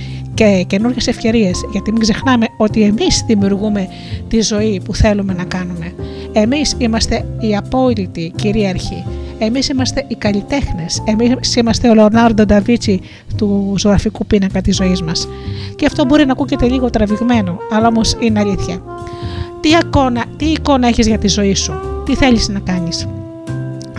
και 0.41 0.63
καινούργιες 0.67 1.07
ευκαιρίες 1.07 1.61
γιατί 1.71 1.91
μην 1.91 2.01
ξεχνάμε 2.01 2.45
ότι 2.57 2.81
εμείς 2.81 3.23
δημιουργούμε 3.27 3.87
τη 4.27 4.41
ζωή 4.41 4.81
που 4.85 4.95
θέλουμε 4.95 5.33
να 5.33 5.43
κάνουμε. 5.43 5.93
Εμείς 6.31 6.75
είμαστε 6.77 7.25
οι 7.39 7.55
απόλυτοι 7.55 8.33
κυρίαρχοι. 8.35 9.03
Εμείς 9.37 9.69
είμαστε 9.69 10.05
οι 10.07 10.15
καλλιτέχνες. 10.15 11.03
Εμείς 11.05 11.55
είμαστε 11.55 11.89
ο 11.89 11.93
Λεωνάρντο 11.93 12.45
Νταβίτσι 12.45 13.01
του 13.37 13.75
ζωγραφικού 13.77 14.25
πίνακα 14.25 14.61
της 14.61 14.75
ζωής 14.75 15.01
μας. 15.01 15.27
Και 15.75 15.85
αυτό 15.85 16.05
μπορεί 16.05 16.25
να 16.25 16.31
ακούγεται 16.31 16.67
λίγο 16.67 16.89
τραβηγμένο, 16.89 17.57
αλλά 17.71 17.87
όμως 17.87 18.15
είναι 18.19 18.39
αλήθεια. 18.39 18.81
Τι 19.59 19.69
εικόνα, 19.69 20.25
τι 20.37 20.45
εικόνα 20.45 20.87
έχεις 20.87 21.07
για 21.07 21.17
τη 21.17 21.27
ζωή 21.27 21.55
σου, 21.55 21.73
τι 22.05 22.15
θέλεις 22.15 22.49
να 22.49 22.59
κάνεις; 22.59 23.07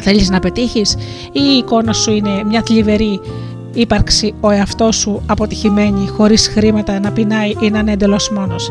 Θέλεις 0.00 0.30
να 0.30 0.38
πετύχεις; 0.38 0.96
Ή 1.32 1.40
η 1.54 1.56
εικόνα 1.56 1.92
σου 1.92 2.12
είναι 2.12 2.44
μια 2.44 2.62
θλιβερή 2.66 3.20
ύπαρξη 3.72 4.34
ο 4.40 4.50
εαυτός 4.50 4.96
σου 4.96 5.22
αποτυχημένη, 5.26 6.06
χωρίς 6.06 6.48
χρήματα 6.48 7.00
να 7.00 7.12
πεινάει 7.12 7.54
ή 7.60 7.70
να 7.70 7.78
είναι 7.78 7.92
εντελώς 7.92 8.30
μόνος. 8.30 8.70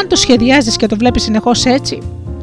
Αν 0.00 0.08
το 0.08 0.16
σχεδιάζεις 0.16 0.76
και 0.76 0.86
το 0.86 0.96
βλέπεις 0.96 1.22
συνεχώς 1.22 1.64
έτσι, 1.64 1.98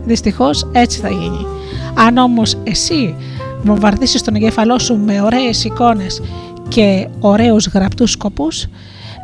δυστυχώς 0.05 0.69
έτσι 0.71 0.99
θα 0.99 1.09
γίνει. 1.09 1.45
Αν 1.93 2.17
όμως 2.17 2.57
εσύ 2.63 3.15
βομβαρδίσεις 3.63 4.21
τον 4.21 4.35
εγκέφαλό 4.35 4.79
σου 4.79 4.97
με 4.97 5.21
ωραίες 5.21 5.63
εικόνες 5.63 6.21
και 6.67 7.07
ωραίους 7.19 7.67
γραπτούς 7.67 8.11
σκοπούς, 8.11 8.67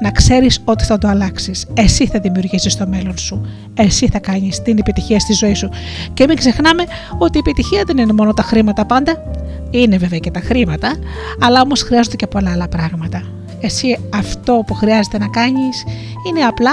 να 0.02 0.12
ξέρεις 0.12 0.62
ότι 0.66 0.84
θα 0.84 0.98
το 0.98 1.08
αλλάξεις. 1.08 1.66
Εσύ 1.74 2.08
θα 2.08 2.20
δημιουργήσεις 2.20 2.78
το 2.78 2.88
μέλλον 2.88 3.18
σου. 3.18 3.46
Εσύ 3.74 4.08
θα 4.08 4.20
κάνεις 4.20 4.62
την 4.62 4.78
επιτυχία 4.78 5.20
στη 5.20 5.34
ζωή 5.34 5.54
σου. 5.54 5.70
Και 6.14 6.26
μην 6.28 6.38
ξεχνάμε 6.38 6.84
ότι 7.18 7.38
η 7.38 7.40
επιτυχία 7.40 7.84
δεν 7.86 7.98
είναι 7.98 8.14
μόνο 8.14 8.34
τα 8.34 8.44
χρήματα 8.44 8.86
πάντα. 8.86 9.24
Είναι 9.70 9.98
βέβαια 9.98 10.20
και 10.20 10.32
τα 10.32 10.40
χρήματα, 10.40 10.96
αλλά 11.40 11.62
όμως 11.62 11.82
χρειάζονται 11.82 12.16
και 12.16 12.28
πολλά 12.28 12.52
άλλα 12.52 12.68
πράγματα. 12.68 13.24
Εσύ 13.60 14.00
αυτό 14.14 14.64
που 14.68 14.74
χρειάζεται 14.74 15.18
να 15.18 15.28
κάνεις 15.28 15.84
είναι 16.28 16.42
απλά 16.42 16.72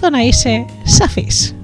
το 0.00 0.10
να 0.10 0.18
είσαι 0.18 0.64
σαφής. 0.84 1.54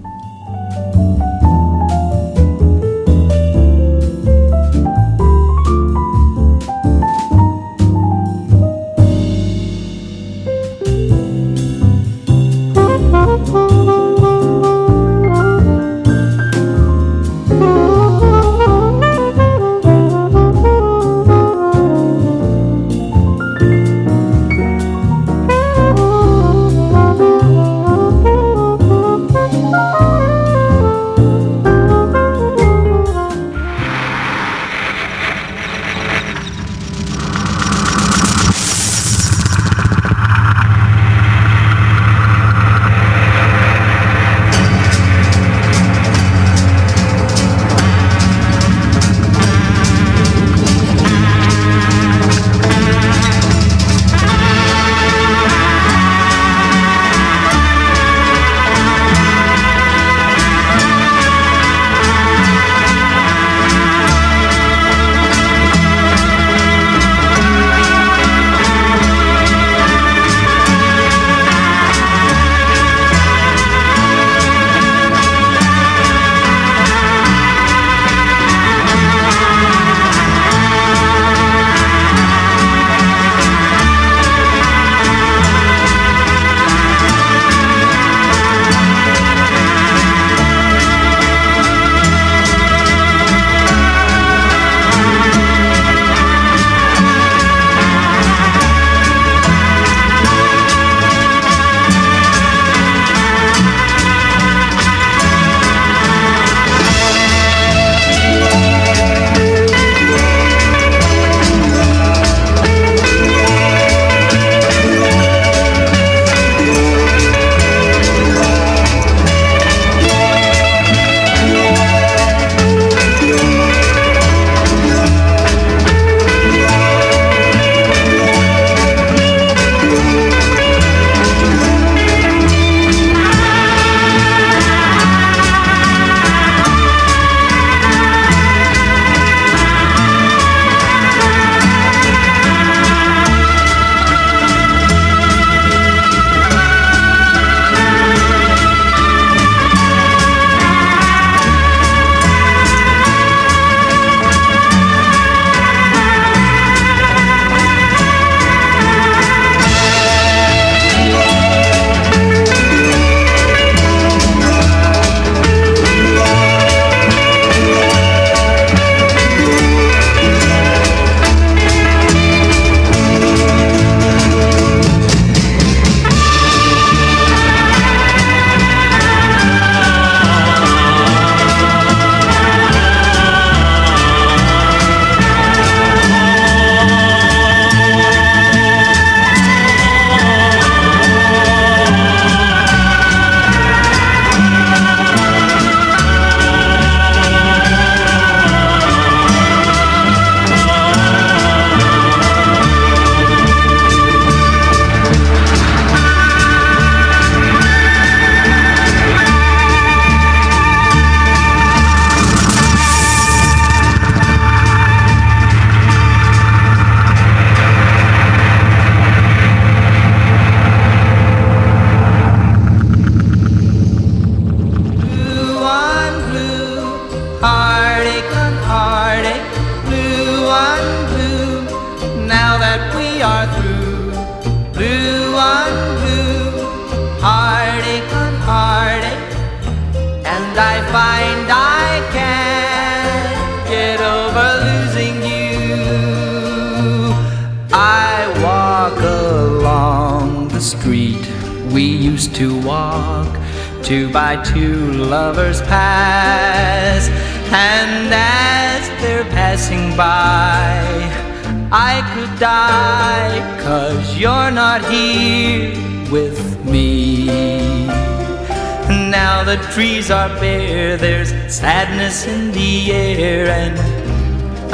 are 270.11 270.28
bare, 270.41 270.97
there's 270.97 271.31
sadness 271.53 272.27
in 272.27 272.51
the 272.53 272.93
air, 272.93 273.47
and 273.47 273.78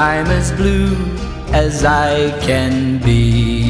I'm 0.00 0.26
as 0.26 0.52
blue 0.52 0.96
as 1.52 1.84
I 1.84 2.30
can 2.40 2.98
be. 2.98 3.65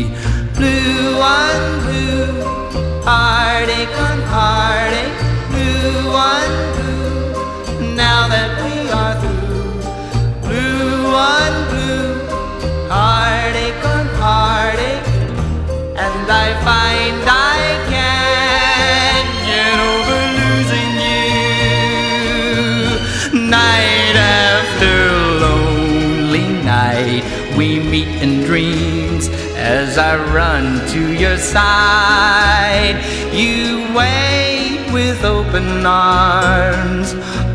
I 30.16 30.34
run 30.34 30.88
to 30.88 31.12
your 31.12 31.36
side. 31.36 32.96
You 33.34 33.92
wait 33.94 34.90
with 34.90 35.22
open 35.24 35.84
arms, 35.84 37.12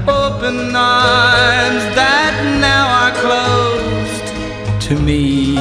open 0.07 0.75
arms 0.75 1.83
that 1.97 2.35
now 2.61 2.85
are 3.01 3.15
closed 3.25 4.27
to 4.87 4.93
me. 4.99 5.55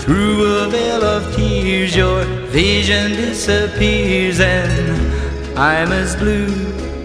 Through 0.00 0.46
a 0.62 0.68
veil 0.70 1.04
of 1.04 1.36
tears, 1.36 1.94
your 1.94 2.24
vision 2.46 3.12
disappears, 3.12 4.40
and 4.40 5.58
I'm 5.58 5.92
as 5.92 6.16
blue 6.16 6.48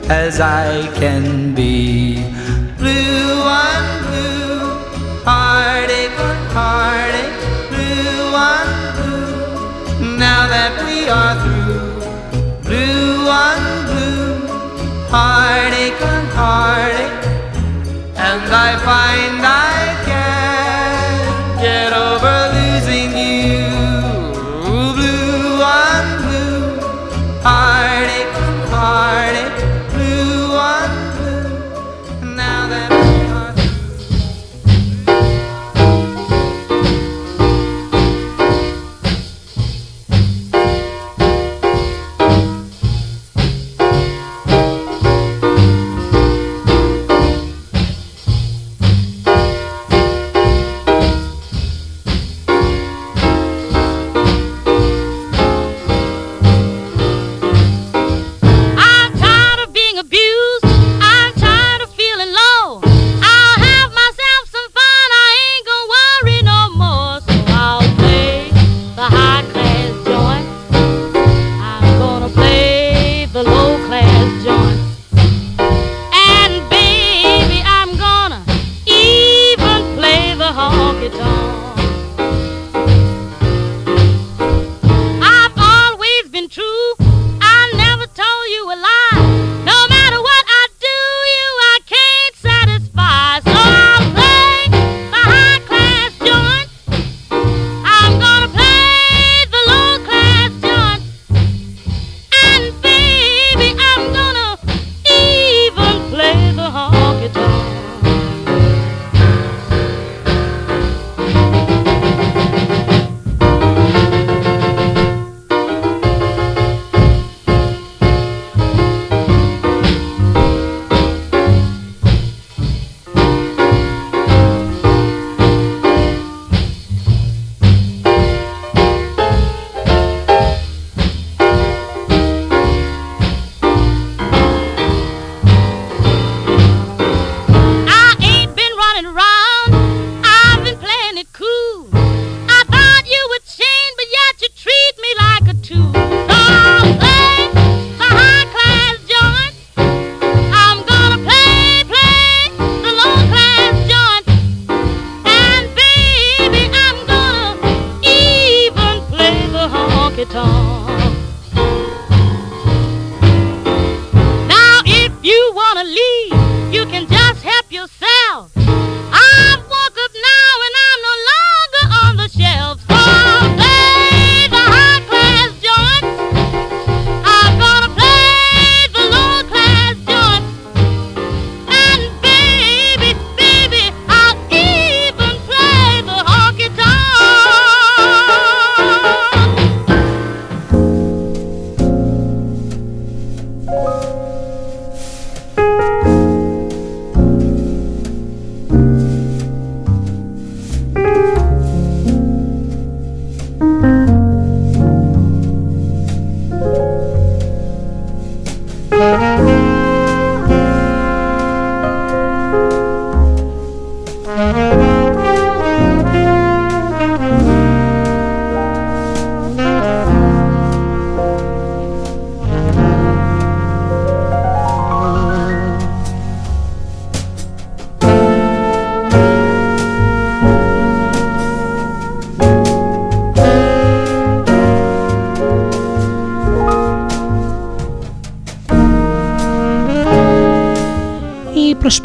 as 0.07 0.39
I 0.39 0.87
can 0.95 1.53
be. 1.53 2.22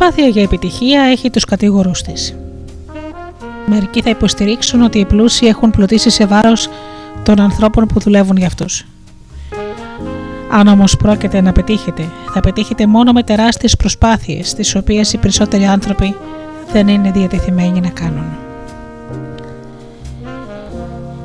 Προσπάθεια 0.09 0.32
για 0.32 0.43
επιτυχία 0.43 1.02
έχει 1.02 1.30
τους 1.30 1.44
κατηγορούς 1.44 2.02
της. 2.02 2.35
Μερικοί 3.66 4.02
θα 4.02 4.10
υποστηρίξουν 4.10 4.82
ότι 4.82 4.98
οι 4.98 5.05
πλούσιοι 5.05 5.47
έχουν 5.47 5.70
πλουτίσει 5.70 6.10
σε 6.10 6.26
βάρος 6.26 6.68
των 7.22 7.40
ανθρώπων 7.40 7.86
που 7.86 8.01
δουλεύουν 8.01 8.36
για 8.36 8.47
αυτούς. 8.47 8.86
Αν 10.51 10.66
όμως 10.66 10.97
πρόκειται 10.97 11.40
να 11.40 11.52
πετύχετε, 11.52 12.09
θα 12.32 12.40
πετύχετε 12.40 12.86
μόνο 12.86 13.12
με 13.12 13.22
τεράστιες 13.22 13.76
προσπάθειες, 13.76 14.55
τις 14.55 14.74
οποίες 14.74 15.12
οι 15.12 15.18
περισσότεροι 15.18 15.64
άνθρωποι 15.64 16.16
δεν 16.72 16.89
είναι 16.89 17.10
διατεθειμένοι 17.10 17.80
να 17.80 17.89
κάνουν. 17.89 18.26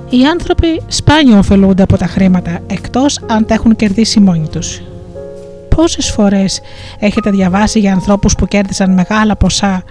Οι 0.10 0.26
άνθρωποι 0.26 0.82
σπάνιο 0.88 1.38
ωφελούνται 1.38 1.84
από 1.84 1.98
τα 1.98 2.06
χρήματα, 2.06 2.60
εκτός 2.68 3.20
αν 3.28 3.46
τα 3.46 3.54
έχουν 3.54 3.76
κερδίσει 3.76 4.20
μόνοι 4.20 4.48
τους. 4.48 4.82
Πόσες 5.76 6.10
φορές 6.10 6.62
έχετε 7.00 7.30
διαβάσει 7.30 7.80
για 7.80 7.94
ανθρώπους 7.94 8.36
που 8.36 8.48
κέρδισαν 8.48 8.94
μεγάλα 8.94 9.36
ποσά 9.36 9.84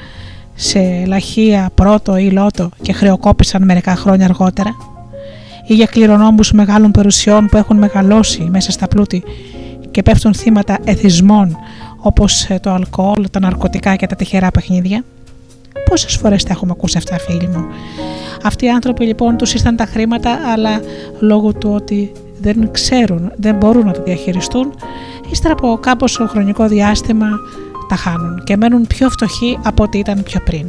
σε 0.54 1.04
λαχεία, 1.06 1.70
πρώτο 1.74 2.16
ή 2.16 2.30
λότο 2.30 2.70
και 2.82 2.92
χρεοκόπησαν 2.92 3.64
μερικά 3.64 3.96
χρόνια 3.96 4.24
αργότερα; 4.24 4.76
Ή 5.66 5.74
για 5.74 5.86
κληρονόμους 5.86 6.52
μεγάλων 6.52 6.90
περιουσιών 6.90 7.46
που 7.46 7.56
έχουν 7.56 7.76
μεγαλώσει 7.76 8.48
μέσα 8.50 8.70
στα 8.70 8.88
πλούτη 8.88 9.22
και 9.90 10.02
πέφτουν 10.02 10.34
θύματα 10.34 10.78
εθισμών 10.84 11.56
όπως 11.96 12.46
το 12.60 12.70
αλκοόλ, 12.70 13.30
τα 13.30 13.40
ναρκωτικά 13.40 13.96
και 13.96 14.06
τα 14.06 14.16
τυχερά 14.16 14.50
παιχνίδια; 14.50 15.04
Πόσες 15.88 16.16
φορές 16.16 16.44
τα 16.44 16.52
έχουμε 16.52 16.72
ακούσει 16.76 16.98
αυτά, 16.98 17.18
φίλοι 17.18 17.48
μου; 17.48 17.64
Αυτοί 18.44 18.64
οι 18.64 18.70
άνθρωποι 18.70 19.04
λοιπόν 19.04 19.36
τους 19.36 19.54
ήρθαν 19.54 19.76
τα 19.76 19.84
χρήματα, 19.86 20.38
αλλά 20.52 20.80
λόγω 21.20 21.52
του 21.52 21.70
ότι 21.74 22.12
δεν 22.40 22.70
ξέρουν, 22.70 23.32
δεν 23.36 23.54
μπορούν 23.54 23.86
να 23.86 23.92
τα 23.92 24.02
διαχειριστούν, 24.02 24.74
ύστερα 25.32 25.52
από 25.52 25.78
κάποιο 25.82 26.26
χρονικό 26.26 26.66
διάστημα 26.66 27.28
τα 27.88 27.96
χάνουν 27.96 28.42
και 28.44 28.56
μένουν 28.56 28.86
πιο 28.86 29.10
φτωχοί 29.10 29.58
από 29.62 29.82
ό,τι 29.82 29.98
ήταν 29.98 30.22
πιο 30.22 30.40
πριν. 30.44 30.66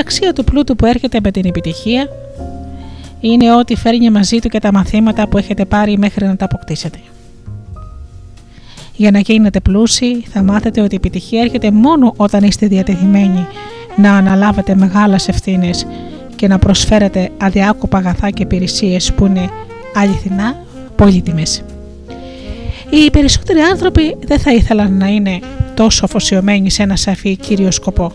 Αξία 0.00 0.32
του 0.32 0.44
πλούτου 0.44 0.76
που 0.76 0.86
έρχεται 0.86 1.18
με 1.22 1.30
την 1.30 1.44
επιτυχία 1.46 2.08
είναι 3.20 3.54
ότι 3.54 3.76
φέρνει 3.76 4.10
μαζί 4.10 4.38
του 4.38 4.48
και 4.48 4.58
τα 4.58 4.72
μαθήματα 4.72 5.28
που 5.28 5.38
έχετε 5.38 5.64
πάρει 5.64 5.98
μέχρι 5.98 6.26
να 6.26 6.36
τα 6.36 6.44
αποκτήσετε. 6.44 6.98
Για 8.96 9.10
να 9.10 9.18
γίνετε 9.18 9.60
πλούσιοι 9.60 10.24
θα 10.28 10.42
μάθετε 10.42 10.80
ότι 10.80 10.94
η 10.94 10.96
επιτυχία 10.96 11.40
έρχεται 11.40 11.70
μόνο 11.70 12.14
όταν 12.16 12.42
είστε 12.42 12.66
διατεθειμένοι 12.66 13.46
να 13.96 14.12
αναλάβετε 14.16 14.74
μεγάλες 14.74 15.28
ευθύνες 15.28 15.86
και 16.36 16.48
να 16.48 16.58
προσφέρετε 16.58 17.30
αδιάκοπα 17.38 17.98
αγαθά 17.98 18.30
και 18.30 18.42
υπηρεσίες 18.42 19.12
που 19.12 19.26
είναι 19.26 19.48
αληθινά 19.94 20.56
πολύτιμες. 20.96 21.62
Οι 22.90 23.10
περισσότεροι 23.10 23.60
άνθρωποι 23.60 24.16
δεν 24.26 24.38
θα 24.38 24.52
ήθελαν 24.52 24.96
να 24.96 25.06
είναι 25.06 25.38
τόσο 25.74 26.04
αφοσιωμένοι 26.04 26.70
σε 26.70 26.82
ένα 26.82 26.96
σαφή 26.96 27.36
κύριο 27.36 27.70
σκοπό 27.70 28.12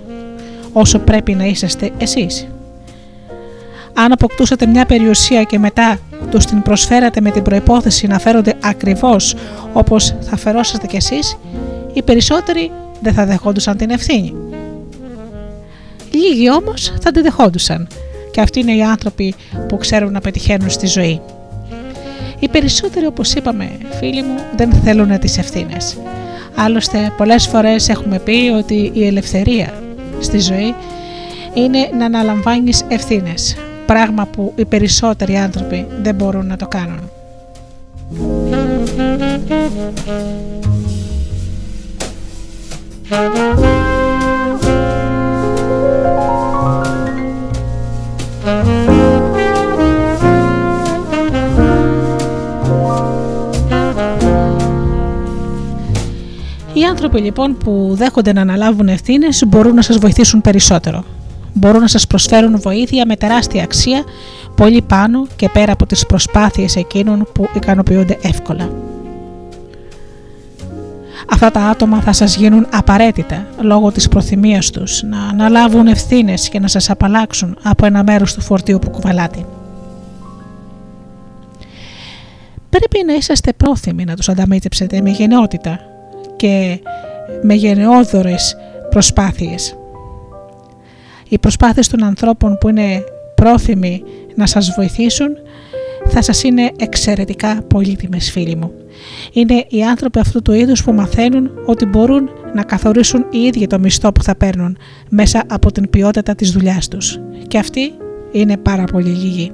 όσο 0.77 0.99
πρέπει 0.99 1.33
να 1.33 1.45
είσαστε 1.45 1.91
εσείς. 1.97 2.47
Αν 3.93 4.11
αποκτούσατε 4.11 4.65
μια 4.65 4.85
περιουσία 4.85 5.43
και 5.43 5.59
μετά 5.59 5.97
τους 6.31 6.45
την 6.45 6.61
προσφέρατε 6.61 7.21
με 7.21 7.31
την 7.31 7.43
προϋπόθεση 7.43 8.07
να 8.07 8.19
φέρονται 8.19 8.53
ακριβώς 8.63 9.35
όπως 9.73 10.15
θα 10.19 10.37
φερόσαστε 10.37 10.87
κι 10.87 10.95
εσείς, 10.95 11.37
οι 11.93 12.01
περισσότεροι 12.01 12.71
δεν 13.01 13.13
θα 13.13 13.25
δεχόντουσαν 13.25 13.77
την 13.77 13.89
ευθύνη. 13.89 14.33
Λίγοι 16.11 16.51
όμως 16.51 16.93
θα 17.01 17.11
την 17.11 17.23
δεχόντουσαν 17.23 17.87
και 18.31 18.41
αυτοί 18.41 18.59
είναι 18.59 18.75
οι 18.75 18.83
άνθρωποι 18.83 19.35
που 19.67 19.77
ξέρουν 19.77 20.11
να 20.11 20.19
πετυχαίνουν 20.21 20.69
στη 20.69 20.87
ζωή. 20.87 21.21
Οι 22.39 22.49
περισσότεροι 22.49 23.05
όπως 23.05 23.33
είπαμε 23.33 23.69
φίλοι 23.99 24.21
μου 24.23 24.35
δεν 24.55 24.71
θέλουν 24.73 25.19
τις 25.19 25.37
ευθύνες. 25.37 25.97
Άλλωστε 26.55 27.13
πολλές 27.17 27.47
φορές 27.47 27.89
έχουμε 27.89 28.19
πει 28.19 28.51
ότι 28.57 28.91
η 28.93 29.05
ελευθερία 29.05 29.73
στη 30.19 30.39
ζωή 30.39 30.75
είναι 31.53 31.89
να 31.97 32.05
αναλαμβάνεις 32.05 32.85
ευθύνες, 32.87 33.55
πράγμα 33.85 34.25
που 34.25 34.53
οι 34.55 34.65
περισσότεροι 34.65 35.35
άνθρωποι 35.35 35.87
δεν 36.01 36.15
μπορούν 36.15 36.47
να 36.47 36.57
το 36.57 36.67
κάνουν. 36.67 37.09
Οι 56.75 56.83
άνθρωποι 56.83 57.19
λοιπόν 57.19 57.57
που 57.57 57.91
δέχονται 57.93 58.33
να 58.33 58.41
αναλάβουν 58.41 58.87
ευθύνες 58.87 59.43
μπορούν 59.47 59.75
να 59.75 59.81
σας 59.81 59.97
βοηθήσουν 59.97 60.41
περισσότερο. 60.41 61.03
Μπορούν 61.53 61.81
να 61.81 61.87
σας 61.87 62.07
προσφέρουν 62.07 62.59
βοήθεια 62.59 63.05
με 63.05 63.15
τεράστια 63.15 63.63
αξία 63.63 64.03
πολύ 64.55 64.81
πάνω 64.81 65.27
και 65.35 65.49
πέρα 65.49 65.71
από 65.71 65.85
τις 65.85 66.05
προσπάθειες 66.05 66.75
εκείνων 66.75 67.27
που 67.33 67.47
ικανοποιούνται 67.55 68.17
εύκολα. 68.21 68.69
Αυτά 71.31 71.51
τα 71.51 71.59
άτομα 71.61 72.01
θα 72.01 72.13
σας 72.13 72.35
γίνουν 72.35 72.67
απαραίτητα 72.71 73.47
λόγω 73.59 73.91
της 73.91 74.07
προθυμίας 74.07 74.69
τους 74.69 75.03
να 75.03 75.19
αναλάβουν 75.27 75.87
ευθύνες 75.87 76.49
και 76.49 76.59
να 76.59 76.67
σας 76.67 76.89
απαλλάξουν 76.89 77.57
από 77.63 77.85
ένα 77.85 78.03
μέρος 78.03 78.33
του 78.33 78.41
φορτίου 78.41 78.79
που 78.79 78.89
κουβαλάτε. 78.89 79.45
Πρέπει 82.69 83.05
να 83.05 83.13
είσαστε 83.13 83.53
πρόθυμοι 83.53 84.05
να 84.05 84.15
τους 84.15 84.29
ανταμείψετε 84.29 85.01
με 85.01 85.09
γενναιότητα 85.09 85.79
και 86.35 86.79
με 87.41 87.53
γενναιόδορες 87.53 88.57
προσπάθειες. 88.89 89.77
Οι 91.29 91.39
προσπάθειες 91.39 91.87
των 91.87 92.03
ανθρώπων 92.03 92.57
που 92.57 92.69
είναι 92.69 93.03
πρόθυμοι 93.35 94.03
να 94.35 94.45
σας 94.45 94.73
βοηθήσουν 94.75 95.27
θα 96.07 96.21
σας 96.21 96.43
είναι 96.43 96.71
εξαιρετικά 96.79 97.61
πολύτιμες 97.67 98.31
φίλοι 98.31 98.55
μου. 98.55 98.71
Είναι 99.33 99.65
οι 99.69 99.83
άνθρωποι 99.83 100.19
αυτού 100.19 100.41
του 100.41 100.51
είδους 100.53 100.83
που 100.83 100.93
μαθαίνουν 100.93 101.51
ότι 101.65 101.85
μπορούν 101.85 102.29
να 102.53 102.63
καθορίσουν 102.63 103.25
οι 103.31 103.37
ίδιοι 103.37 103.67
το 103.67 103.79
μισθό 103.79 104.11
που 104.11 104.23
θα 104.23 104.35
παίρνουν 104.35 104.77
μέσα 105.09 105.43
από 105.47 105.71
την 105.71 105.89
ποιότητα 105.89 106.35
της 106.35 106.51
δουλειάς 106.51 106.87
τους. 106.87 107.19
Και 107.47 107.57
αυτοί 107.57 107.91
είναι 108.31 108.57
πάρα 108.57 108.83
πολύ 108.83 109.09
λίγοι. 109.09 109.51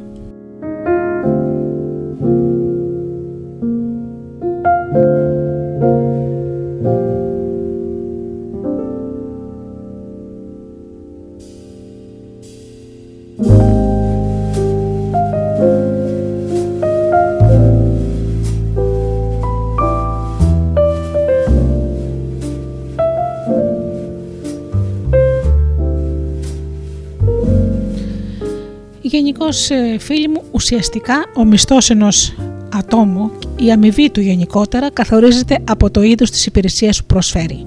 Γενικώ, 29.11 29.45
ε, 29.69 29.99
φίλοι 29.99 30.27
μου, 30.27 30.43
ουσιαστικά 30.51 31.15
ο 31.35 31.43
μισθός 31.43 31.89
ενός 31.89 32.35
ατόμου, 32.73 33.31
η 33.59 33.71
αμοιβή 33.71 34.09
του 34.11 34.21
γενικότερα, 34.21 34.91
καθορίζεται 34.91 35.57
από 35.63 35.91
το 35.91 36.01
είδος 36.01 36.29
της 36.29 36.45
υπηρεσίας 36.45 36.99
που 36.99 37.05
προσφέρει, 37.05 37.65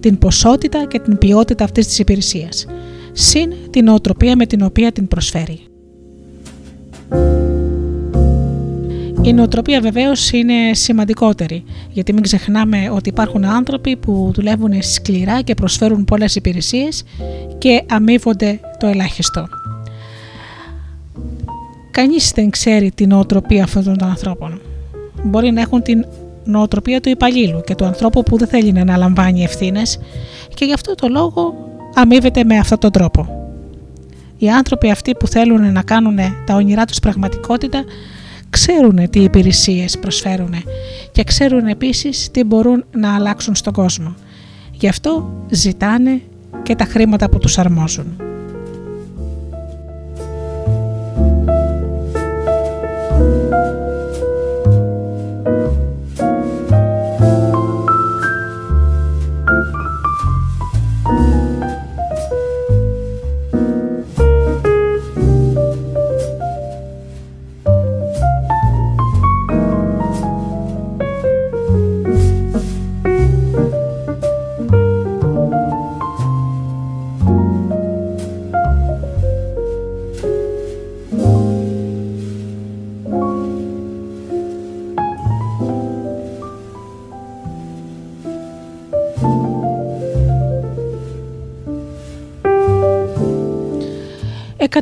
την 0.00 0.18
ποσότητα 0.18 0.86
και 0.86 0.98
την 0.98 1.18
ποιότητα 1.18 1.64
αυτής 1.64 1.86
της 1.86 1.98
υπηρεσίας, 1.98 2.66
συν 3.12 3.52
την 3.70 3.88
οτροπία 3.88 4.36
με 4.36 4.46
την 4.46 4.62
οποία 4.62 4.92
την 4.92 5.08
προσφέρει. 5.08 5.60
Η 9.22 9.32
νοοτροπία 9.32 9.80
βεβαίως 9.80 10.30
είναι 10.30 10.74
σημαντικότερη, 10.74 11.64
γιατί 11.90 12.12
μην 12.12 12.22
ξεχνάμε 12.22 12.90
ότι 12.90 13.08
υπάρχουν 13.08 13.44
άνθρωποι 13.44 13.96
που 13.96 14.30
δουλεύουν 14.34 14.82
σκληρά 14.82 15.40
και 15.40 15.54
προσφέρουν 15.54 16.04
πολλές 16.04 16.36
υπηρεσίες 16.36 17.02
και 17.58 17.82
αμείβονται 17.88 18.60
το 18.78 18.86
ελάχιστο. 18.86 19.48
Κανείς 21.96 22.30
δεν 22.34 22.50
ξέρει 22.50 22.90
την 22.90 23.08
νοοτροπία 23.08 23.62
αυτών 23.62 23.84
των 23.84 24.02
ανθρώπων. 24.02 24.60
Μπορεί 25.22 25.50
να 25.50 25.60
έχουν 25.60 25.82
την 25.82 26.04
νοοτροπία 26.44 27.00
του 27.00 27.08
υπαλλήλου 27.08 27.60
και 27.66 27.74
του 27.74 27.84
ανθρώπου 27.84 28.22
που 28.22 28.38
δεν 28.38 28.48
θέλει 28.48 28.72
να 28.72 28.80
αναλαμβάνει 28.80 29.42
ευθύνες 29.42 29.98
και 30.54 30.64
γι' 30.64 30.72
αυτό 30.72 30.94
το 30.94 31.08
λόγο 31.08 31.54
αμείβεται 31.94 32.44
με 32.44 32.58
αυτόν 32.58 32.78
τον 32.78 32.90
τρόπο. 32.90 33.28
Οι 34.38 34.50
άνθρωποι 34.50 34.90
αυτοί 34.90 35.14
που 35.14 35.26
θέλουν 35.26 35.72
να 35.72 35.82
κάνουν 35.82 36.16
τα 36.46 36.54
όνειρά 36.54 36.84
τους 36.84 36.98
πραγματικότητα 36.98 37.84
ξέρουν 38.50 39.10
τι 39.10 39.20
υπηρεσίες 39.20 39.98
προσφέρουν 39.98 40.54
και 41.12 41.24
ξέρουν 41.24 41.66
επίσης 41.66 42.30
τι 42.30 42.44
μπορούν 42.44 42.84
να 42.96 43.14
αλλάξουν 43.14 43.54
στον 43.54 43.72
κόσμο. 43.72 44.14
Γι' 44.72 44.88
αυτό 44.88 45.32
ζητάνε 45.50 46.20
και 46.62 46.74
τα 46.74 46.84
χρήματα 46.84 47.28
που 47.28 47.38
τους 47.38 47.58
αρμόζουν. 47.58 48.16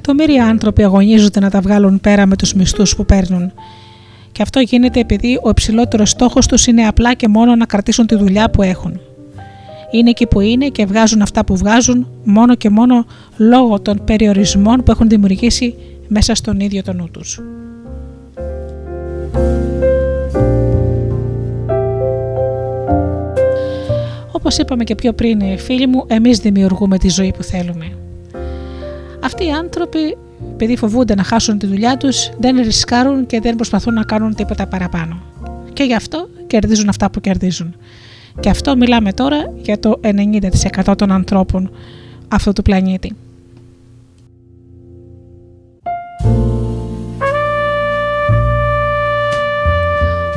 Εκατομμύρια 0.06 0.46
άνθρωποι 0.46 0.84
αγωνίζονται 0.84 1.40
να 1.40 1.50
τα 1.50 1.60
βγάλουν 1.60 2.00
πέρα 2.00 2.26
με 2.26 2.36
τους 2.36 2.54
μισθούς 2.54 2.96
που 2.96 3.04
παίρνουν. 3.04 3.52
Και 4.32 4.42
αυτό 4.42 4.60
γίνεται 4.60 5.00
επειδή 5.00 5.38
ο 5.42 5.48
υψηλότερος 5.48 6.10
στόχος 6.10 6.46
τους 6.46 6.66
είναι 6.66 6.86
απλά 6.86 7.14
και 7.14 7.28
μόνο 7.28 7.54
να 7.54 7.66
κρατήσουν 7.66 8.06
τη 8.06 8.14
δουλειά 8.16 8.50
που 8.50 8.62
έχουν. 8.62 9.00
Είναι 9.90 10.10
εκεί 10.10 10.26
που 10.26 10.40
είναι 10.40 10.68
και 10.68 10.86
βγάζουν 10.86 11.22
αυτά 11.22 11.44
που 11.44 11.56
βγάζουν 11.56 12.06
μόνο 12.24 12.54
και 12.54 12.70
μόνο 12.70 13.06
λόγω 13.36 13.80
των 13.80 14.04
περιορισμών 14.04 14.82
που 14.82 14.90
έχουν 14.90 15.08
δημιουργήσει 15.08 15.74
μέσα 16.08 16.34
στον 16.34 16.60
ίδιο 16.60 16.82
τον 16.82 16.96
νου 16.96 17.08
τους. 17.10 17.40
Όπως 24.32 24.58
είπαμε 24.58 24.84
και 24.84 24.94
πιο 24.94 25.12
πριν 25.12 25.58
φίλοι 25.58 25.86
μου, 25.86 26.04
εμείς 26.06 26.38
δημιουργούμε 26.38 26.98
τη 26.98 27.08
ζωή 27.08 27.32
που 27.36 27.42
θέλουμε. 27.42 28.03
Αυτοί 29.24 29.46
οι 29.46 29.50
άνθρωποι, 29.50 30.16
επειδή 30.52 30.76
φοβούνται 30.76 31.14
να 31.14 31.22
χάσουν 31.22 31.58
τη 31.58 31.66
δουλειά 31.66 31.96
τους, 31.96 32.30
δεν 32.38 32.56
ρισκάρουν 32.56 33.26
και 33.26 33.40
δεν 33.40 33.56
προσπαθούν 33.56 33.94
να 33.94 34.04
κάνουν 34.04 34.34
τίποτα 34.34 34.66
παραπάνω. 34.66 35.22
Και 35.72 35.82
γι' 35.82 35.94
αυτό 35.94 36.28
κερδίζουν 36.46 36.88
αυτά 36.88 37.10
που 37.10 37.20
κερδίζουν. 37.20 37.74
Και 38.40 38.50
αυτό 38.50 38.76
μιλάμε 38.76 39.12
τώρα 39.12 39.52
για 39.62 39.78
το 39.78 40.00
90% 40.02 40.94
των 40.96 41.12
ανθρώπων 41.12 41.70
αυτού 42.28 42.52
του 42.52 42.62
πλανήτη. 42.62 43.12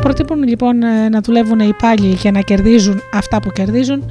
Προτείνουν 0.01 0.43
λοιπόν 0.43 0.77
να 1.11 1.21
δουλεύουν 1.21 1.59
οι 1.59 1.67
υπάλληλοι 1.67 2.13
για 2.13 2.31
να 2.31 2.41
κερδίζουν 2.41 3.01
αυτά 3.13 3.39
που 3.39 3.49
κερδίζουν 3.51 4.03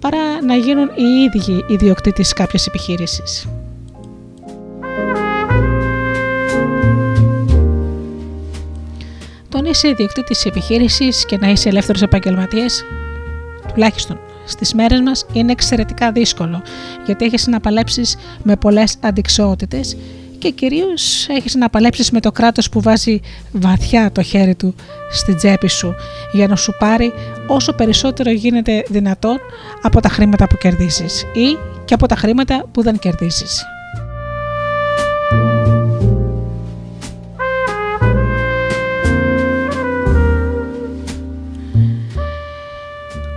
παρά 0.00 0.42
να 0.46 0.54
γίνουν 0.54 0.90
οι 0.94 1.02
ίδιοι 1.02 1.64
ιδιοκτήτες 1.68 2.32
κάποιες 2.32 2.66
επιχείρησης. 2.66 3.48
Το 9.54 9.62
να 9.62 9.68
είσαι 9.68 9.88
ιδιοκτήτης 9.88 10.44
επιχείρησης 10.44 11.24
και 11.26 11.36
να 11.36 11.48
είσαι 11.48 11.68
ελεύθερος 11.68 12.02
επαγγελματίας, 12.02 12.84
τουλάχιστον 13.72 14.18
στις 14.44 14.74
μέρες 14.74 15.00
μας, 15.00 15.26
είναι 15.32 15.52
εξαιρετικά 15.52 16.12
δύσκολο 16.12 16.62
γιατί 17.06 17.24
έχεις 17.24 17.46
να 17.46 17.60
παλέψεις 17.60 18.16
με 18.42 18.56
πολλές 18.56 18.96
αντικσότητες 19.00 19.96
και 20.38 20.50
κυρίως 20.50 21.28
έχεις 21.28 21.54
να 21.54 21.70
παλέψεις 21.70 22.10
με 22.10 22.20
το 22.20 22.32
κράτος 22.32 22.68
που 22.68 22.80
βάζει 22.80 23.20
βαθιά 23.52 24.12
το 24.12 24.22
χέρι 24.22 24.54
του 24.54 24.74
στην 25.10 25.36
τσέπη 25.36 25.68
σου 25.68 25.94
για 26.32 26.46
να 26.46 26.56
σου 26.56 26.72
πάρει 26.78 27.12
όσο 27.46 27.72
περισσότερο 27.72 28.30
γίνεται 28.30 28.84
δυνατόν 28.88 29.38
από 29.82 30.00
τα 30.00 30.08
χρήματα 30.08 30.46
που 30.46 30.56
κερδίζεις 30.56 31.22
ή 31.22 31.58
και 31.84 31.94
από 31.94 32.06
τα 32.06 32.16
χρήματα 32.16 32.68
που 32.72 32.82
δεν 32.82 32.98
κερδίζεις. 32.98 33.64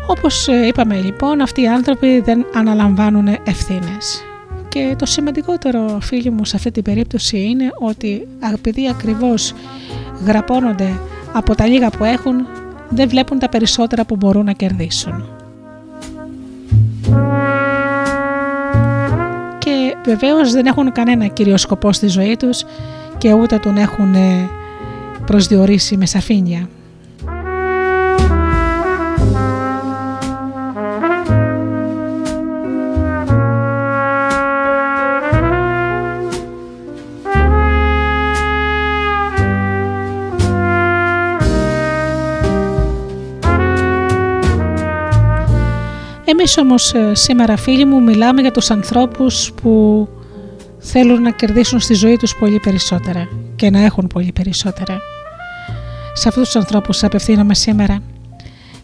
Όπως 0.07 0.47
ε, 0.47 0.67
είπαμε 0.67 0.95
λοιπόν, 0.95 1.41
αυτοί 1.41 1.61
οι 1.61 1.67
άνθρωποι 1.67 2.19
δεν 2.19 2.45
αναλαμβάνουν 2.53 3.27
ευθύνες. 3.43 4.23
Και 4.69 4.95
το 4.97 5.05
σημαντικότερο 5.05 5.97
φίλοι 6.01 6.29
μου 6.29 6.45
σε 6.45 6.55
αυτή 6.55 6.71
την 6.71 6.83
περίπτωση 6.83 7.41
είναι 7.41 7.71
ότι 7.79 8.27
επειδή 8.53 8.89
ακριβώς 8.89 9.53
γραπώνονται 10.25 10.99
από 11.33 11.55
τα 11.55 11.65
λίγα 11.65 11.89
που 11.89 12.03
έχουν, 12.03 12.47
δεν 12.89 13.09
βλέπουν 13.09 13.39
τα 13.39 13.49
περισσότερα 13.49 14.05
που 14.05 14.15
μπορούν 14.15 14.45
να 14.45 14.51
κερδίσουν. 14.51 15.25
Και 19.57 19.95
βεβαίως 20.05 20.51
δεν 20.51 20.65
έχουν 20.65 20.91
κανένα 20.91 21.27
κύριο 21.27 21.57
σκοπό 21.57 21.93
στη 21.93 22.07
ζωή 22.07 22.37
τους 22.37 22.63
και 23.17 23.33
ούτε 23.33 23.57
τον 23.57 23.77
έχουν 23.77 24.13
ε, 24.13 24.49
προσδιορίσει 25.25 25.97
με 25.97 26.05
σαφήνεια. 26.05 26.67
Εμείς 46.29 46.57
όμως 46.57 46.93
ε, 46.93 47.15
σήμερα 47.15 47.57
φίλοι 47.57 47.85
μου 47.85 48.01
μιλάμε 48.01 48.41
για 48.41 48.51
τους 48.51 48.71
ανθρώπους 48.71 49.51
που 49.61 50.07
θέλουν 50.79 51.21
να 51.21 51.31
κερδίσουν 51.31 51.79
στη 51.79 51.93
ζωή 51.93 52.17
τους 52.17 52.35
πολύ 52.35 52.59
περισσότερα 52.59 53.27
και 53.55 53.69
να 53.69 53.79
έχουν 53.79 54.07
πολύ 54.07 54.31
περισσότερα. 54.31 54.99
Σε 56.13 56.27
αυτούς 56.27 56.43
τους 56.43 56.55
ανθρώπους 56.55 57.03
απευθύνομαι 57.03 57.55
σήμερα 57.55 57.99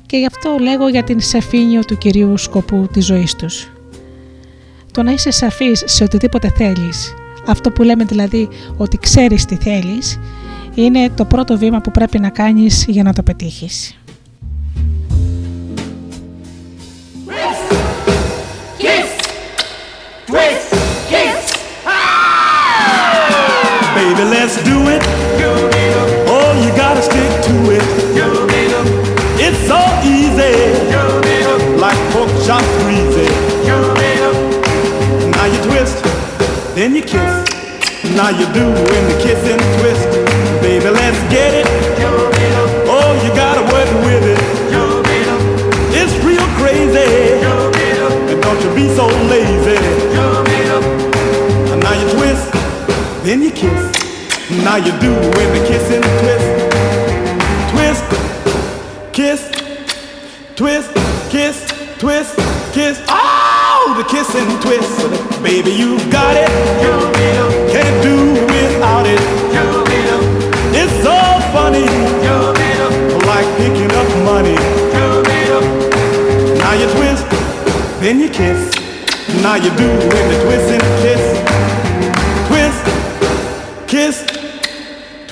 και 0.06 0.18
γι' 0.18 0.26
αυτό 0.26 0.57
λέγω 0.60 0.88
για 0.88 1.03
την 1.03 1.20
σαφήνεια 1.20 1.84
του 1.84 1.98
κυρίου 1.98 2.38
σκοπού 2.38 2.88
της 2.94 3.06
ζωής 3.06 3.36
τους. 3.36 3.72
Το 4.91 5.03
να 5.03 5.11
είσαι 5.11 5.32
σαφής 5.32 5.84
σε 5.86 6.03
οτιδήποτε 6.03 6.52
θέλεις, 6.56 7.14
αυτό 7.48 7.72
που 7.72 7.84
λέμε 7.84 8.03
δηλαδή 8.03 8.49
ότι 8.78 8.98
ξέρεις 8.98 9.45
τι 9.45 9.56
θέλεις, 9.56 10.20
είναι 10.76 11.10
το 11.10 11.26
πρώτο 11.26 11.57
βήμα 11.57 11.82
που 11.82 11.91
πρέπει 11.91 12.20
να 12.20 12.30
κάνεις 12.30 12.86
για 12.88 13.03
να 13.03 13.14
το 13.14 13.24
πετύχεις. 13.24 13.98
Baby, 20.34 20.65
let's 24.34 24.57
do 24.64 24.89
it. 24.89 25.03
Oh, 26.27 26.53
you 26.57 26.72
gotta 26.76 27.03
stick 27.03 27.30
to 27.45 27.53
it. 27.69 27.84
It's 29.38 29.60
so 29.68 29.77
easy, 30.01 30.73
like 31.77 31.99
pork 32.11 32.31
chop 32.45 32.64
greasy. 32.81 33.30
Now 35.30 35.45
you 35.45 35.60
twist, 35.69 36.01
then 36.73 36.95
you 36.95 37.03
kiss. 37.03 37.45
Now 38.15 38.30
you 38.30 38.47
do 38.53 38.65
in 38.65 39.07
the 39.10 39.15
kiss 39.22 39.45
and 39.45 39.61
twist. 39.77 40.07
Baby, 40.64 40.89
let's 40.89 41.22
get 41.31 41.53
it. 41.53 41.68
Oh, 42.89 43.14
you 43.23 43.30
gotta 43.35 43.61
work 43.61 43.91
with 44.03 44.23
it. 44.34 44.39
It's 45.93 46.15
real 46.26 46.47
crazy. 46.57 47.38
And 48.31 48.41
don't 48.41 48.60
you 48.64 48.72
be 48.73 48.88
so 48.95 49.05
lazy. 49.30 49.77
Then 53.34 53.41
you 53.41 53.51
kiss. 53.51 53.81
Now 54.64 54.76
you 54.76 54.91
do 54.99 55.11
in 55.11 55.49
the 55.55 55.64
kiss 55.68 55.89
and 55.89 56.05
twist. 56.22 56.49
Twist, 57.73 58.05
kiss, 59.11 59.41
twist, 60.55 60.93
kiss, 61.31 61.57
twist, 61.97 62.35
kiss. 62.73 63.01
Oh, 63.10 63.95
the 63.97 64.03
kiss 64.03 64.30
and 64.35 64.61
twist. 64.61 65.41
Baby, 65.41 65.72
you 65.72 65.97
got 66.11 66.35
it. 66.38 66.47
Can't 67.73 68.03
do 68.03 68.34
without 68.53 69.07
it. 69.07 69.19
It's 70.77 70.93
so 71.01 71.18
funny. 71.55 71.88
Like 73.26 73.49
picking 73.57 73.91
up 73.97 74.10
money. 74.23 74.57
Now 76.61 76.73
you 76.73 76.88
twist, 76.97 77.26
then 77.99 78.19
you 78.19 78.30
kiss. 78.30 78.72
Now 79.41 79.55
you 79.55 79.72
do 79.76 79.89
in 79.89 80.26
the 80.30 80.38
twist 80.45 80.69
and 80.69 80.84
kiss. 81.01 81.53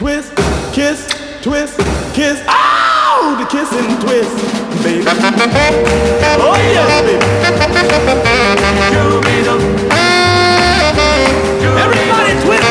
Twist, 0.02 0.34
kiss, 0.74 1.08
twist, 1.44 1.78
kiss. 2.16 2.42
Ow! 2.48 3.38
The 3.38 3.46
kiss 3.46 3.72
and 3.72 4.02
twist, 4.02 4.36
baby. 4.82 5.06
Oh 6.42 6.58
yes, 6.58 6.90
baby. 7.06 7.22
Everybody 11.78 12.34
twist. 12.42 12.66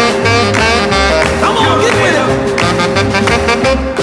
Come 1.40 1.57
on, 1.57 1.78
get 1.81 1.94
with 2.02 2.19
it. 3.94 4.00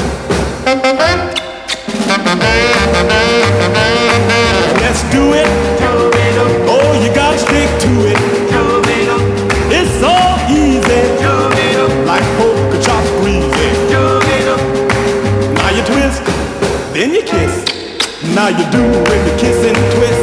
Now 18.38 18.49
you 18.49 18.69
do 18.69 18.84
with 18.84 19.23
the 19.26 19.35
kiss 19.41 19.57
and 19.65 19.76
twist. 19.97 20.22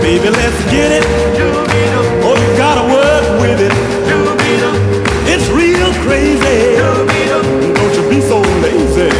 Baby, 0.00 0.30
let's 0.30 0.60
get 0.72 0.90
it. 0.96 1.04
Oh, 2.24 2.32
you 2.32 2.56
gotta 2.56 2.88
work 2.88 3.40
with 3.42 3.60
it. 3.60 3.72
It's 5.28 5.46
real 5.50 5.92
crazy. 6.00 6.80
Don't 7.76 7.94
you 7.94 8.08
be 8.08 8.22
so 8.22 8.40
lazy. 8.64 9.10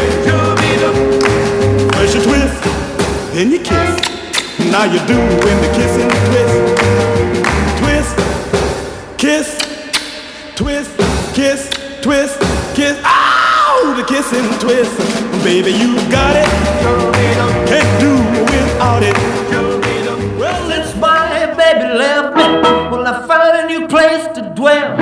First 1.92 2.14
you 2.14 2.22
twist, 2.22 2.64
then 3.34 3.50
you 3.50 3.58
kiss. 3.60 4.00
Now 4.72 4.84
you 4.84 5.00
do 5.04 5.20
in 5.20 5.56
the 5.60 5.70
kiss 5.76 5.92
and 6.00 6.10
twist. 6.28 6.56
Twist, 7.76 8.16
kiss, 9.18 9.48
twist, 10.56 10.90
kiss, 11.34 11.68
twist, 12.00 12.40
kiss. 12.74 12.98
Ow! 13.04 13.94
The 13.98 14.04
kiss 14.04 14.32
and 14.32 14.60
twist. 14.62 14.96
Baby, 15.44 15.72
you 15.72 15.94
got 16.10 16.36
it. 16.36 17.59
It. 19.02 19.16
Well, 20.38 20.70
since 20.70 20.94
my 20.96 21.46
baby 21.56 21.94
left 21.94 22.36
me, 22.36 22.42
well, 22.90 23.06
I 23.06 23.26
found 23.26 23.56
a 23.58 23.66
new 23.66 23.88
place 23.88 24.26
to 24.34 24.52
dwell. 24.54 24.96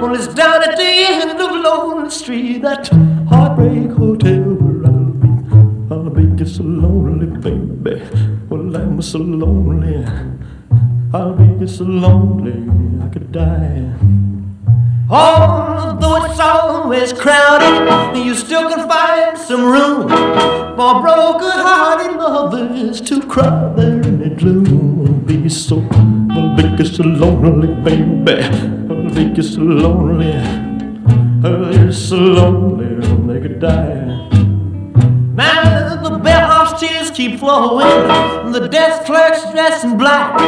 Well, 0.00 0.14
it's 0.14 0.26
down 0.34 0.62
at 0.62 0.76
the 0.76 0.84
end 0.84 1.40
of 1.40 1.50
Lonely 1.50 2.10
Street, 2.10 2.62
that 2.62 2.88
heartbreak 3.28 3.90
hotel 3.92 4.42
where 4.62 4.86
I'll 4.90 5.12
be. 5.22 5.28
I'll 5.94 6.10
be 6.10 6.36
just 6.36 6.56
so 6.56 6.64
lonely, 6.64 7.26
baby. 7.38 8.02
Well, 8.48 8.76
I'm 8.76 9.00
so 9.00 9.18
lonely. 9.18 10.04
I'll 11.14 11.34
be 11.34 11.58
just 11.60 11.78
so 11.78 11.84
lonely, 11.84 12.58
I 13.04 13.08
could 13.08 13.30
die. 13.32 13.92
Oh, 15.08 15.86
Although 15.98 16.24
it's 16.24 16.40
always 16.86 17.12
crowded, 17.12 17.88
and 18.14 18.24
you 18.24 18.32
still 18.32 18.68
can 18.68 18.88
find 18.88 19.36
some 19.36 19.64
room 19.64 20.08
for 20.76 21.02
broken-hearted 21.02 22.16
lovers 22.16 23.00
to 23.00 23.20
cry 23.26 23.72
there 23.74 24.00
in 24.02 24.20
the 24.20 24.30
gloom. 24.30 25.24
Be 25.26 25.48
so, 25.48 25.84
I'll 26.30 26.54
be 26.54 26.84
so 26.84 27.02
lonely, 27.02 27.74
baby. 27.82 28.40
I'll 28.88 29.34
be 29.34 29.42
so 29.42 29.62
lonely. 29.62 30.34
I'll 31.44 31.86
be 31.86 31.92
so 31.92 32.18
lonely, 32.18 33.34
they 33.34 33.40
could 33.40 33.58
die. 33.58 34.04
Now 35.34 35.96
the 36.04 36.18
bellhop's 36.18 36.80
tears 36.80 37.10
keep 37.10 37.40
flowing, 37.40 37.88
and 38.46 38.54
the 38.54 38.68
desk 38.68 39.06
clerk's 39.06 39.42
dressed 39.50 39.82
in 39.82 39.98
black. 39.98 40.38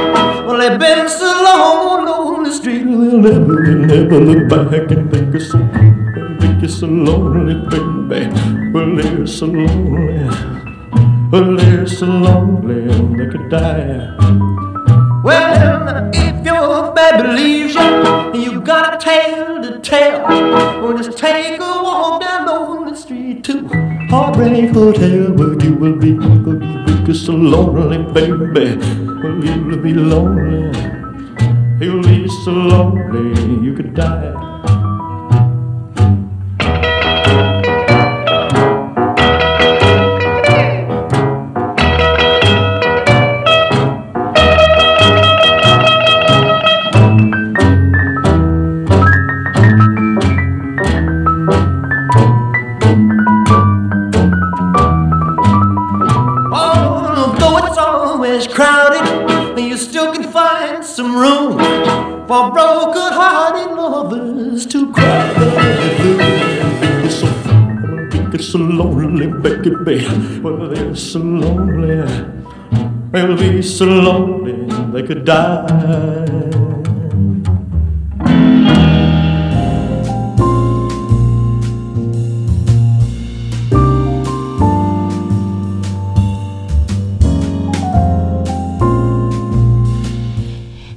Well, 0.47 0.57
they've 0.57 0.79
been 0.79 1.09
so 1.09 1.27
long 1.27 2.07
on 2.07 2.45
the 2.45 2.53
street, 2.53 2.85
they'll 2.85 3.19
never, 3.19 3.75
never 3.75 4.21
look 4.21 4.49
back 4.49 4.93
and 4.93 5.11
think 5.11 5.35
of 5.35 5.43
so, 5.43 5.59
it's 6.69 6.81
so 6.81 6.87
lonely, 6.87 7.55
baby. 8.09 8.29
Well, 8.73 8.95
they're 8.95 9.27
so 9.27 9.47
lonely, 9.47 10.29
well, 11.33 11.57
they're 11.57 11.87
so 11.87 12.05
lonely, 12.05 12.83
they 13.17 13.31
could 13.33 13.49
die. 13.49 14.15
Well, 15.25 16.11
if 16.13 16.45
your 16.45 16.93
baby 16.93 17.29
leaves 17.29 17.75
you, 17.75 17.81
and 17.81 18.43
you 18.43 18.61
got 18.61 18.95
a 18.95 18.99
tale 18.99 19.63
to 19.63 19.79
tell, 19.81 20.23
well, 20.83 20.97
just 20.99 21.17
take 21.17 21.59
a 21.59 21.83
walk 21.83 22.21
down 22.21 22.49
on 22.49 22.91
the 22.91 22.95
street 22.95 23.45
to 23.45 23.67
Heartbreak 24.11 24.69
Hotel, 24.71 25.33
where 25.33 25.59
you 25.65 25.75
will 25.75 25.97
be, 25.97 26.13
where 26.13 26.63
you 26.63 26.83
will 26.85 27.07
be 27.07 27.15
so 27.15 27.33
lonely, 27.33 27.99
baby. 28.13 28.77
Well, 29.23 29.43
you'll 29.43 29.83
be 29.83 29.95
lonely, 29.95 30.79
you'll 31.81 32.03
be 32.03 32.29
so 32.45 32.53
lonely, 32.53 33.65
you 33.65 33.73
could 33.73 33.95
die. 33.95 34.58
So 68.53 68.59
lonely, 68.59 69.27
baby. 69.27 69.99
Well, 70.43 70.69
they're 70.71 70.97
so 70.97 71.19
lonely. 71.19 72.01
They'll 73.13 73.37
be 73.37 73.63
so 73.63 73.85
lonely 73.85 74.57
they 74.93 75.03
could 75.03 75.25
die. 75.25 76.17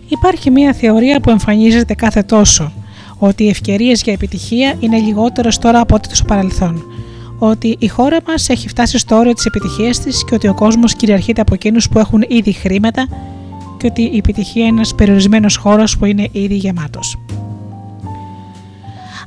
Υπάρχει 0.10 0.52
μια 0.52 0.73
θεωρία 0.73 1.19
που 1.19 1.30
εμφανίζεται 1.30 1.94
κάθε 1.94 2.23
τόσο, 2.23 2.72
ότι 3.18 3.44
οι 3.44 3.49
ευκαιρίες 3.49 4.02
για 4.02 4.14
επιτυχία 4.14 4.76
είναι 4.80 4.98
λιγότερες 4.98 5.57
τώρα 5.57 5.80
από 5.80 5.95
ό,τι 5.95 6.15
στο 6.15 6.26
παρελθόν. 6.26 7.01
Ότι 7.43 7.76
η 7.80 7.88
χώρα 7.88 8.18
μας 8.27 8.49
έχει 8.49 8.68
φτάσει 8.68 8.97
στο 8.97 9.15
όριο 9.15 9.34
της 9.34 9.45
επιτυχίας 9.45 9.99
της 9.99 10.26
και 10.26 10.35
ότι 10.35 10.47
ο 10.47 10.53
κόσμος 10.53 10.95
κυριαρχείται 10.95 11.41
από 11.41 11.53
εκείνους 11.53 11.89
που 11.89 11.99
έχουν 11.99 12.23
ήδη 12.27 12.51
χρήματα 12.51 13.07
και 13.77 13.88
ότι 13.88 14.01
η 14.01 14.18
επιτυχία 14.18 14.65
είναι 14.65 14.76
ένας 14.76 14.95
περιορισμένος 14.95 15.55
χώρος 15.55 15.97
που 15.97 16.05
είναι 16.05 16.27
ήδη 16.31 16.55
γεμάτος. 16.55 17.18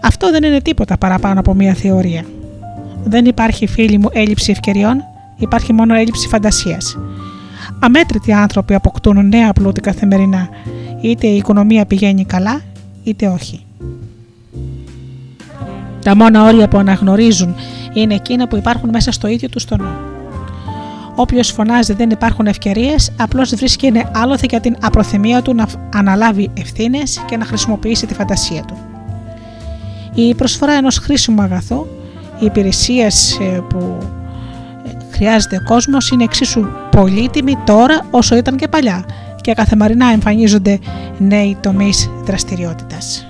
Αυτό 0.03 0.31
δεν 0.31 0.43
είναι 0.43 0.61
τίποτα 0.61 0.99
παραπάνω 0.99 1.41
από 1.41 1.55
μια 1.55 1.75
θεωρία. 1.75 2.25
Δεν 3.05 3.25
υπάρχει, 3.25 3.67
φίλοι 3.67 3.99
μου, 3.99 4.09
έλλειψη 4.13 4.51
ευκαιριών, 4.51 5.05
υπάρχει 5.39 5.73
μόνο 5.73 5.95
έλλειψη 5.95 6.29
φαντασίας. 6.29 6.99
Αμέτρητοι 7.81 8.33
άνθρωποι 8.33 8.75
αποκτούν 8.75 9.29
νέα 9.29 9.53
πλούτη 9.53 9.81
καθημερινά, 9.81 10.49
είτε 11.01 11.27
η 11.27 11.37
οικονομία 11.37 11.87
πηγαίνει 11.87 12.25
καλά, 12.25 12.61
είτε 13.05 13.27
όχι. 13.27 13.64
Τα 16.05 16.17
μόνα 16.17 16.45
όρια 16.45 16.69
που 16.69 16.79
αναγνωρίζουν 16.79 17.55
είναι 17.93 18.15
εκείνα 18.15 18.49
που 18.49 18.57
υπάρχουν 18.57 18.89
μέσα 18.89 19.13
στο 19.13 19.29
ίδιο 19.29 19.49
του 19.49 19.59
στο 19.59 19.77
νου. 19.77 19.89
Όποιος 21.15 21.51
φωνάζει 21.51 21.93
δεν 21.93 22.11
υπάρχουν 22.11 22.47
ευκαιρίες, 22.47 23.13
απλώς 23.17 23.55
βρίσκει 23.55 23.87
είναι 23.87 24.11
άλοθη 24.15 24.47
για 24.51 24.61
την 24.61 24.77
απροθυμία 24.81 25.43
του 25.43 25.55
να 25.55 25.67
αναλάβει 25.95 26.51
ευθύνες 26.55 27.25
και 27.27 27.37
να 27.37 27.45
χρησιμοποιήσει 27.45 28.07
τη 28.07 28.15
φαντασία 28.15 28.63
του. 28.63 28.77
Η 30.15 30.35
προσφορά 30.35 30.73
ενός 30.73 30.99
χρήσιμου 30.99 31.43
αγαθού, 31.43 31.87
οι 32.39 32.45
υπηρεσίες 32.45 33.39
που 33.69 33.99
χρειάζεται 35.11 35.57
ο 35.57 35.63
κόσμος 35.65 36.09
είναι 36.11 36.25
εξίσου 36.25 36.67
πολύτιμη 36.91 37.57
τώρα 37.67 38.07
όσο 38.11 38.37
ήταν 38.37 38.57
και 38.57 38.69
παλιά 38.69 39.05
και 39.41 39.53
καθημερινά 39.53 40.07
εμφανίζονται 40.07 40.79
νέοι 41.19 41.57
τομείς 41.61 42.11
δραστηριότητας. 42.25 43.27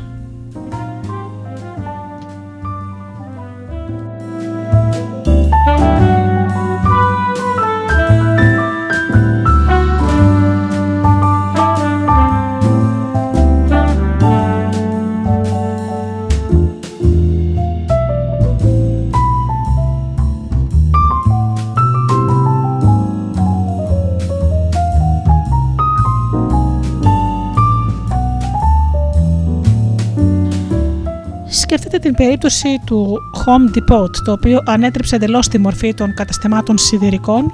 Την 32.05 32.15
περίπτωση 32.15 32.81
του 32.87 33.19
Home 33.45 33.77
Depot, 33.77 34.11
το 34.25 34.33
οποίο 34.33 34.61
ανέτρεψε 34.65 35.17
εντελώς 35.17 35.49
τη 35.49 35.59
μορφή 35.59 35.95
των 35.95 36.15
καταστημάτων 36.15 36.79
σιδηρικών 36.79 37.53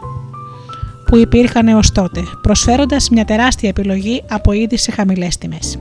που 1.07 1.17
υπήρχαν 1.17 1.69
έως 1.69 1.93
τότε, 1.93 2.23
προσφέροντας 2.43 3.09
μια 3.11 3.25
τεράστια 3.25 3.69
επιλογή 3.69 4.23
από 4.31 4.53
είδης 4.53 4.83
σε 4.83 4.91
χαμηλές 4.91 5.39
τιμές. 5.39 5.79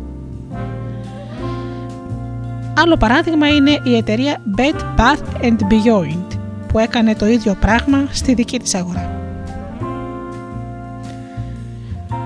Άλλο 2.74 2.98
παράδειγμα 2.98 3.48
είναι 3.48 3.80
η 3.84 3.96
εταιρεία 3.96 4.38
Bed 4.58 4.80
Bath 4.98 5.44
and 5.46 5.58
Beyond 5.58 6.38
που 6.68 6.80
έκανε 6.80 7.16
το 7.16 7.28
ίδιο 7.28 7.56
πράγμα 7.60 8.08
στη 8.12 8.34
δική 8.34 8.60
της 8.60 8.76
αγορά. 8.76 9.20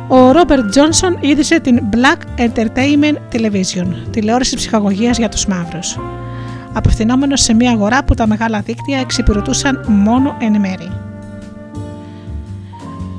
Ο 0.07 0.31
Ρόμπερτ 0.31 0.69
Τζόνσον 0.69 1.17
ίδρυσε 1.21 1.59
την 1.59 1.79
Black 1.91 2.39
Entertainment 2.39 3.35
Television, 3.35 3.87
τηλεόραση 4.09 4.55
ψυχαγωγίας 4.55 5.17
για 5.17 5.29
τους 5.29 5.45
μαύρους, 5.45 5.97
απευθυνόμενος 6.73 7.41
σε 7.41 7.53
μια 7.53 7.71
αγορά 7.71 8.03
που 8.03 8.13
τα 8.13 8.27
μεγάλα 8.27 8.61
δίκτυα 8.61 8.99
εξυπηρετούσαν 8.99 9.83
μόνο 9.87 10.35
εν 10.39 10.59
μέρη. 10.59 10.91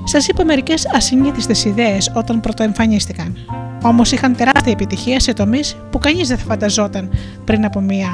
Σας 0.05 0.29
είπα 0.29 0.45
μερικές 0.45 0.87
ασυνήθιστες 0.95 1.65
ιδέες 1.65 2.13
όταν 2.15 2.41
πρωτοεμφανίστηκαν. 2.41 3.37
Όμως 3.83 4.13
είχαν 4.13 4.37
τεράστια 4.37 4.73
επιτυχία 4.73 5.21
σε 5.21 5.33
τομείς 5.33 5.77
που 5.91 5.99
κανείς 5.99 6.29
δεν 6.29 6.39
θα 6.39 6.45
φανταζόταν 6.45 7.11
πριν 7.45 7.65
από 7.65 7.81
μία 7.81 8.09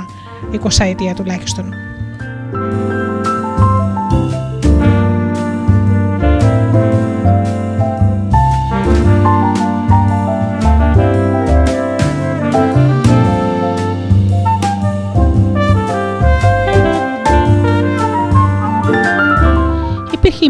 εικοσαετία 0.50 1.14
τουλάχιστον. 1.14 1.89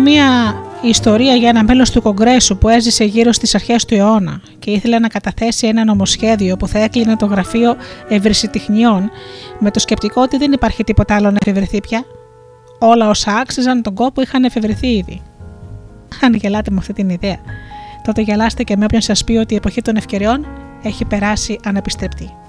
Μία 0.00 0.54
ιστορία 0.82 1.34
για 1.34 1.48
ένα 1.48 1.64
μέλος 1.64 1.90
του 1.90 2.02
Κογκρέσου 2.02 2.58
που 2.58 2.68
έζησε 2.68 3.04
γύρω 3.04 3.32
στις 3.32 3.54
αρχές 3.54 3.84
του 3.84 3.94
αιώνα 3.94 4.40
και 4.58 4.70
ήθελε 4.70 4.98
να 4.98 5.08
καταθέσει 5.08 5.66
ένα 5.66 5.84
νομοσχέδιο 5.84 6.56
που 6.56 6.68
θα 6.68 6.78
έκλεινε 6.78 7.16
το 7.16 7.26
γραφείο 7.26 7.76
ευρυσιτεχνιών 8.08 9.10
με 9.58 9.70
το 9.70 9.78
σκεπτικό 9.78 10.22
ότι 10.22 10.36
δεν 10.36 10.52
υπάρχει 10.52 10.84
τίποτα 10.84 11.14
άλλο 11.14 11.30
να 11.30 11.38
εφευρεθεί 11.40 11.80
πια. 11.80 12.04
Όλα 12.78 13.08
όσα 13.08 13.32
άξιζαν 13.32 13.82
τον 13.82 13.94
κόπο 13.94 14.20
είχαν 14.20 14.44
εφευρεθεί 14.44 14.86
ήδη. 14.86 15.22
Αν 16.20 16.34
γελάτε 16.34 16.70
με 16.70 16.76
αυτή 16.78 16.92
την 16.92 17.08
ιδέα, 17.08 17.38
τότε 18.02 18.20
γελάστε 18.20 18.62
και 18.62 18.76
με 18.76 18.84
όποιον 18.84 19.00
σας 19.00 19.24
πει 19.24 19.32
ότι 19.36 19.54
η 19.54 19.56
εποχή 19.56 19.82
των 19.82 19.96
ευκαιριών 19.96 20.46
έχει 20.82 21.04
περάσει 21.04 21.58
ανεπιστρεπτή. 21.64 22.39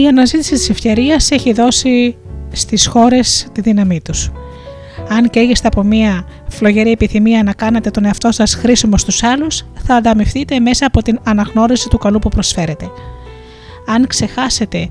Η 0.00 0.06
αναζήτηση 0.06 0.54
της 0.54 0.70
ευκαιρίας 0.70 1.30
έχει 1.30 1.52
δώσει 1.52 2.16
στις 2.52 2.86
χώρες 2.86 3.46
τη 3.52 3.60
δύναμή 3.60 4.00
τους. 4.00 4.30
Αν 5.08 5.30
καίγεστε 5.30 5.66
από 5.66 5.82
μια 5.82 6.26
φλογερή 6.48 6.90
επιθυμία 6.90 7.42
να 7.42 7.52
κάνετε 7.52 7.90
τον 7.90 8.04
εαυτό 8.04 8.32
σας 8.32 8.54
χρήσιμο 8.54 8.96
στους 8.96 9.22
άλλους, 9.22 9.64
θα 9.84 9.94
ανταμυφθείτε 9.94 10.60
μέσα 10.60 10.86
από 10.86 11.02
την 11.02 11.18
αναγνώριση 11.22 11.88
του 11.88 11.98
καλού 11.98 12.18
που 12.18 12.28
προσφέρετε. 12.28 12.90
Αν 13.86 14.06
ξεχάσετε 14.06 14.88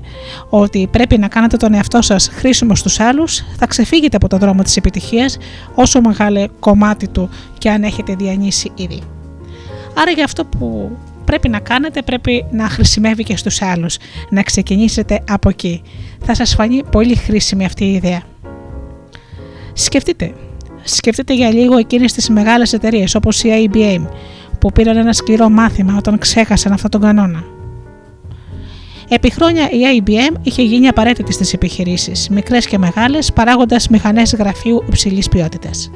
ότι 0.48 0.88
πρέπει 0.90 1.18
να 1.18 1.28
κάνετε 1.28 1.56
τον 1.56 1.74
εαυτό 1.74 2.02
σας 2.02 2.28
χρήσιμο 2.32 2.74
στους 2.74 3.00
άλλους, 3.00 3.42
θα 3.56 3.66
ξεφύγετε 3.66 4.16
από 4.16 4.28
τον 4.28 4.38
δρόμο 4.38 4.62
της 4.62 4.76
επιτυχίας, 4.76 5.36
όσο 5.74 6.00
μεγάλο 6.00 6.48
κομμάτι 6.60 7.08
του 7.08 7.28
και 7.58 7.70
αν 7.70 7.82
έχετε 7.82 8.14
διανύσει 8.14 8.72
ήδη. 8.74 9.00
Άρα 9.94 10.10
για 10.10 10.24
αυτό 10.24 10.44
που 10.44 10.90
πρέπει 11.30 11.48
να 11.48 11.60
κάνετε 11.60 12.02
πρέπει 12.02 12.44
να 12.50 12.68
χρησιμεύει 12.68 13.22
και 13.22 13.36
στους 13.36 13.62
άλλους. 13.62 13.96
Να 14.30 14.42
ξεκινήσετε 14.42 15.20
από 15.28 15.48
εκεί. 15.48 15.82
Θα 16.24 16.34
σας 16.34 16.54
φανεί 16.54 16.82
πολύ 16.90 17.14
χρήσιμη 17.14 17.64
αυτή 17.64 17.84
η 17.84 17.92
ιδέα. 17.92 18.22
Σκεφτείτε. 19.72 20.32
Σκεφτείτε 20.82 21.34
για 21.34 21.50
λίγο 21.50 21.76
εκείνες 21.76 22.12
τις 22.12 22.28
μεγάλες 22.28 22.72
εταιρείες 22.72 23.14
όπως 23.14 23.42
η 23.42 23.70
IBM 23.72 24.06
που 24.60 24.72
πήραν 24.72 24.96
ένα 24.96 25.12
σκληρό 25.12 25.48
μάθημα 25.48 25.96
όταν 25.96 26.18
ξέχασαν 26.18 26.72
αυτόν 26.72 26.90
τον 26.90 27.00
κανόνα. 27.00 27.44
Επί 29.08 29.30
χρόνια 29.30 29.70
η 29.70 30.02
IBM 30.04 30.36
είχε 30.42 30.62
γίνει 30.62 30.88
απαραίτητη 30.88 31.32
στις 31.32 31.52
επιχειρήσεις, 31.52 32.28
μικρές 32.28 32.66
και 32.66 32.78
μεγάλες, 32.78 33.32
παράγοντας 33.32 33.88
μηχανές 33.88 34.34
γραφείου 34.34 34.84
υψηλής 34.86 35.28
ποιότητας. 35.28 35.90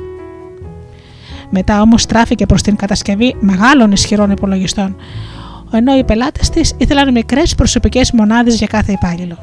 Μετά 1.51 1.81
όμως 1.81 2.03
στράφηκε 2.03 2.47
προς 2.47 2.63
την 2.63 2.77
κατασκευή 2.77 3.37
μεγάλων 3.41 3.93
ισχυρών 3.93 4.31
υπολογιστών, 4.31 4.97
ενώ 5.73 5.97
οι 5.97 6.05
πελάτες 6.05 6.51
της 6.51 6.75
ήθελαν 6.79 7.13
μικρές 7.13 7.55
προσωπικές 7.55 8.13
μονάδες 8.13 8.57
για 8.57 8.67
κάθε 8.67 8.93
υπάλληλο. 8.93 9.39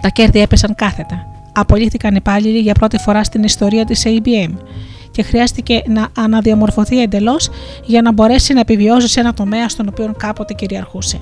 Τα 0.00 0.08
κέρδη 0.08 0.40
έπεσαν 0.40 0.74
κάθετα. 0.74 1.26
Απολύθηκαν 1.52 2.14
υπάλληλοι 2.14 2.58
για 2.58 2.74
πρώτη 2.74 2.98
φορά 2.98 3.24
στην 3.24 3.42
ιστορία 3.42 3.84
της 3.84 4.02
ABM 4.06 4.52
και 5.10 5.22
χρειάστηκε 5.22 5.82
να 5.86 6.08
αναδιαμορφωθεί 6.16 7.02
εντελώς 7.02 7.50
για 7.84 8.02
να 8.02 8.12
μπορέσει 8.12 8.52
να 8.52 8.60
επιβιώσει 8.60 9.08
σε 9.08 9.20
ένα 9.20 9.34
τομέα 9.34 9.68
στον 9.68 9.88
οποίο 9.88 10.14
κάποτε 10.16 10.54
κυριαρχούσε. 10.54 11.20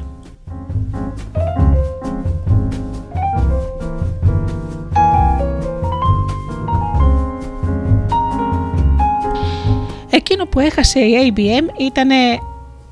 Εκείνο 10.24 10.47
που 10.47 10.61
έχασε 10.61 11.01
η 11.01 11.32
ABM 11.36 11.81
ήταν 11.81 12.11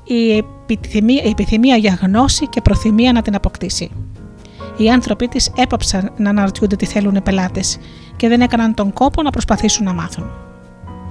η 0.03 0.43
επιθυμία, 0.69 1.23
η 1.23 1.29
επιθυμία 1.29 1.75
για 1.75 1.99
γνώση 2.01 2.47
και 2.47 2.61
προθυμία 2.61 3.11
να 3.11 3.21
την 3.21 3.35
αποκτήσει. 3.35 3.91
Οι 4.77 4.89
άνθρωποι 4.89 5.27
της 5.27 5.51
έπαψαν 5.55 6.11
να 6.17 6.29
αναρωτιούνται 6.29 6.75
τι 6.75 6.85
θέλουν 6.85 7.15
οι 7.15 7.21
πελάτες 7.21 7.77
και 8.15 8.27
δεν 8.27 8.41
έκαναν 8.41 8.73
τον 8.73 8.93
κόπο 8.93 9.21
να 9.21 9.29
προσπαθήσουν 9.29 9.85
να 9.85 9.93
μάθουν. 9.93 10.31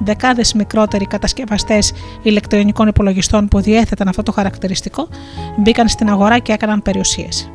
Δεκάδες 0.05 0.53
μικρότεροι 0.53 1.07
κατασκευαστές 1.07 1.93
ηλεκτρονικών 2.23 2.89
υπολογιστών 2.89 3.49
που 3.49 3.61
διέθεταν 3.61 4.09
αυτό 4.09 4.23
το 4.23 4.33
χαρακτηριστικό 4.33 5.09
μπήκαν 5.57 5.89
στην 5.89 6.11
αγορά 6.11 6.39
και 6.39 6.53
έκαναν 6.53 6.83
περιουσίες. 6.83 7.51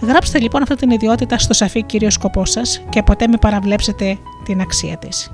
Γράψτε 0.00 0.38
λοιπόν 0.38 0.62
αυτή 0.62 0.74
την 0.74 0.90
ιδιότητα 0.90 1.38
στο 1.38 1.52
σαφή 1.52 1.82
κύριο 1.82 2.10
σκοπό 2.10 2.44
σας 2.44 2.82
και 2.88 3.02
ποτέ 3.02 3.28
μην 3.28 3.38
παραβλέψετε 3.38 4.18
την 4.44 4.60
αξία 4.60 4.96
της. 4.96 5.30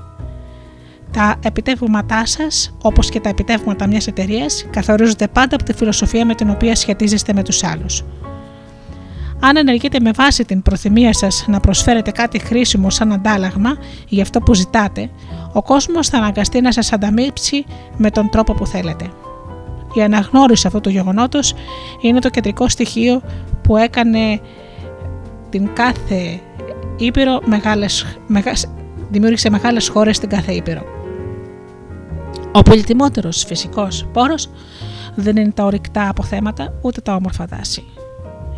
Τα 1.13 1.37
επιτεύγματά 1.43 2.27
σας, 2.27 2.77
όπως 2.83 3.09
και 3.09 3.21
τα 3.21 3.29
επιτεύγματα 3.29 3.87
μιας 3.87 4.07
εταιρείας, 4.07 4.67
καθορίζονται 4.71 5.29
πάντα 5.29 5.55
από 5.55 5.65
τη 5.65 5.73
φιλοσοφία 5.73 6.25
με 6.25 6.35
την 6.35 6.51
οποία 6.51 6.77
σχετίζεστε 6.77 7.33
με 7.33 7.43
τους 7.43 7.65
άλλους. 7.65 8.05
Αν 9.41 9.57
ενεργείτε 9.57 10.01
με 10.01 10.11
βάση 10.11 10.45
την 10.45 10.63
προθυμία 10.63 11.13
σας 11.13 11.45
να 11.49 11.61
προσφέρετε 11.61 12.11
κάτι 12.11 12.39
χρήσιμο 12.39 12.91
σαν 12.91 13.13
αντάλλαγμα 13.13 13.77
για 14.09 14.23
αυτό 14.23 14.41
που 14.41 14.55
ζητάτε, 14.55 15.11
ο 15.53 15.63
κόσμος 15.63 16.09
θα 16.09 16.19
αναγκαστεί 16.19 16.61
να 16.61 16.73
σας 16.73 16.93
ανταμείψει 16.93 17.65
με 17.97 18.11
τον 18.11 18.31
τρόπο 18.31 18.55
που 18.55 18.67
θέλετε. 18.67 19.11
Η 19.95 20.03
αναγνώριση 20.03 20.67
αυτού 20.67 20.81
του 20.81 20.91
γεγονότος 20.91 21.55
είναι 22.01 22.19
το 22.19 22.29
κεντρικό 22.29 22.69
στοιχείο 22.69 23.23
που 23.63 23.77
έκανε 23.77 24.41
την 25.51 25.73
κάθε 25.73 26.41
Ήπειρο 26.97 27.41
μεγάλες, 27.45 28.19
δημιούργησε 29.11 29.51
μεγάλες 29.51 29.89
χώρες 29.89 30.17
στην 30.17 30.29
κάθε 30.29 30.53
Ήπειρο. 30.53 30.98
Ο 32.59 32.63
πολυτιμότερος 32.63 33.45
φυσικός 33.45 34.07
πόρος 34.13 34.51
δεν 35.15 35.37
είναι 35.37 35.51
τα 35.51 35.65
ορυκτά 35.65 36.09
αποθέματα 36.09 36.75
ούτε 36.83 37.01
τα 37.01 37.15
όμορφα 37.15 37.45
δάση. 37.45 37.85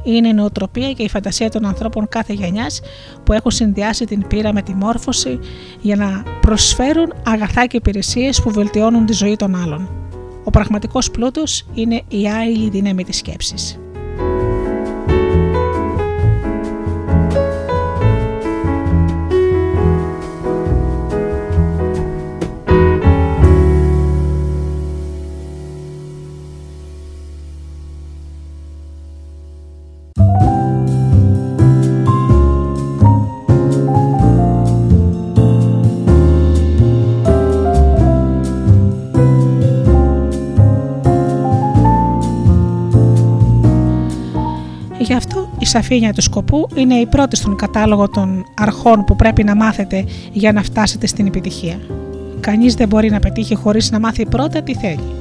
Είναι 0.02 0.28
η 0.28 0.32
νοοτροπία 0.32 0.92
και 0.92 1.02
η 1.02 1.08
φαντασία 1.08 1.50
των 1.50 1.66
ανθρώπων 1.66 2.08
κάθε 2.08 2.32
γενιάς 2.32 2.80
που 3.24 3.32
έχουν 3.32 3.50
συνδυάσει 3.50 4.04
την 4.04 4.26
πείρα 4.26 4.52
με 4.52 4.62
τη 4.62 4.74
μόρφωση 4.74 5.38
για 5.80 5.96
να 5.96 6.22
προσφέρουν 6.40 7.12
αγαθά 7.26 7.66
και 7.66 7.76
υπηρεσίες 7.76 8.42
που 8.42 8.50
βελτιώνουν 8.50 9.06
τη 9.06 9.12
ζωή 9.12 9.36
των 9.36 9.54
άλλων. 9.54 9.88
Ο 10.44 10.50
πραγματικός 10.50 11.10
πλούτος 11.10 11.66
είναι 11.74 12.02
η 12.08 12.28
άειλη 12.28 12.70
δύναμη 12.70 13.04
της 13.04 13.16
σκέψης. 13.16 13.78
Σαφήνια 45.70 46.12
του 46.12 46.22
σκοπού 46.22 46.68
είναι 46.74 46.94
η 46.94 47.06
πρώτη 47.06 47.36
στον 47.36 47.56
κατάλογο 47.56 48.08
των 48.08 48.44
αρχών 48.56 49.04
που 49.04 49.16
πρέπει 49.16 49.44
να 49.44 49.54
μάθετε 49.54 50.04
για 50.32 50.52
να 50.52 50.62
φτάσετε 50.62 51.06
στην 51.06 51.26
επιτυχία. 51.26 51.80
Κανείς 52.40 52.74
δεν 52.74 52.88
μπορεί 52.88 53.10
να 53.10 53.18
πετύχει 53.18 53.54
χωρίς 53.54 53.90
να 53.90 54.00
μάθει 54.00 54.26
πρώτα 54.26 54.62
τι 54.62 54.74
θέλει. 54.74 55.14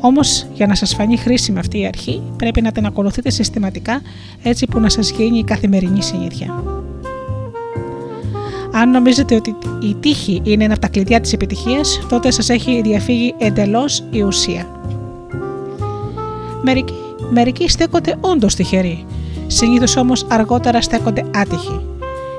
Όμως 0.00 0.46
για 0.52 0.66
να 0.66 0.74
σας 0.74 0.94
φανεί 0.94 1.16
χρήσιμη 1.16 1.58
αυτή 1.58 1.78
η 1.78 1.86
αρχή 1.86 2.22
πρέπει 2.36 2.60
να 2.60 2.72
την 2.72 2.86
ακολουθείτε 2.86 3.30
συστηματικά 3.30 4.00
έτσι 4.42 4.66
που 4.66 4.80
να 4.80 4.88
σας 4.88 5.10
γίνει 5.10 5.38
η 5.38 5.44
καθημερινή 5.44 6.02
συνήθεια. 6.02 6.62
Αν 8.72 8.90
νομίζετε 8.90 9.34
ότι 9.34 9.56
η 9.82 9.94
τύχη 10.00 10.40
είναι 10.44 10.64
ένα 10.64 10.72
από 10.72 10.82
τα 10.82 10.88
κλειδιά 10.88 11.20
της 11.20 11.32
επιτυχίας, 11.32 12.00
τότε 12.08 12.30
σας 12.30 12.48
έχει 12.48 12.80
διαφύγει 12.80 13.34
εντελώς 13.38 14.04
η 14.10 14.22
ουσία. 14.22 14.66
Μερικοί, 16.62 16.94
μερικοί 17.30 17.68
στέκονται 17.68 18.16
όντως 18.20 18.54
τυχεροί, 18.54 19.04
συνήθως 19.54 19.96
όμως 19.96 20.26
αργότερα 20.28 20.82
στέκονται 20.82 21.24
άτυχοι. 21.34 21.80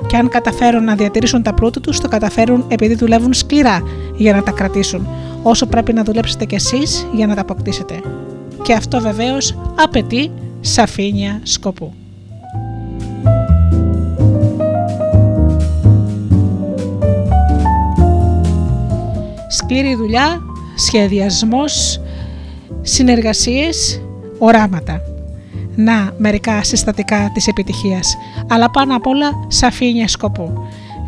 Και 0.07 0.17
αν 0.17 0.29
καταφέρουν 0.29 0.83
να 0.83 0.95
διατηρήσουν 0.95 1.43
τα 1.43 1.53
πλούτη 1.53 1.79
τους, 1.79 1.99
το 1.99 2.07
καταφέρουν 2.07 2.65
επειδή 2.67 2.95
δουλεύουν 2.95 3.33
σκληρά 3.33 3.81
για 4.15 4.33
να 4.33 4.43
τα 4.43 4.51
κρατήσουν, 4.51 5.07
όσο 5.43 5.65
πρέπει 5.65 5.93
να 5.93 6.03
δουλέψετε 6.03 6.45
κι 6.45 6.55
εσείς 6.55 7.07
για 7.13 7.27
να 7.27 7.35
τα 7.35 7.41
αποκτήσετε. 7.41 8.01
Και 8.61 8.73
αυτό 8.73 8.99
βεβαίως 8.99 9.57
απαιτεί 9.75 10.31
σαφήνεια 10.59 11.39
σκοπού. 11.43 11.93
Σκληρή 19.49 19.95
δουλειά, 19.95 20.41
σχεδιασμός, 20.75 22.01
συνεργασίες, 22.81 24.01
οράματα. 24.37 25.01
Να 25.75 26.13
μερικά 26.17 26.63
συστατικά 26.63 27.31
της 27.33 27.47
επιτυχίας, 27.47 28.17
αλλά 28.49 28.71
πάνω 28.71 28.95
απ' 28.95 29.07
όλα 29.07 29.29
σαφήνεια 29.47 30.07
σκοπού. 30.07 30.53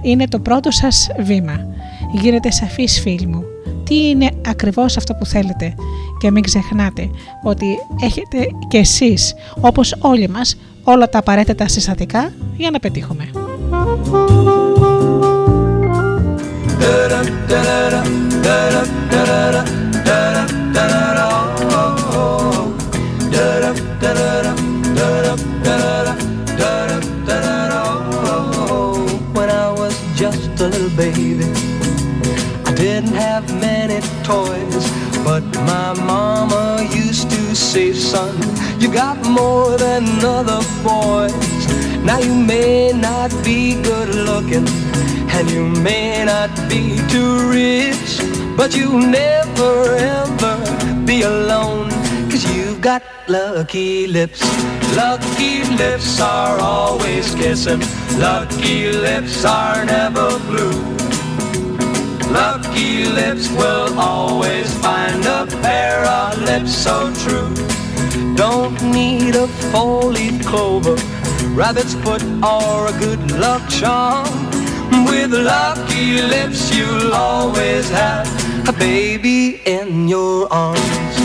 Είναι 0.02 0.28
το 0.28 0.40
πρώτο 0.40 0.72
σας 0.72 1.08
βήμα. 1.20 1.68
Γίνετε 2.12 2.52
σαφείς 2.52 3.00
φίλοι 3.00 3.28
μου. 3.28 3.44
Τι 3.84 4.08
είναι 4.10 4.30
ακριβώς 4.48 4.98
αυτό 4.98 5.14
που 5.14 5.26
θέλετε; 5.26 5.76
Και 6.20 6.32
μην 6.32 6.44
ξεχνάτε 6.44 7.10
ότι 7.44 7.66
έχετε 8.02 8.48
και 8.68 8.78
εσείς, 8.78 9.34
όπως 9.62 9.96
όλοι 10.00 10.30
μας, 10.30 10.58
όλα 10.84 11.10
τα 11.10 11.20
απαραίτητα 11.20 11.68
συστατικά 11.68 12.34
για 12.58 12.72
να 12.72 12.80
πετύχουμε. 12.80 13.30
When 21.20 21.37
toys, 34.28 34.86
but 35.24 35.44
my 35.72 35.94
mama 35.94 36.86
used 36.92 37.30
to 37.32 37.56
say, 37.56 37.94
son, 37.94 38.36
you 38.78 38.92
got 38.92 39.18
more 39.24 39.78
than 39.78 40.04
other 40.20 40.62
boys. 40.84 41.64
Now 42.04 42.20
you 42.20 42.36
may 42.36 42.92
not 42.92 43.32
be 43.46 43.82
good 43.82 44.10
looking, 44.30 44.68
and 45.36 45.50
you 45.50 45.64
may 45.82 46.26
not 46.26 46.52
be 46.68 47.00
too 47.14 47.50
rich, 47.50 48.20
but 48.58 48.76
you'll 48.76 49.08
never 49.24 49.96
ever 49.96 50.56
be 51.06 51.22
alone, 51.22 51.90
cause 52.30 52.44
you've 52.54 52.82
got 52.82 53.04
lucky 53.30 54.08
lips. 54.08 54.42
Lucky 54.98 55.64
lips 55.84 56.20
are 56.20 56.60
always 56.60 57.34
kissing, 57.34 57.82
lucky 58.20 58.92
lips 58.92 59.46
are 59.46 59.86
never 59.86 60.38
blue. 60.50 60.97
Lucky 62.38 63.06
lips 63.06 63.50
will 63.50 64.00
always 64.00 64.72
find 64.86 65.26
a 65.26 65.48
pair 65.64 66.06
of 66.06 66.40
lips 66.44 66.72
so 66.72 67.12
true. 67.24 67.52
Don't 68.36 68.80
need 68.84 69.36
a 69.36 69.48
four-leaf 69.72 70.46
clover, 70.46 70.96
rabbit's 71.56 71.96
foot 72.04 72.22
or 72.44 72.88
a 72.94 72.96
good 73.00 73.32
luck 73.32 73.68
charm. 73.70 74.30
With 75.10 75.32
lucky 75.34 76.22
lips 76.22 76.72
you'll 76.76 77.14
always 77.14 77.90
have 77.90 78.28
a 78.70 78.74
baby 78.74 79.60
in 79.66 80.08
your 80.08 80.48
arms. 80.54 81.16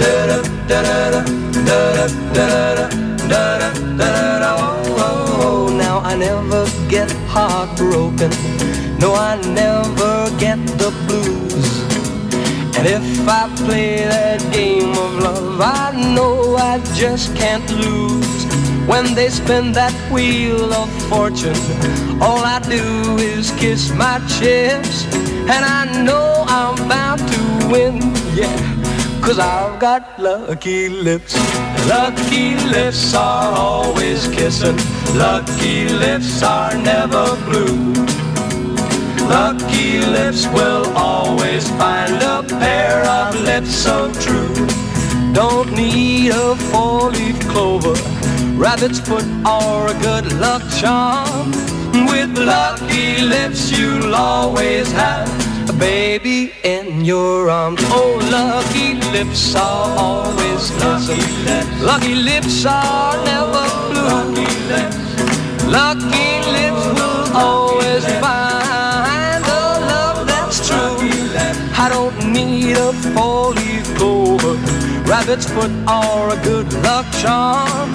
Da-da, 0.00 0.42
da-da-da, 0.66 1.22
da-da, 1.68 2.06
da-da, 2.34 2.88
da-da, 3.28 3.70
da-da, 4.00 4.50
oh, 4.58 4.96
oh, 4.98 5.68
oh. 5.68 5.76
Now 5.76 6.00
I 6.00 6.16
never 6.16 6.66
get 6.88 7.10
heartbroken. 7.28 8.32
No, 8.98 9.14
I 9.14 9.36
never 9.52 10.30
get 10.38 10.58
the 10.78 10.90
blues. 11.06 11.86
And 12.76 12.86
if 12.86 13.28
I 13.28 13.48
play 13.56 14.04
that 14.04 14.40
game 14.52 14.90
of 14.90 15.14
love, 15.22 15.60
I 15.60 15.92
know 16.14 16.56
I 16.56 16.78
just 16.94 17.34
can't 17.36 17.68
lose. 17.72 18.44
When 18.86 19.14
they 19.14 19.28
spin 19.28 19.72
that 19.72 19.92
wheel 20.10 20.72
of 20.72 20.88
fortune, 21.08 21.56
all 22.22 22.42
I 22.44 22.58
do 22.60 23.16
is 23.18 23.50
kiss 23.52 23.90
my 23.90 24.18
chips. 24.38 25.04
And 25.54 25.62
I 25.64 26.02
know 26.02 26.44
I'm 26.48 26.76
bound 26.88 27.20
to 27.20 27.68
win, 27.68 28.00
yeah. 28.34 28.76
Cause 29.20 29.38
I've 29.38 29.80
got 29.80 30.18
lucky 30.18 30.88
lips. 30.88 31.34
Lucky 31.88 32.54
lips 32.70 33.14
are 33.14 33.52
always 33.52 34.28
kissing. 34.28 34.76
Lucky 35.14 35.88
lips 35.88 36.42
are 36.42 36.74
never 36.78 37.36
blue. 37.44 38.15
Lucky 39.28 39.98
lips 39.98 40.46
will 40.48 40.86
always 40.96 41.68
find 41.70 42.22
a 42.22 42.42
pair 42.44 43.04
of 43.04 43.34
lips 43.40 43.74
so 43.74 44.12
true. 44.20 44.54
Don't 45.32 45.72
need 45.72 46.30
a 46.30 46.54
four-leaf 46.70 47.38
clover, 47.48 47.94
rabbit's 48.54 49.00
foot, 49.00 49.26
or 49.44 49.88
a 49.88 49.94
good 50.00 50.32
luck 50.34 50.62
charm. 50.78 51.50
With 52.08 52.38
lucky 52.38 53.20
lips, 53.22 53.70
you'll 53.70 54.14
always 54.14 54.90
have 54.92 55.28
a 55.68 55.72
baby 55.72 56.52
in 56.62 57.04
your 57.04 57.50
arms. 57.50 57.80
Oh, 57.86 58.18
lucky 58.30 58.94
lips 59.10 59.54
are 59.56 59.98
always 59.98 60.70
kissing. 60.80 61.84
Lucky 61.84 62.14
lips 62.14 62.64
are 62.64 63.16
never 63.24 63.66
blue. 63.90 64.06
Lucky 65.68 66.30
lips 66.56 66.86
will 66.98 67.36
always 67.36 68.04
find 68.20 68.45
need 72.76 72.82
a 72.82 72.92
four-leaf 73.14 73.96
clover, 73.96 74.54
rabbit's 75.08 75.46
foot, 75.46 75.70
or 75.88 76.30
a 76.30 76.42
good 76.42 76.72
luck 76.82 77.06
charm. 77.20 77.92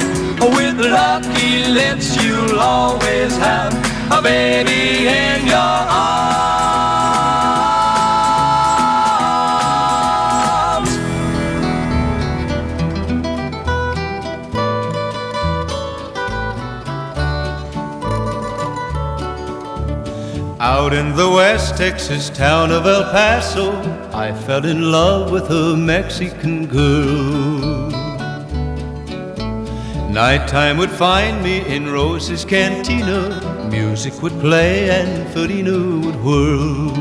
With 0.55 0.79
lucky 0.79 1.65
lips, 1.67 2.15
you'll 2.23 2.59
always 2.59 3.35
have 3.37 3.73
a 4.11 4.21
baby 4.21 5.07
in 5.07 5.45
your 5.45 5.57
arms. 5.57 6.60
Out 20.63 20.93
in 20.93 21.15
the 21.15 21.27
West 21.27 21.75
Texas 21.75 22.29
town 22.29 22.71
of 22.71 22.85
El 22.85 23.05
Paso, 23.05 23.71
I 24.13 24.31
fell 24.31 24.63
in 24.63 24.91
love 24.91 25.31
with 25.31 25.49
a 25.49 25.75
Mexican 25.75 26.67
girl. 26.67 27.89
Nighttime 30.11 30.77
would 30.77 30.91
find 30.91 31.41
me 31.41 31.65
in 31.65 31.91
Rose's 31.91 32.45
cantina. 32.45 33.41
Music 33.71 34.21
would 34.21 34.39
play 34.39 34.91
and 34.91 35.27
Felina 35.33 36.05
would 36.05 36.23
whirl. 36.23 36.93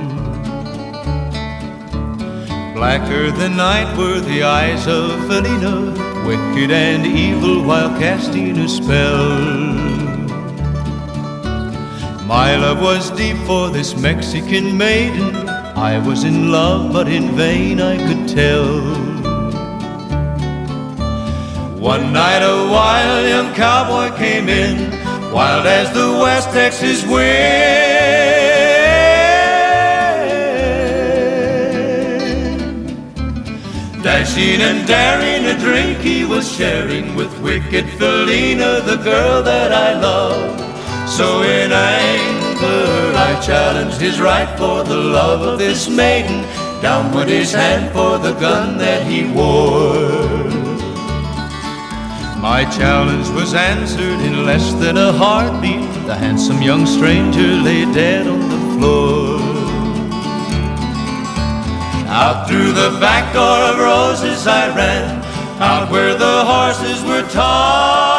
Blacker 2.73 3.31
than 3.31 3.59
night 3.59 3.95
were 3.95 4.21
the 4.21 4.43
eyes 4.43 4.87
of 4.87 5.11
Felina, 5.27 5.93
wicked 6.27 6.71
and 6.71 7.05
evil 7.05 7.63
while 7.63 7.91
casting 8.01 8.57
a 8.57 8.67
spell. 8.67 9.90
My 12.31 12.55
love 12.55 12.81
was 12.81 13.11
deep 13.11 13.37
for 13.39 13.71
this 13.71 13.97
Mexican 13.97 14.79
maiden. 14.79 15.35
I 15.77 15.99
was 15.99 16.23
in 16.23 16.53
love, 16.53 16.93
but 16.93 17.09
in 17.09 17.33
vain 17.33 17.81
I 17.81 17.97
could 18.07 18.29
tell. 18.29 18.71
One 21.77 22.13
night 22.13 22.39
a 22.39 22.71
wild 22.71 23.29
young 23.29 23.53
cowboy 23.55 24.17
came 24.17 24.49
in, 24.49 24.93
wild 25.33 25.67
as 25.67 25.93
the 25.93 26.09
West 26.23 26.51
Texas 26.51 27.05
wind. 27.05 27.19
Dashing 34.05 34.61
and 34.61 34.87
daring, 34.87 35.47
a 35.47 35.59
drink 35.59 35.99
he 35.99 36.25
was 36.25 36.49
sharing 36.49 37.17
with 37.17 37.37
wicked 37.41 37.89
Felina, 37.99 38.83
the 38.83 38.99
girl 39.03 39.43
that 39.43 39.73
I 39.73 40.01
love. 40.01 40.60
So 41.11 41.43
in 41.43 41.73
anger, 41.73 43.13
I 43.17 43.41
challenged 43.45 44.01
his 44.01 44.21
right 44.21 44.49
for 44.57 44.85
the 44.85 44.97
love 44.97 45.43
of 45.43 45.59
this 45.59 45.89
maiden. 45.89 46.43
Down 46.81 47.13
went 47.13 47.29
his 47.29 47.53
hand 47.53 47.93
for 47.93 48.17
the 48.17 48.33
gun 48.35 48.79
that 48.79 49.05
he 49.07 49.25
wore. 49.27 50.49
My 52.41 52.65
challenge 52.71 53.29
was 53.31 53.55
answered 53.55 54.21
in 54.21 54.47
less 54.47 54.73
than 54.75 54.97
a 54.97 55.13
heartbeat. 55.13 55.91
The 56.07 56.15
handsome 56.15 56.63
young 56.63 56.87
stranger 56.87 57.57
lay 57.69 57.85
dead 57.93 58.29
on 58.29 58.49
the 58.49 58.63
floor. 58.79 59.41
Out 62.09 62.49
through 62.49 62.73
the 62.73 62.97
back 63.01 63.35
door 63.35 63.59
of 63.71 63.79
roses 63.79 64.47
I 64.47 64.75
ran, 64.77 65.23
out 65.61 65.91
where 65.91 66.15
the 66.15 66.45
horses 66.45 67.03
were 67.03 67.29
tied. 67.29 68.10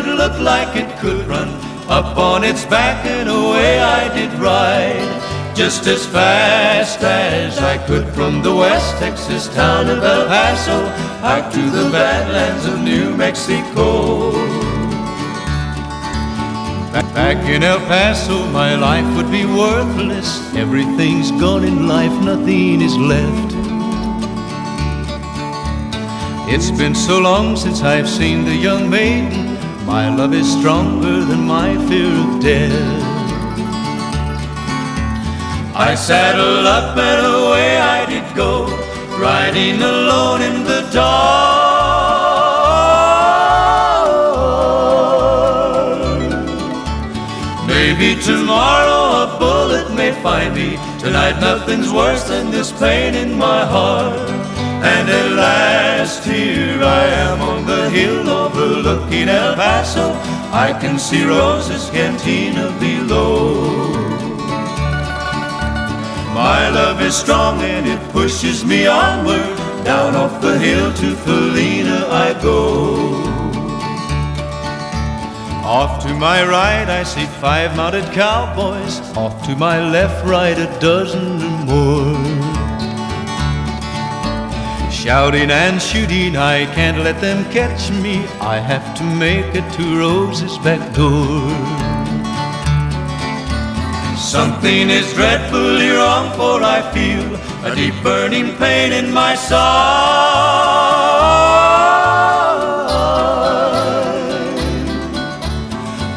It 0.00 0.14
looked 0.14 0.40
like 0.40 0.76
it 0.76 0.98
could 0.98 1.26
run 1.26 1.48
up 1.88 2.16
on 2.16 2.44
its 2.44 2.64
back 2.64 3.04
and 3.04 3.28
away 3.28 3.80
I 3.80 4.12
did 4.14 4.32
ride. 4.38 5.56
Just 5.56 5.86
as 5.86 6.06
fast 6.06 7.02
as 7.02 7.58
I 7.58 7.76
could 7.86 8.08
from 8.14 8.42
the 8.42 8.54
West 8.54 8.96
Texas 8.98 9.48
town 9.54 9.88
of 9.88 10.02
El 10.02 10.26
Paso 10.26 10.78
out 11.22 11.52
to 11.52 11.62
the 11.76 11.90
badlands 11.90 12.64
of 12.66 12.80
New 12.80 13.16
Mexico. 13.16 14.32
Back 17.14 17.44
in 17.48 17.62
El 17.62 17.80
Paso, 17.80 18.46
my 18.46 18.76
life 18.76 19.08
would 19.16 19.30
be 19.30 19.44
worthless. 19.44 20.28
Everything's 20.54 21.30
gone 21.32 21.64
in 21.64 21.88
life, 21.88 22.16
nothing 22.22 22.80
is 22.80 22.96
left. 22.96 23.54
It's 26.48 26.70
been 26.70 26.94
so 26.94 27.18
long 27.18 27.56
since 27.56 27.82
I've 27.82 28.08
seen 28.08 28.44
the 28.44 28.54
young 28.54 28.88
maiden. 28.88 29.49
My 29.90 30.08
love 30.08 30.32
is 30.34 30.48
stronger 30.48 31.24
than 31.24 31.48
my 31.48 31.76
fear 31.88 32.12
of 32.22 32.40
death. 32.40 33.02
I 35.74 35.96
saddled 35.96 36.64
up 36.64 36.96
and 36.96 37.26
away 37.26 37.76
I 37.76 38.06
did 38.06 38.36
go, 38.36 38.66
riding 39.18 39.82
alone 39.82 40.42
in 40.42 40.62
the 40.62 40.88
dark. 40.92 41.80
Maybe 47.66 48.14
tomorrow 48.22 49.24
a 49.24 49.38
bullet 49.40 49.92
may 49.92 50.12
find 50.22 50.54
me. 50.54 50.78
Tonight 51.00 51.40
nothing's 51.40 51.92
worse 51.92 52.22
than 52.28 52.52
this 52.52 52.70
pain 52.70 53.16
in 53.16 53.36
my 53.36 53.66
heart. 53.66 54.39
And 54.82 55.10
at 55.10 55.32
last 55.32 56.24
here 56.24 56.82
I 56.82 57.04
am 57.06 57.40
on 57.42 57.66
the 57.66 57.90
hill 57.90 58.28
overlooking 58.28 59.28
El 59.28 59.54
Paso. 59.54 60.12
I 60.52 60.76
can 60.80 60.98
see 60.98 61.24
Rosa's 61.24 61.90
cantina 61.90 62.74
below. 62.80 64.00
My 66.34 66.70
love 66.70 67.02
is 67.02 67.14
strong 67.14 67.60
and 67.60 67.86
it 67.86 68.00
pushes 68.12 68.64
me 68.64 68.86
onward. 68.86 69.56
Down 69.84 70.16
off 70.16 70.40
the 70.40 70.58
hill 70.58 70.92
to 70.94 71.14
Felina 71.14 72.06
I 72.08 72.38
go. 72.40 73.30
Off 75.62 76.02
to 76.04 76.14
my 76.14 76.42
right 76.42 76.88
I 76.88 77.02
see 77.04 77.26
five 77.40 77.76
mounted 77.76 78.06
cowboys. 78.12 79.00
Off 79.16 79.44
to 79.46 79.54
my 79.54 79.78
left, 79.90 80.24
right 80.26 80.58
a 80.58 80.66
dozen 80.80 81.42
or 81.42 81.64
more. 81.66 82.39
Shouting 85.02 85.50
and 85.50 85.80
shooting, 85.80 86.36
I 86.36 86.66
can't 86.74 86.98
let 86.98 87.22
them 87.22 87.50
catch 87.50 87.90
me. 87.90 88.16
I 88.38 88.58
have 88.58 88.94
to 88.98 89.02
make 89.02 89.46
it 89.54 89.64
to 89.76 89.98
Rose's 89.98 90.58
back 90.58 90.94
door. 90.94 91.48
Something 94.18 94.90
is 94.90 95.10
dreadfully 95.14 95.88
wrong, 95.88 96.30
for 96.36 96.62
I 96.62 96.82
feel 96.92 97.34
a 97.64 97.74
deep 97.74 97.94
burning 98.02 98.54
pain 98.58 98.92
in 98.92 99.10
my 99.10 99.34
side. 99.36 99.60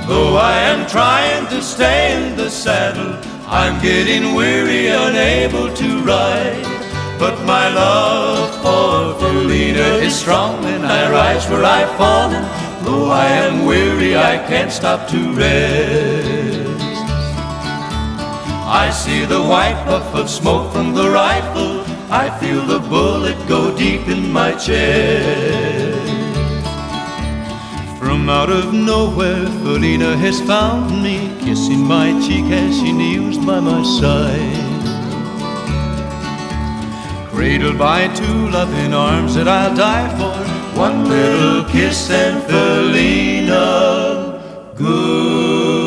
Though 0.09 0.35
I 0.35 0.57
am 0.59 0.85
trying 0.89 1.47
to 1.55 1.61
stay 1.61 2.17
in 2.17 2.35
the 2.35 2.49
saddle, 2.49 3.17
I'm 3.47 3.81
getting 3.81 4.35
weary, 4.35 4.87
unable 4.87 5.73
to 5.73 6.03
ride. 6.03 6.72
But 7.19 7.35
my 7.45 7.69
love 7.73 8.49
for 8.61 9.19
Felina 9.19 9.87
is 10.07 10.15
strong, 10.15 10.65
and 10.65 10.85
I 10.85 11.11
rise 11.11 11.47
where 11.49 11.63
I've 11.63 11.95
fallen. 11.97 12.43
Though 12.83 13.09
I 13.11 13.27
am 13.27 13.65
weary, 13.65 14.17
I 14.17 14.37
can't 14.49 14.71
stop 14.71 15.07
to 15.09 15.33
rest. 15.33 16.81
I 18.65 18.89
see 18.89 19.23
the 19.25 19.41
white 19.41 19.81
puff 19.85 20.13
of 20.15 20.29
smoke 20.29 20.73
from 20.73 20.93
the 20.93 21.09
rifle. 21.09 21.85
I 22.09 22.29
feel 22.39 22.61
the 22.65 22.79
bullet 22.79 23.37
go 23.47 23.75
deep 23.77 24.07
in 24.07 24.31
my 24.31 24.51
chest. 24.53 26.03
From 27.99 28.29
out 28.29 28.49
of 28.49 28.73
nowhere, 28.73 29.45
Felina 29.63 30.17
has 30.17 30.41
found 30.41 31.01
me, 31.01 31.31
kissing 31.39 31.79
my 31.79 32.11
cheek 32.25 32.51
as 32.51 32.75
she 32.75 32.91
kneels 32.91 33.37
by 33.37 33.59
my 33.59 33.81
side. 33.83 34.62
Cradled 37.33 37.77
by 37.77 38.07
two 38.13 38.49
loving 38.49 38.93
arms 38.93 39.35
that 39.35 39.47
I'll 39.47 39.75
die 39.75 40.09
for. 40.17 40.33
One 40.79 41.09
little 41.09 41.63
kiss 41.65 42.09
and 42.09 42.43
Felina, 42.43 43.55
goodbye. 44.75 45.82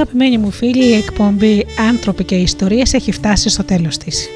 Αγαπημένοι 0.00 0.38
μου 0.38 0.50
φίλοι, 0.50 0.84
η 0.84 0.94
εκπομπή 0.94 1.66
«Άνθρωποι 1.88 2.24
και 2.24 2.34
Ιστορίες» 2.34 2.92
έχει 2.92 3.12
φτάσει 3.12 3.48
στο 3.48 3.64
τέλος 3.64 3.96
της. 3.96 4.28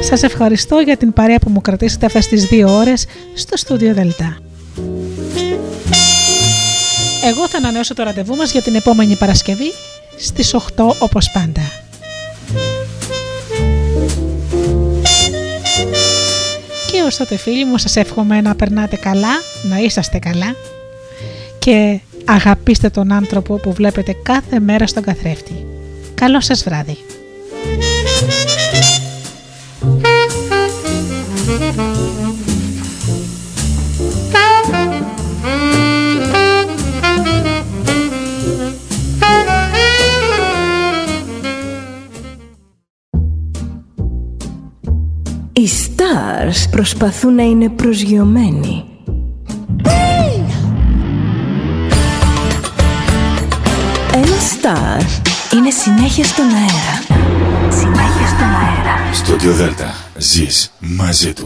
Σας 0.00 0.22
ευχαριστώ 0.22 0.80
για 0.80 0.96
την 0.96 1.12
παρέα 1.12 1.38
που 1.38 1.50
μου 1.50 1.60
κρατήσατε 1.60 2.06
αυτές 2.06 2.26
τις 2.26 2.44
δύο 2.44 2.76
ώρες 2.76 3.06
στο 3.34 3.56
στούντιο 3.56 3.94
Δελτά. 3.94 4.38
Εγώ 7.24 7.48
θα 7.48 7.56
ανανεώσω 7.56 7.94
το 7.94 8.02
ραντεβού 8.02 8.36
μας 8.36 8.52
για 8.52 8.62
την 8.62 8.74
επόμενη 8.74 9.16
Παρασκευή 9.16 9.72
στις 10.18 10.54
8 10.54 10.60
όπως 10.98 11.30
πάντα. 11.30 11.62
Και 16.92 17.02
ως 17.06 17.16
τότε 17.16 17.36
φίλοι 17.36 17.64
μου 17.64 17.78
σας 17.78 17.96
εύχομαι 17.96 18.40
να 18.40 18.54
περνάτε 18.54 18.96
καλά, 18.96 19.42
να 19.70 19.78
είσαστε 19.78 20.18
καλά 20.18 20.54
και 21.58 22.00
αγαπήστε 22.24 22.90
τον 22.90 23.12
άνθρωπο 23.12 23.54
που 23.56 23.72
βλέπετε 23.72 24.16
κάθε 24.22 24.60
μέρα 24.60 24.86
στον 24.86 25.02
καθρέφτη. 25.02 25.66
Καλό 26.14 26.40
σας 26.40 26.62
βράδυ. 26.62 26.96
Οι 45.52 45.68
stars 45.68 46.70
προσπαθούν 46.70 47.34
να 47.34 47.42
είναι 47.42 47.68
προσγειωμένοι. 47.68 48.89
Star 54.62 55.00
είναι 55.54 55.70
συνέχεια 55.70 56.24
στον 56.24 56.44
αέρα. 56.44 57.20
Συνέχεια 57.78 58.26
στον 58.26 58.48
αέρα. 58.48 59.14
Στούντιο 59.14 59.52
Δέλτα. 59.52 59.94
Ζεις 60.16 60.72
μαζί 60.78 61.32
του. 61.32 61.38